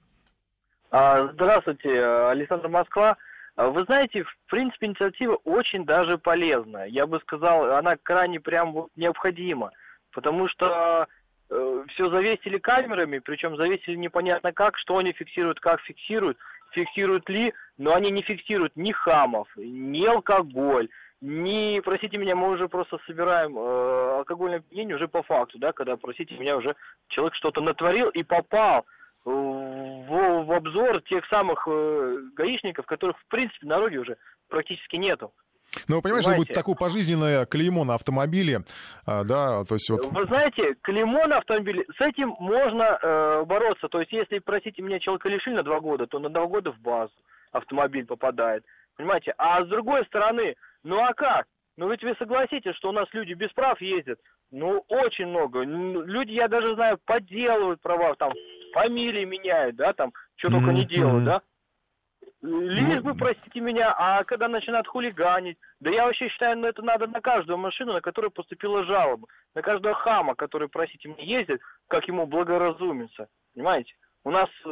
А, 0.92 1.28
здравствуйте, 1.34 2.04
Александр 2.06 2.70
Москва. 2.70 3.18
Вы 3.56 3.84
знаете, 3.86 4.24
в 4.24 4.50
принципе, 4.50 4.88
инициатива 4.88 5.36
очень 5.44 5.86
даже 5.86 6.18
полезная. 6.18 6.86
Я 6.88 7.06
бы 7.06 7.20
сказал, 7.20 7.72
она 7.76 7.98
крайне 8.02 8.40
прям 8.40 8.88
необходима. 8.96 9.72
Потому 10.12 10.48
что 10.48 10.68
э, 10.68 11.06
все 11.90 12.10
завесили 12.10 12.58
камерами, 12.58 13.20
причем 13.20 13.56
завесили 13.58 13.96
непонятно 13.96 14.52
как, 14.52 14.78
что 14.78 14.98
они 14.98 15.14
фиксируют, 15.14 15.60
как 15.60 15.82
фиксируют, 15.82 16.38
фиксируют 16.72 17.30
ли, 17.30 17.54
но 17.78 17.94
они 17.94 18.12
не 18.12 18.22
фиксируют 18.22 18.76
ни 18.76 18.92
хамов, 18.92 19.48
ни 19.56 20.06
алкоголь, 20.06 20.90
не, 21.22 21.82
простите 21.84 22.18
меня, 22.18 22.36
мы 22.36 22.50
уже 22.50 22.68
просто 22.68 23.00
собираем 23.06 23.58
э, 23.58 24.18
алкогольное 24.18 24.58
опьянение 24.60 24.98
уже 24.98 25.08
по 25.08 25.24
факту, 25.24 25.58
да, 25.58 25.72
когда, 25.72 25.96
простите 25.96 26.36
меня, 26.38 26.58
уже 26.58 26.76
человек 27.08 27.34
что-то 27.36 27.62
натворил 27.62 28.10
и 28.10 28.24
попал 28.24 28.86
в, 29.24 30.44
в 30.44 30.52
обзор 30.52 31.02
тех 31.04 31.26
самых 31.28 31.66
э, 31.66 32.18
гаишников, 32.36 32.86
которых, 32.86 33.18
в 33.20 33.26
принципе, 33.28 33.68
на 33.68 33.76
дороге 33.76 34.00
уже 34.00 34.18
практически 34.50 34.98
нету. 34.98 35.34
Ну, 35.88 35.98
вы 35.98 36.02
понимаете, 36.02 36.30
это 36.30 36.38
будет 36.38 36.54
такое 36.54 36.76
пожизненное 36.76 37.46
клеймо 37.46 37.84
на 37.84 37.96
автомобиле, 37.96 38.62
а, 39.06 39.24
да, 39.24 39.64
то 39.66 39.76
есть 39.76 39.90
вот... 39.90 40.06
Вы 40.12 40.26
знаете, 40.26 40.76
клеймо 40.82 41.28
на 41.28 41.38
автомобиле, 41.38 41.86
с 41.98 42.02
этим 42.02 42.36
можно 42.40 42.98
э, 43.02 43.44
бороться, 43.46 43.88
то 43.88 44.00
есть 44.00 44.12
если, 44.12 44.40
простите 44.40 44.82
меня, 44.82 45.00
человека 45.00 45.30
лишили 45.30 45.56
на 45.56 45.64
два 45.64 45.80
года, 45.80 46.08
то 46.08 46.20
на 46.20 46.30
два 46.30 46.46
года 46.46 46.72
в 46.72 46.80
базу 46.80 47.14
автомобиль 47.52 48.06
попадает, 48.06 48.64
понимаете, 48.98 49.34
а 49.38 49.64
с 49.64 49.68
другой 49.68 50.06
стороны, 50.06 50.56
ну 50.84 51.00
а 51.00 51.14
как? 51.14 51.46
Ну 51.76 51.90
ведь 51.90 52.04
вы 52.04 52.16
согласитесь, 52.20 52.76
что 52.76 52.90
у 52.90 52.92
нас 52.92 53.08
люди 53.14 53.34
без 53.34 53.52
прав 53.52 53.82
ездят. 53.82 54.20
Ну, 54.52 54.86
очень 54.88 55.26
много. 55.26 55.62
Люди, 55.64 56.32
я 56.32 56.48
даже 56.48 56.76
знаю, 56.76 57.00
подделывают 57.06 57.82
права, 57.82 58.14
там, 58.16 58.32
фамилии 58.74 59.26
меняют, 59.26 59.76
да, 59.76 59.94
там, 59.94 60.14
что 60.36 60.52
только 60.52 60.72
не 60.72 60.86
делают, 60.86 61.26
да. 61.26 61.42
Лишь 62.44 63.02
бы, 63.02 63.16
простите 63.16 63.62
меня, 63.62 63.96
а 63.98 64.26
когда 64.26 64.50
начинают 64.50 64.86
хулиганить, 64.86 65.58
да 65.80 65.90
я 65.90 66.06
вообще 66.06 66.28
считаю, 66.28 66.58
ну 66.58 66.68
это 66.68 66.82
надо 66.82 67.08
на 67.08 67.22
каждую 67.22 67.58
машину, 67.58 67.94
на 67.94 68.02
которую 68.02 68.32
поступила 68.32 68.84
жалоба, 68.84 69.30
на 69.56 69.62
каждого 69.62 69.96
хама, 69.96 70.36
который, 70.36 70.68
простите 70.68 71.08
меня, 71.08 71.24
ездит, 71.24 71.62
как 71.88 72.06
ему 72.10 72.26
благоразумится, 72.26 73.30
понимаете? 73.54 73.96
У 74.26 74.30
нас 74.32 74.50
э, 74.66 74.70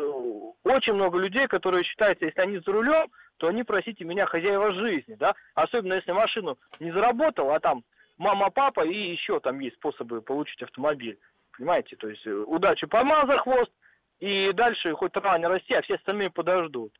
очень 0.66 0.96
много 0.96 1.18
людей, 1.18 1.48
которые 1.48 1.86
считают, 1.86 2.22
если 2.22 2.42
они 2.42 2.58
за 2.58 2.74
рулем, 2.74 3.10
то 3.38 3.48
они, 3.48 3.64
простите 3.64 4.04
меня, 4.04 4.26
хозяева 4.26 4.74
жизни, 4.74 5.16
да, 5.16 5.34
особенно 5.56 5.94
если 5.94 6.12
машину 6.12 6.58
не 6.82 6.92
заработал, 6.92 7.52
а 7.52 7.62
там 7.62 7.86
мама, 8.18 8.50
папа 8.50 8.86
и 8.86 9.12
еще 9.14 9.40
там 9.40 9.60
есть 9.60 9.78
способы 9.78 10.22
получить 10.22 10.62
автомобиль, 10.62 11.18
понимаете, 11.58 11.96
то 11.96 12.10
есть 12.10 12.28
э, 12.28 12.34
удачи 12.34 12.86
поймал 12.86 13.26
за 13.28 13.38
хвост, 13.38 13.72
и 14.20 14.52
дальше 14.52 14.94
хоть 14.94 15.16
не 15.16 15.48
расти, 15.48 15.74
а 15.74 15.82
все 15.84 15.96
остальные 15.96 16.32
подождут. 16.32 16.94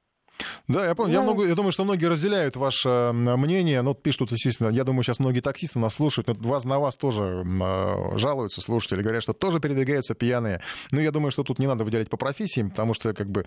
Да, 0.68 0.86
я 0.86 0.96
помню. 0.96 1.14
Я, 1.14 1.22
много, 1.22 1.46
я 1.46 1.56
думаю, 1.56 1.72
что 1.72 1.84
многие 1.84 2.06
разделяют 2.06 2.56
ваше 2.56 3.12
мнение. 3.14 3.82
Ну, 3.82 3.94
пишут, 3.94 4.32
естественно, 4.32 4.70
я 4.70 4.84
думаю, 4.84 5.04
сейчас 5.04 5.20
многие 5.20 5.42
таксисты 5.42 5.80
нас 5.80 5.96
слушают. 5.96 6.28
Но 6.28 6.36
вас 6.48 6.66
на 6.66 6.80
вас 6.80 6.96
тоже 6.96 7.44
э, 7.46 8.18
жалуются 8.18 8.62
слушатели, 8.62 9.02
говорят, 9.02 9.24
что 9.24 9.34
тоже 9.34 9.60
передвигаются 9.60 10.14
пьяные. 10.14 10.62
Ну, 10.92 11.02
я 11.02 11.12
думаю, 11.12 11.32
что 11.32 11.44
тут 11.44 11.60
не 11.60 11.68
надо 11.68 11.84
выделять 11.84 12.10
по 12.10 12.18
профессиям, 12.18 12.70
потому 12.70 12.94
что, 12.94 13.14
как 13.14 13.30
бы, 13.30 13.46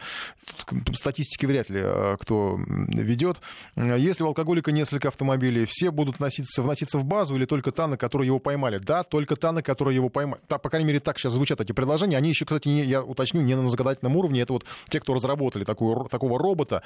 статистики 0.93 1.47
вряд 1.47 1.71
ли 1.71 1.81
э, 1.83 2.17
кто 2.21 2.59
ведет. 2.89 3.39
Если 3.77 4.23
у 4.23 4.27
алкоголика 4.27 4.73
несколько 4.73 5.09
автомобилей, 5.09 5.65
все 5.67 5.91
будут 5.91 6.21
носиться, 6.21 6.63
вноситься 6.63 6.99
в 6.99 7.05
базу 7.05 7.37
или 7.37 7.45
только 7.45 7.73
та, 7.73 7.87
на 7.87 7.97
которой 7.97 8.27
его 8.27 8.39
поймали? 8.39 8.79
Да, 8.79 9.03
только 9.03 9.37
та, 9.37 9.53
на 9.53 9.63
которой 9.63 9.95
его 9.95 10.09
поймали. 10.09 10.41
Так, 10.49 10.63
по 10.63 10.71
крайней 10.71 10.87
мере, 10.87 11.01
так 11.01 11.19
сейчас 11.19 11.33
звучат 11.33 11.61
эти 11.61 11.73
предложения. 11.73 12.17
Они 12.17 12.29
еще, 12.29 12.45
кстати, 12.45 12.69
не, 12.69 12.85
я 12.85 13.03
уточню, 13.03 13.41
не 13.41 13.55
на 13.55 13.69
законодательном 13.69 14.17
уровне. 14.17 14.43
Это 14.43 14.53
вот 14.53 14.65
те, 14.89 15.01
кто 15.01 15.15
разработали 15.15 15.65
такую, 15.65 16.05
такого 16.07 16.39
робота, 16.39 16.83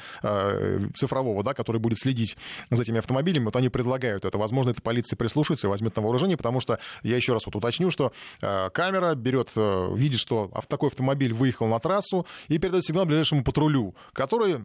цифрового, 0.95 1.43
да, 1.43 1.55
который 1.55 1.79
будет 1.81 1.99
следить 1.99 2.37
за 2.71 2.83
этими 2.83 2.99
автомобилями, 2.99 3.47
вот 3.47 3.57
они 3.57 3.69
предлагают 3.69 4.25
это. 4.25 4.39
Возможно, 4.39 4.71
это 4.71 4.83
полиция 4.83 5.17
прислушается 5.17 5.67
и 5.67 5.71
возьмет 5.71 5.97
на 5.97 6.03
вооружение, 6.03 6.37
потому 6.37 6.61
что 6.61 6.79
я 7.03 7.17
еще 7.17 7.33
раз 7.33 7.47
вот 7.47 7.57
уточню, 7.57 7.91
что 7.91 8.13
э, 8.41 8.71
камера 8.71 9.15
берет, 9.15 9.51
э, 9.57 9.95
видит, 9.95 10.21
что 10.21 10.51
такой 10.69 10.89
автомобиль 10.89 11.33
выехал 11.33 11.67
на 11.67 11.79
трассу 11.79 12.27
и 12.49 12.59
передает 12.59 12.85
сигнал 12.85 13.05
ближайшему 13.05 13.45
патрулю, 13.45 13.95
который 14.13 14.65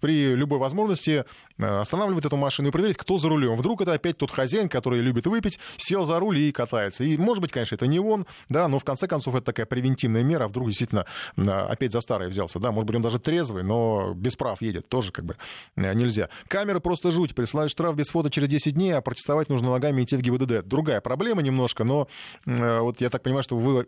при 0.00 0.34
любой 0.34 0.58
возможности 0.58 1.24
останавливает 1.58 2.24
эту 2.24 2.36
машину 2.36 2.68
и 2.68 2.70
проверит, 2.70 2.96
кто 2.96 3.18
за 3.18 3.28
рулем. 3.28 3.56
Вдруг 3.56 3.82
это 3.82 3.92
опять 3.92 4.16
тот 4.16 4.30
хозяин, 4.30 4.68
который 4.68 5.00
любит 5.00 5.26
выпить, 5.26 5.58
сел 5.76 6.04
за 6.04 6.18
руль 6.20 6.38
и 6.38 6.52
катается. 6.52 7.04
И, 7.04 7.16
может 7.16 7.42
быть, 7.42 7.52
конечно, 7.52 7.74
это 7.74 7.86
не 7.86 7.98
он, 7.98 8.26
да, 8.48 8.68
но 8.68 8.78
в 8.78 8.84
конце 8.84 9.06
концов 9.08 9.34
это 9.34 9.46
такая 9.46 9.66
превентивная 9.66 10.22
мера, 10.22 10.44
а 10.44 10.48
вдруг 10.48 10.68
действительно 10.68 11.06
опять 11.36 11.92
за 11.92 12.00
старое 12.00 12.28
взялся, 12.28 12.60
да, 12.60 12.70
может 12.70 12.86
быть, 12.86 12.96
он 12.96 13.02
даже 13.02 13.18
трезвый, 13.18 13.62
но 13.62 14.14
без 14.14 14.36
прав 14.36 14.47
штраф 14.48 14.62
едет, 14.62 14.88
тоже 14.88 15.12
как 15.12 15.24
бы 15.24 15.36
э, 15.76 15.92
нельзя. 15.94 16.28
Камеры 16.48 16.80
просто 16.80 17.10
жуть, 17.10 17.34
присылают 17.34 17.70
штраф 17.70 17.96
без 17.96 18.08
фото 18.08 18.30
через 18.30 18.48
10 18.48 18.74
дней, 18.74 18.92
а 18.92 19.00
протестовать 19.00 19.48
нужно 19.48 19.70
ногами 19.70 20.02
идти 20.02 20.16
в 20.16 20.20
ГИБДД. 20.20 20.66
Другая 20.66 21.00
проблема 21.00 21.42
немножко, 21.42 21.84
но 21.84 22.08
э, 22.46 22.80
вот 22.80 23.00
я 23.00 23.10
так 23.10 23.22
понимаю, 23.22 23.42
что 23.42 23.56
вы 23.56 23.86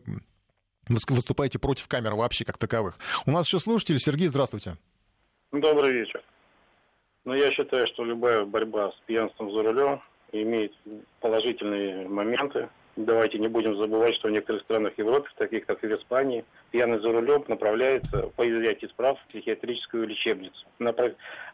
выступаете 1.09 1.59
против 1.59 1.89
камер 1.89 2.15
вообще 2.15 2.45
как 2.45 2.59
таковых. 2.59 2.99
У 3.27 3.31
нас 3.31 3.47
еще 3.47 3.59
слушатель. 3.59 3.99
Сергей, 3.99 4.29
здравствуйте. 4.29 4.77
Добрый 5.53 5.93
вечер. 5.93 6.23
Ну, 7.25 7.35
я 7.35 7.51
считаю, 7.53 7.87
что 7.89 8.05
любая 8.05 8.45
борьба 8.45 8.91
с 8.93 9.01
пьянством 9.07 9.53
за 9.53 9.63
рулем 9.63 10.03
имеет 10.33 10.73
положительные 11.21 12.09
моменты, 12.09 12.69
Давайте 12.97 13.39
не 13.39 13.47
будем 13.47 13.77
забывать, 13.77 14.15
что 14.17 14.29
в 14.29 14.33
некоторых 14.33 14.63
странах 14.63 14.95
Европы, 14.99 15.29
таких 15.37 15.65
как 15.65 15.81
в 15.83 15.87
Испании, 15.87 16.45
пьяный 16.73 16.99
за 16.99 17.13
рулем 17.13 17.45
направляется 17.47 18.31
по 18.35 18.49
изъятии 18.49 18.87
справ 18.87 19.19
в 19.21 19.29
психиатрическую 19.29 20.09
лечебницу 20.09 20.67
на, 20.81 20.93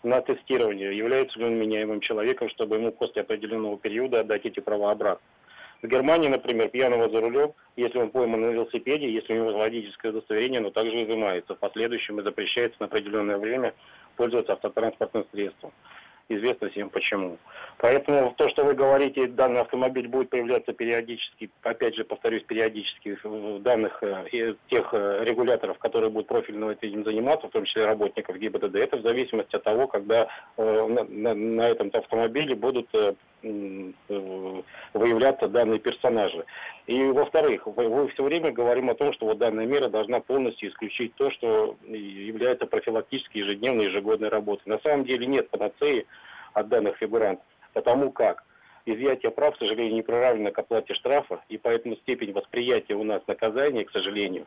на 0.02 0.22
тестирование, 0.22 0.96
является 0.96 1.38
ли 1.38 1.44
он 1.44 1.58
меняемым 1.58 2.00
человеком, 2.00 2.48
чтобы 2.48 2.76
ему 2.76 2.90
после 2.90 3.22
определенного 3.22 3.76
периода 3.78 4.20
отдать 4.20 4.46
эти 4.46 4.60
права 4.60 4.90
обратно. 4.90 5.24
В 5.82 5.88
Германии, 5.88 6.28
например, 6.28 6.70
пьяного 6.70 7.10
за 7.10 7.20
рулем, 7.20 7.52
если 7.76 7.98
он 7.98 8.10
пойман 8.10 8.40
на 8.40 8.46
велосипеде, 8.46 9.12
если 9.12 9.34
у 9.34 9.36
него 9.36 9.58
водительское 9.58 10.10
удостоверение, 10.10 10.60
оно 10.60 10.70
также 10.70 11.04
изымается. 11.04 11.54
В 11.54 11.58
последующем 11.58 12.18
и 12.18 12.22
запрещается 12.22 12.78
на 12.80 12.86
определенное 12.86 13.36
время 13.36 13.74
пользоваться 14.16 14.54
автотранспортным 14.54 15.26
средством 15.32 15.72
известно 16.28 16.68
всем 16.70 16.90
почему. 16.90 17.38
Поэтому 17.78 18.34
то, 18.36 18.48
что 18.48 18.64
вы 18.64 18.74
говорите, 18.74 19.26
данный 19.26 19.60
автомобиль 19.60 20.08
будет 20.08 20.30
появляться 20.30 20.72
периодически, 20.72 21.50
опять 21.62 21.94
же, 21.94 22.04
повторюсь, 22.04 22.42
периодически 22.44 23.18
в 23.22 23.60
данных 23.60 24.02
э, 24.02 24.54
тех 24.68 24.88
э, 24.92 25.24
регуляторов, 25.24 25.78
которые 25.78 26.10
будут 26.10 26.28
профильно 26.28 26.70
этим 26.70 27.04
заниматься, 27.04 27.48
в 27.48 27.52
том 27.52 27.64
числе 27.64 27.86
работников 27.86 28.38
ГИБДД, 28.38 28.76
это 28.76 28.96
в 28.96 29.02
зависимости 29.02 29.56
от 29.56 29.62
того, 29.62 29.86
когда 29.86 30.28
э, 30.56 30.86
на, 30.86 31.04
на, 31.04 31.34
на 31.34 31.68
этом 31.68 31.90
автомобиле 31.92 32.54
будут 32.54 32.88
выявляться 34.92 35.46
данные 35.46 35.78
персонажи. 35.78 36.44
И, 36.86 37.02
во-вторых, 37.02 37.66
вы 37.66 38.08
все 38.08 38.22
время 38.22 38.52
говорим 38.52 38.90
о 38.90 38.94
том, 38.94 39.12
что 39.12 39.26
вот 39.26 39.38
данная 39.38 39.66
мера 39.66 39.88
должна 39.88 40.20
полностью 40.20 40.70
исключить 40.70 41.14
то, 41.16 41.32
что 41.32 41.76
является 41.84 42.66
профилактической 42.66 43.38
ежедневной, 43.38 43.86
ежегодной 43.86 44.28
работой. 44.28 44.68
На 44.68 44.78
самом 44.78 45.04
деле 45.04 45.26
нет 45.26 45.50
панацеи 45.50 46.06
от 46.52 46.68
данных 46.68 46.96
фигурантов, 46.98 47.44
потому 47.72 48.12
как 48.12 48.44
изъятие 48.86 49.30
прав, 49.32 49.54
к 49.56 49.58
сожалению, 49.58 49.94
не 49.94 50.02
приравнено 50.02 50.52
к 50.52 50.58
оплате 50.58 50.94
штрафа, 50.94 51.40
и 51.48 51.58
поэтому 51.58 51.96
степень 51.96 52.32
восприятия 52.32 52.94
у 52.94 53.04
нас 53.04 53.20
наказания, 53.26 53.84
к 53.84 53.90
сожалению, 53.90 54.46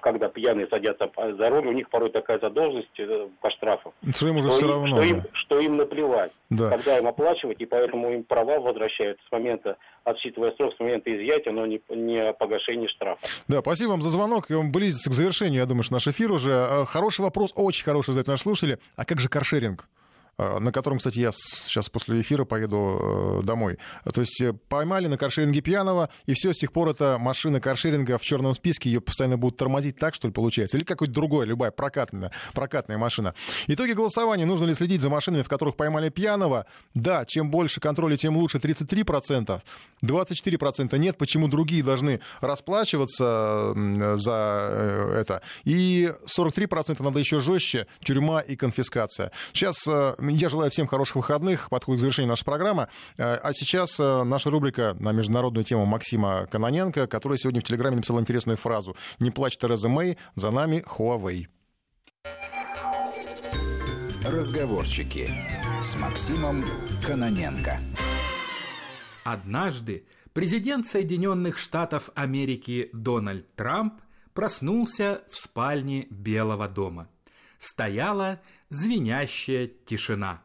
когда 0.00 0.28
пьяные 0.28 0.66
садятся 0.68 1.10
за 1.16 1.50
руль, 1.50 1.66
у 1.66 1.72
них 1.72 1.88
порой 1.90 2.10
такая 2.10 2.38
задолженность 2.38 2.98
э, 2.98 3.28
по 3.40 3.50
штрафу, 3.50 3.92
что 4.14 4.28
им, 4.28 4.38
уже 4.38 4.48
что, 4.48 4.56
все 4.56 4.66
им, 4.66 4.72
равно, 4.72 4.96
что, 4.96 5.02
им, 5.02 5.22
что 5.32 5.60
им 5.60 5.76
наплевать, 5.76 6.32
да. 6.50 6.70
когда 6.70 6.98
им 6.98 7.06
оплачивать, 7.06 7.60
и 7.60 7.66
поэтому 7.66 8.12
им 8.12 8.24
права 8.24 8.58
возвращают 8.58 9.18
с 9.28 9.32
момента, 9.32 9.76
отсчитывая 10.04 10.52
срок 10.52 10.74
с 10.74 10.80
момента 10.80 11.14
изъятия, 11.14 11.50
но 11.50 11.66
не, 11.66 11.80
не 11.90 12.32
погашение 12.32 12.88
штрафа. 12.88 13.26
Да, 13.46 13.60
спасибо 13.60 13.90
вам 13.90 14.02
за 14.02 14.08
звонок, 14.08 14.50
и 14.50 14.54
он 14.54 14.72
близится 14.72 15.10
к 15.10 15.12
завершению, 15.12 15.60
я 15.60 15.66
думаю, 15.66 15.82
что 15.82 15.94
наш 15.94 16.08
эфир 16.08 16.32
уже. 16.32 16.52
Э, 16.52 16.84
хороший 16.86 17.20
вопрос, 17.20 17.52
очень 17.54 17.84
хороший 17.84 18.10
задает 18.10 18.26
наш 18.26 18.40
слушатель. 18.40 18.78
А 18.96 19.04
как 19.04 19.20
же 19.20 19.28
каршеринг? 19.28 19.86
На 20.38 20.72
котором, 20.72 20.98
кстати, 20.98 21.18
я 21.18 21.30
сейчас 21.32 21.88
после 21.88 22.20
эфира 22.20 22.44
поеду 22.44 23.42
домой. 23.44 23.78
То 24.12 24.20
есть 24.20 24.42
поймали 24.68 25.06
на 25.06 25.16
каршеринге 25.16 25.60
пьяного, 25.60 26.10
и 26.26 26.34
все, 26.34 26.52
с 26.52 26.58
тех 26.58 26.72
пор 26.72 26.90
эта 26.90 27.16
машина 27.18 27.60
каршеринга 27.60 28.18
в 28.18 28.22
черном 28.22 28.54
списке, 28.54 28.90
ее 28.90 29.00
постоянно 29.00 29.36
будут 29.36 29.58
тормозить 29.58 29.96
так, 29.98 30.14
что 30.14 30.28
ли, 30.28 30.34
получается? 30.34 30.76
Или 30.76 30.84
какой-то 30.84 31.12
другой, 31.12 31.46
любая 31.46 31.70
прокатная, 31.70 32.32
прокатная 32.52 32.98
машина. 32.98 33.34
Итоги 33.66 33.92
голосования. 33.92 34.46
Нужно 34.46 34.66
ли 34.66 34.74
следить 34.74 35.00
за 35.00 35.08
машинами, 35.08 35.42
в 35.42 35.48
которых 35.48 35.76
поймали 35.76 36.08
пьяного? 36.08 36.66
Да, 36.94 37.24
чем 37.24 37.50
больше 37.50 37.80
контроля, 37.80 38.16
тем 38.16 38.36
лучше. 38.36 38.58
33%. 38.58 39.60
24% 40.04 40.98
нет. 40.98 41.18
Почему 41.18 41.48
другие 41.48 41.82
должны 41.82 42.20
расплачиваться 42.40 43.72
за 44.16 44.68
э, 44.70 45.20
это? 45.20 45.42
И 45.64 46.12
43% 46.26 47.02
надо 47.02 47.18
еще 47.18 47.40
жестче. 47.40 47.86
Тюрьма 48.04 48.40
и 48.40 48.56
конфискация. 48.56 49.32
Сейчас 49.52 49.86
э, 49.86 50.14
я 50.34 50.48
желаю 50.48 50.70
всем 50.70 50.86
хороших 50.86 51.16
выходных. 51.16 51.68
Подходит 51.70 51.98
к 51.98 52.02
завершению 52.02 52.30
наша 52.30 52.44
программа. 52.44 52.88
Э, 53.16 53.34
а 53.34 53.52
сейчас 53.52 53.98
наша 53.98 54.50
рубрика 54.50 54.96
на 54.98 55.12
международную 55.12 55.64
тему 55.64 55.86
Максима 55.86 56.46
Каноненко, 56.50 57.06
который 57.06 57.38
сегодня 57.38 57.60
в 57.60 57.64
Телеграме 57.64 57.96
написал 57.96 58.20
интересную 58.20 58.56
фразу. 58.56 58.96
«Не 59.18 59.30
плачь, 59.30 59.56
Тереза 59.56 59.88
Мэй, 59.88 60.18
за 60.34 60.50
нами 60.50 60.84
Huawei». 60.86 61.46
Разговорчики 64.24 65.30
с 65.80 65.94
Максимом 65.96 66.64
Каноненко. 67.06 67.80
Однажды 69.22 70.06
президент 70.32 70.86
Соединенных 70.86 71.58
Штатов 71.58 72.10
Америки 72.14 72.90
Дональд 72.92 73.54
Трамп 73.54 74.00
проснулся 74.34 75.22
в 75.30 75.38
спальне 75.38 76.06
Белого 76.10 76.68
дома. 76.68 77.08
Стояла 77.58 78.40
звенящая 78.68 79.66
тишина. 79.66 80.42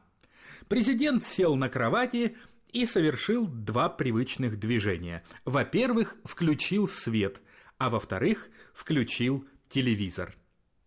Президент 0.68 1.24
сел 1.24 1.56
на 1.56 1.70
кровати 1.70 2.38
и 2.72 2.86
совершил 2.86 3.48
два 3.48 3.90
привычных 3.90 4.60
движения. 4.60 5.24
Во-первых, 5.44 6.16
включил 6.24 6.88
свет, 6.88 7.42
а 7.78 7.90
во-вторых, 7.90 8.50
включил 8.74 9.46
телевизор. 9.68 10.34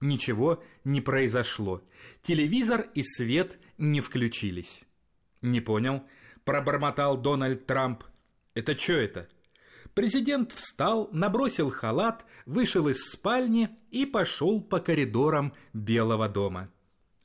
Ничего 0.01 0.63
не 0.85 1.01
произошло. 1.01 1.83
Телевизор 2.23 2.89
и 2.95 3.03
свет 3.03 3.59
не 3.79 4.01
включились. 4.01 4.83
«Не 5.43 5.61
понял»,– 5.61 6.05
пробормотал 6.45 7.19
Дональд 7.19 7.67
Трамп. 7.67 8.05
«Это 8.55 8.79
что 8.79 8.95
это?» 8.95 9.29
Президент 9.95 10.53
встал, 10.53 11.09
набросил 11.13 11.71
халат, 11.71 12.25
вышел 12.47 12.89
из 12.89 13.05
спальни 13.11 13.69
и 13.95 14.07
пошел 14.07 14.61
по 14.61 14.81
коридорам 14.81 15.53
Белого 15.73 16.29
дома. 16.29 16.69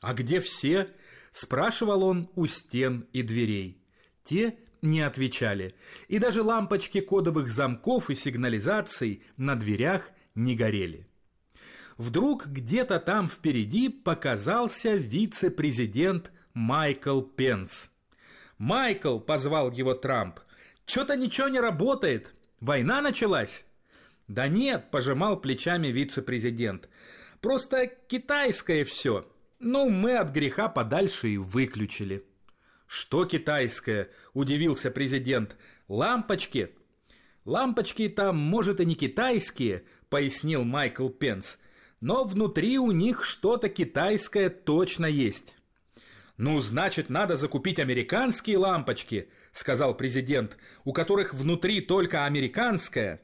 «А 0.02 0.14
где 0.14 0.40
все?»– 0.40 0.90
спрашивал 1.32 2.04
он 2.04 2.30
у 2.36 2.46
стен 2.46 3.08
и 3.14 3.22
дверей. 3.22 3.84
Те 4.24 4.58
не 4.82 5.02
отвечали, 5.02 5.76
и 6.08 6.20
даже 6.20 6.42
лампочки 6.42 7.02
кодовых 7.02 7.52
замков 7.52 8.10
и 8.10 8.16
сигнализаций 8.16 9.24
на 9.36 9.56
дверях 9.56 10.10
не 10.36 10.56
горели 10.56 11.10
вдруг 12.00 12.48
где-то 12.48 13.00
там 13.00 13.28
впереди 13.28 13.90
показался 13.90 14.96
вице-президент 14.96 16.32
Майкл 16.56 17.22
Пенс. 17.22 17.92
«Майкл!»– 18.58 19.20
позвал 19.20 19.72
его 19.72 19.94
Трамп. 19.94 20.40
«Чё-то 20.86 21.16
ничего 21.16 21.50
не 21.50 21.60
работает. 21.60 22.34
Война 22.60 23.02
началась?» 23.02 23.66
«Да 24.30 24.48
нет»,– 24.48 24.90
пожимал 24.92 25.42
плечами 25.42 25.88
вице-президент. 25.88 26.88
«Просто 27.42 27.88
китайское 27.88 28.86
все. 28.86 29.28
Ну, 29.60 29.90
мы 29.90 30.16
от 30.16 30.32
греха 30.32 30.70
подальше 30.70 31.28
и 31.28 31.38
выключили». 31.38 32.24
«Что 32.88 33.26
китайское?»– 33.26 34.08
удивился 34.34 34.90
президент. 34.90 35.58
«Лампочки». 35.90 36.70
«Лампочки 37.44 38.08
там, 38.08 38.38
может, 38.38 38.80
и 38.80 38.86
не 38.86 38.96
китайские»,– 38.96 39.84
пояснил 40.10 40.64
Майкл 40.64 41.10
Пенс 41.10 41.58
но 42.02 42.24
внутри 42.24 42.78
у 42.80 42.92
них 42.92 43.26
что-то 43.26 43.70
китайское 43.70 44.50
точно 44.50 45.06
есть. 45.06 45.56
«Ну, 46.38 46.60
значит, 46.62 47.10
надо 47.10 47.36
закупить 47.36 47.80
американские 47.80 48.58
лампочки»,— 48.58 49.30
сказал 49.52 49.96
президент, 49.96 50.58
«у 50.86 50.94
которых 50.94 51.34
внутри 51.34 51.82
только 51.82 52.26
американское». 52.26 53.22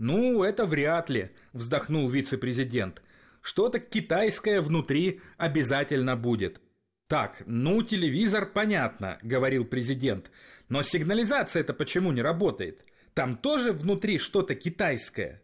«Ну, 0.00 0.42
это 0.42 0.64
вряд 0.64 1.10
ли»,— 1.10 1.30
вздохнул 1.52 2.08
вице-президент. 2.08 3.02
«Что-то 3.42 3.78
китайское 3.78 4.62
внутри 4.62 5.20
обязательно 5.36 6.16
будет». 6.16 6.62
«Так, 7.06 7.42
ну, 7.44 7.82
телевизор 7.82 8.46
понятно»,— 8.46 9.18
говорил 9.22 9.66
президент. 9.66 10.30
«Но 10.70 10.80
сигнализация-то 10.80 11.74
почему 11.74 12.12
не 12.12 12.22
работает? 12.22 12.82
Там 13.12 13.36
тоже 13.36 13.74
внутри 13.74 14.16
что-то 14.16 14.54
китайское?» 14.54 15.42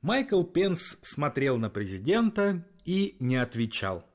Майкл 0.00 0.42
Пенс 0.42 0.98
смотрел 1.02 1.58
на 1.58 1.68
президента 1.68 2.66
и 2.86 3.16
не 3.20 3.36
отвечал. 3.36 4.08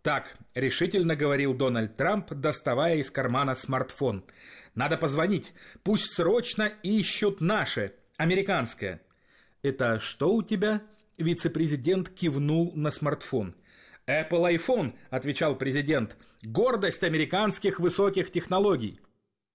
«Так»,— 0.00 0.34
решительно 0.54 1.14
говорил 1.14 1.52
Дональд 1.52 1.94
Трамп, 1.94 2.32
доставая 2.32 2.96
из 2.96 3.10
кармана 3.10 3.54
смартфон. 3.54 4.24
«Надо 4.74 4.96
позвонить. 4.96 5.52
Пусть 5.82 6.14
срочно 6.14 6.72
ищут 6.82 7.42
наше, 7.42 7.92
американское». 8.16 9.00
«Это 9.62 9.98
что 9.98 10.34
у 10.34 10.42
тебя?» 10.42 10.82
Вице-президент 11.16 12.08
кивнул 12.08 12.72
на 12.74 12.90
смартфон. 12.90 13.54
«Apple 14.06 14.56
iPhone»,— 14.56 14.94
отвечал 15.10 15.56
президент. 15.56 16.16
«Гордость 16.42 17.04
американских 17.04 17.78
высоких 17.78 18.32
технологий». 18.32 19.00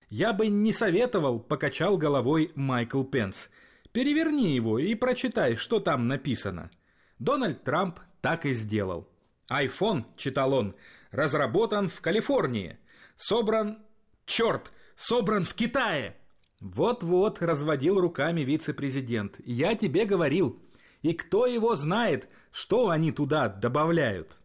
«Я 0.09 0.33
бы 0.33 0.47
не 0.47 0.73
советовал»,— 0.73 1.39
покачал 1.39 1.97
головой 1.97 2.51
Майкл 2.55 3.03
Пенс. 3.03 3.49
Переверни 3.91 4.53
его 4.53 4.77
и 4.77 4.93
прочитай, 4.95 5.55
что 5.55 5.79
там 5.79 6.07
написано. 6.07 6.69
Дональд 7.17 7.63
Трамп 7.63 7.99
так 8.21 8.45
и 8.45 8.53
сделал. 8.53 9.09
iPhone, 9.49 10.05
читал 10.15 10.53
он, 10.53 10.75
разработан 11.11 11.89
в 11.89 11.99
Калифорнии. 12.01 12.77
Собран... 13.15 13.79
Черт! 14.25 14.71
Собран 14.95 15.43
в 15.43 15.55
Китае! 15.55 16.15
Вот-вот, 16.59 17.41
разводил 17.41 17.99
руками 17.99 18.41
вице-президент. 18.41 19.39
Я 19.45 19.75
тебе 19.75 20.05
говорил. 20.05 20.61
И 21.01 21.13
кто 21.13 21.45
его 21.45 21.75
знает, 21.75 22.27
что 22.51 22.89
они 22.89 23.11
туда 23.11 23.47
добавляют? 23.47 24.37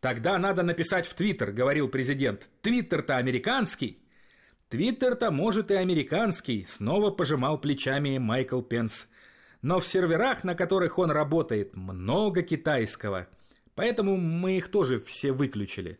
Тогда 0.00 0.38
надо 0.38 0.62
написать 0.62 1.06
в 1.06 1.14
Твиттер, 1.14 1.52
говорил 1.52 1.88
президент. 1.88 2.48
Твиттер-то 2.62 3.16
американский. 3.16 4.02
Твиттер-то, 4.68 5.30
может, 5.30 5.70
и 5.70 5.74
американский, 5.74 6.64
снова 6.68 7.10
пожимал 7.10 7.58
плечами 7.58 8.18
Майкл 8.18 8.60
Пенс. 8.60 9.08
Но 9.62 9.80
в 9.80 9.86
серверах, 9.86 10.44
на 10.44 10.54
которых 10.54 10.98
он 10.98 11.10
работает, 11.10 11.74
много 11.74 12.42
китайского. 12.42 13.28
Поэтому 13.74 14.16
мы 14.16 14.56
их 14.56 14.68
тоже 14.68 14.98
все 14.98 15.32
выключили. 15.32 15.98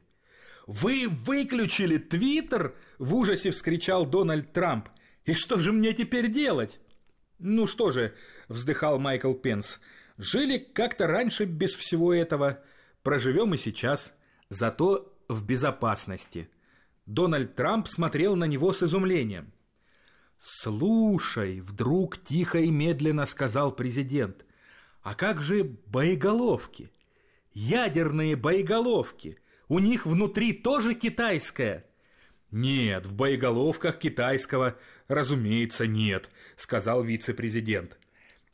«Вы 0.66 1.08
выключили 1.08 1.96
Твиттер?»– 1.96 2.74
в 2.98 3.14
ужасе 3.14 3.52
вскричал 3.52 4.04
Дональд 4.04 4.52
Трамп. 4.52 4.88
«И 5.28 5.34
что 5.34 5.58
же 5.58 5.72
мне 5.72 5.92
теперь 5.92 6.30
делать?» 6.30 6.80
«Ну 7.38 7.66
что 7.66 7.90
же»,– 7.90 8.14
вздыхал 8.48 8.98
Майкл 8.98 9.34
Пенс,– 9.34 9.78
«жили 10.16 10.56
как-то 10.56 11.06
раньше 11.06 11.44
без 11.44 11.74
всего 11.74 12.14
этого, 12.14 12.62
проживем 13.02 13.52
и 13.52 13.58
сейчас, 13.58 14.14
зато 14.48 15.14
в 15.28 15.44
безопасности». 15.44 16.48
Дональд 17.04 17.54
Трамп 17.56 17.88
смотрел 17.88 18.36
на 18.36 18.46
него 18.46 18.72
с 18.72 18.82
изумлением. 18.82 19.52
«Слушай»,— 20.38 21.60
вдруг 21.60 22.24
тихо 22.24 22.60
и 22.60 22.70
медленно 22.70 23.26
сказал 23.26 23.72
президент, 23.72 24.46
«а 25.02 25.14
как 25.14 25.42
же 25.42 25.62
боеголовки? 25.62 26.90
Ядерные 27.52 28.34
боеголовки. 28.34 29.38
У 29.68 29.78
них 29.78 30.06
внутри 30.06 30.54
тоже 30.54 30.94
китайское». 30.94 31.87
«Нет, 32.50 33.06
в 33.06 33.14
боеголовках 33.14 33.98
китайского, 33.98 34.76
разумеется, 35.06 35.86
нет»,— 35.86 36.30
сказал 36.56 37.02
вице-президент. 37.02 37.98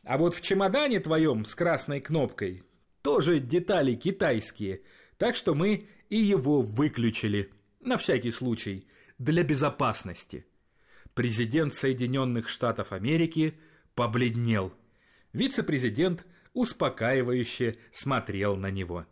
«А 0.04 0.18
вот 0.18 0.34
в 0.34 0.40
чемодане 0.40 1.00
твоем 1.00 1.44
с 1.44 1.54
красной 1.54 2.00
кнопкой 2.00 2.62
тоже 3.02 3.38
детали 3.38 3.94
китайские, 3.94 4.82
так 5.16 5.36
что 5.36 5.54
мы 5.54 5.88
и 6.08 6.16
его 6.16 6.60
выключили» 6.62 7.50
на 7.84 7.98
всякий 7.98 8.30
случай, 8.30 8.86
для 9.18 9.44
безопасности. 9.44 10.46
Президент 11.14 11.74
Соединенных 11.74 12.48
Штатов 12.48 12.92
Америки 12.92 13.54
побледнел. 13.94 14.72
Вице-президент 15.32 16.26
успокаивающе 16.52 17.76
смотрел 17.92 18.56
на 18.56 18.70
него. 18.70 19.06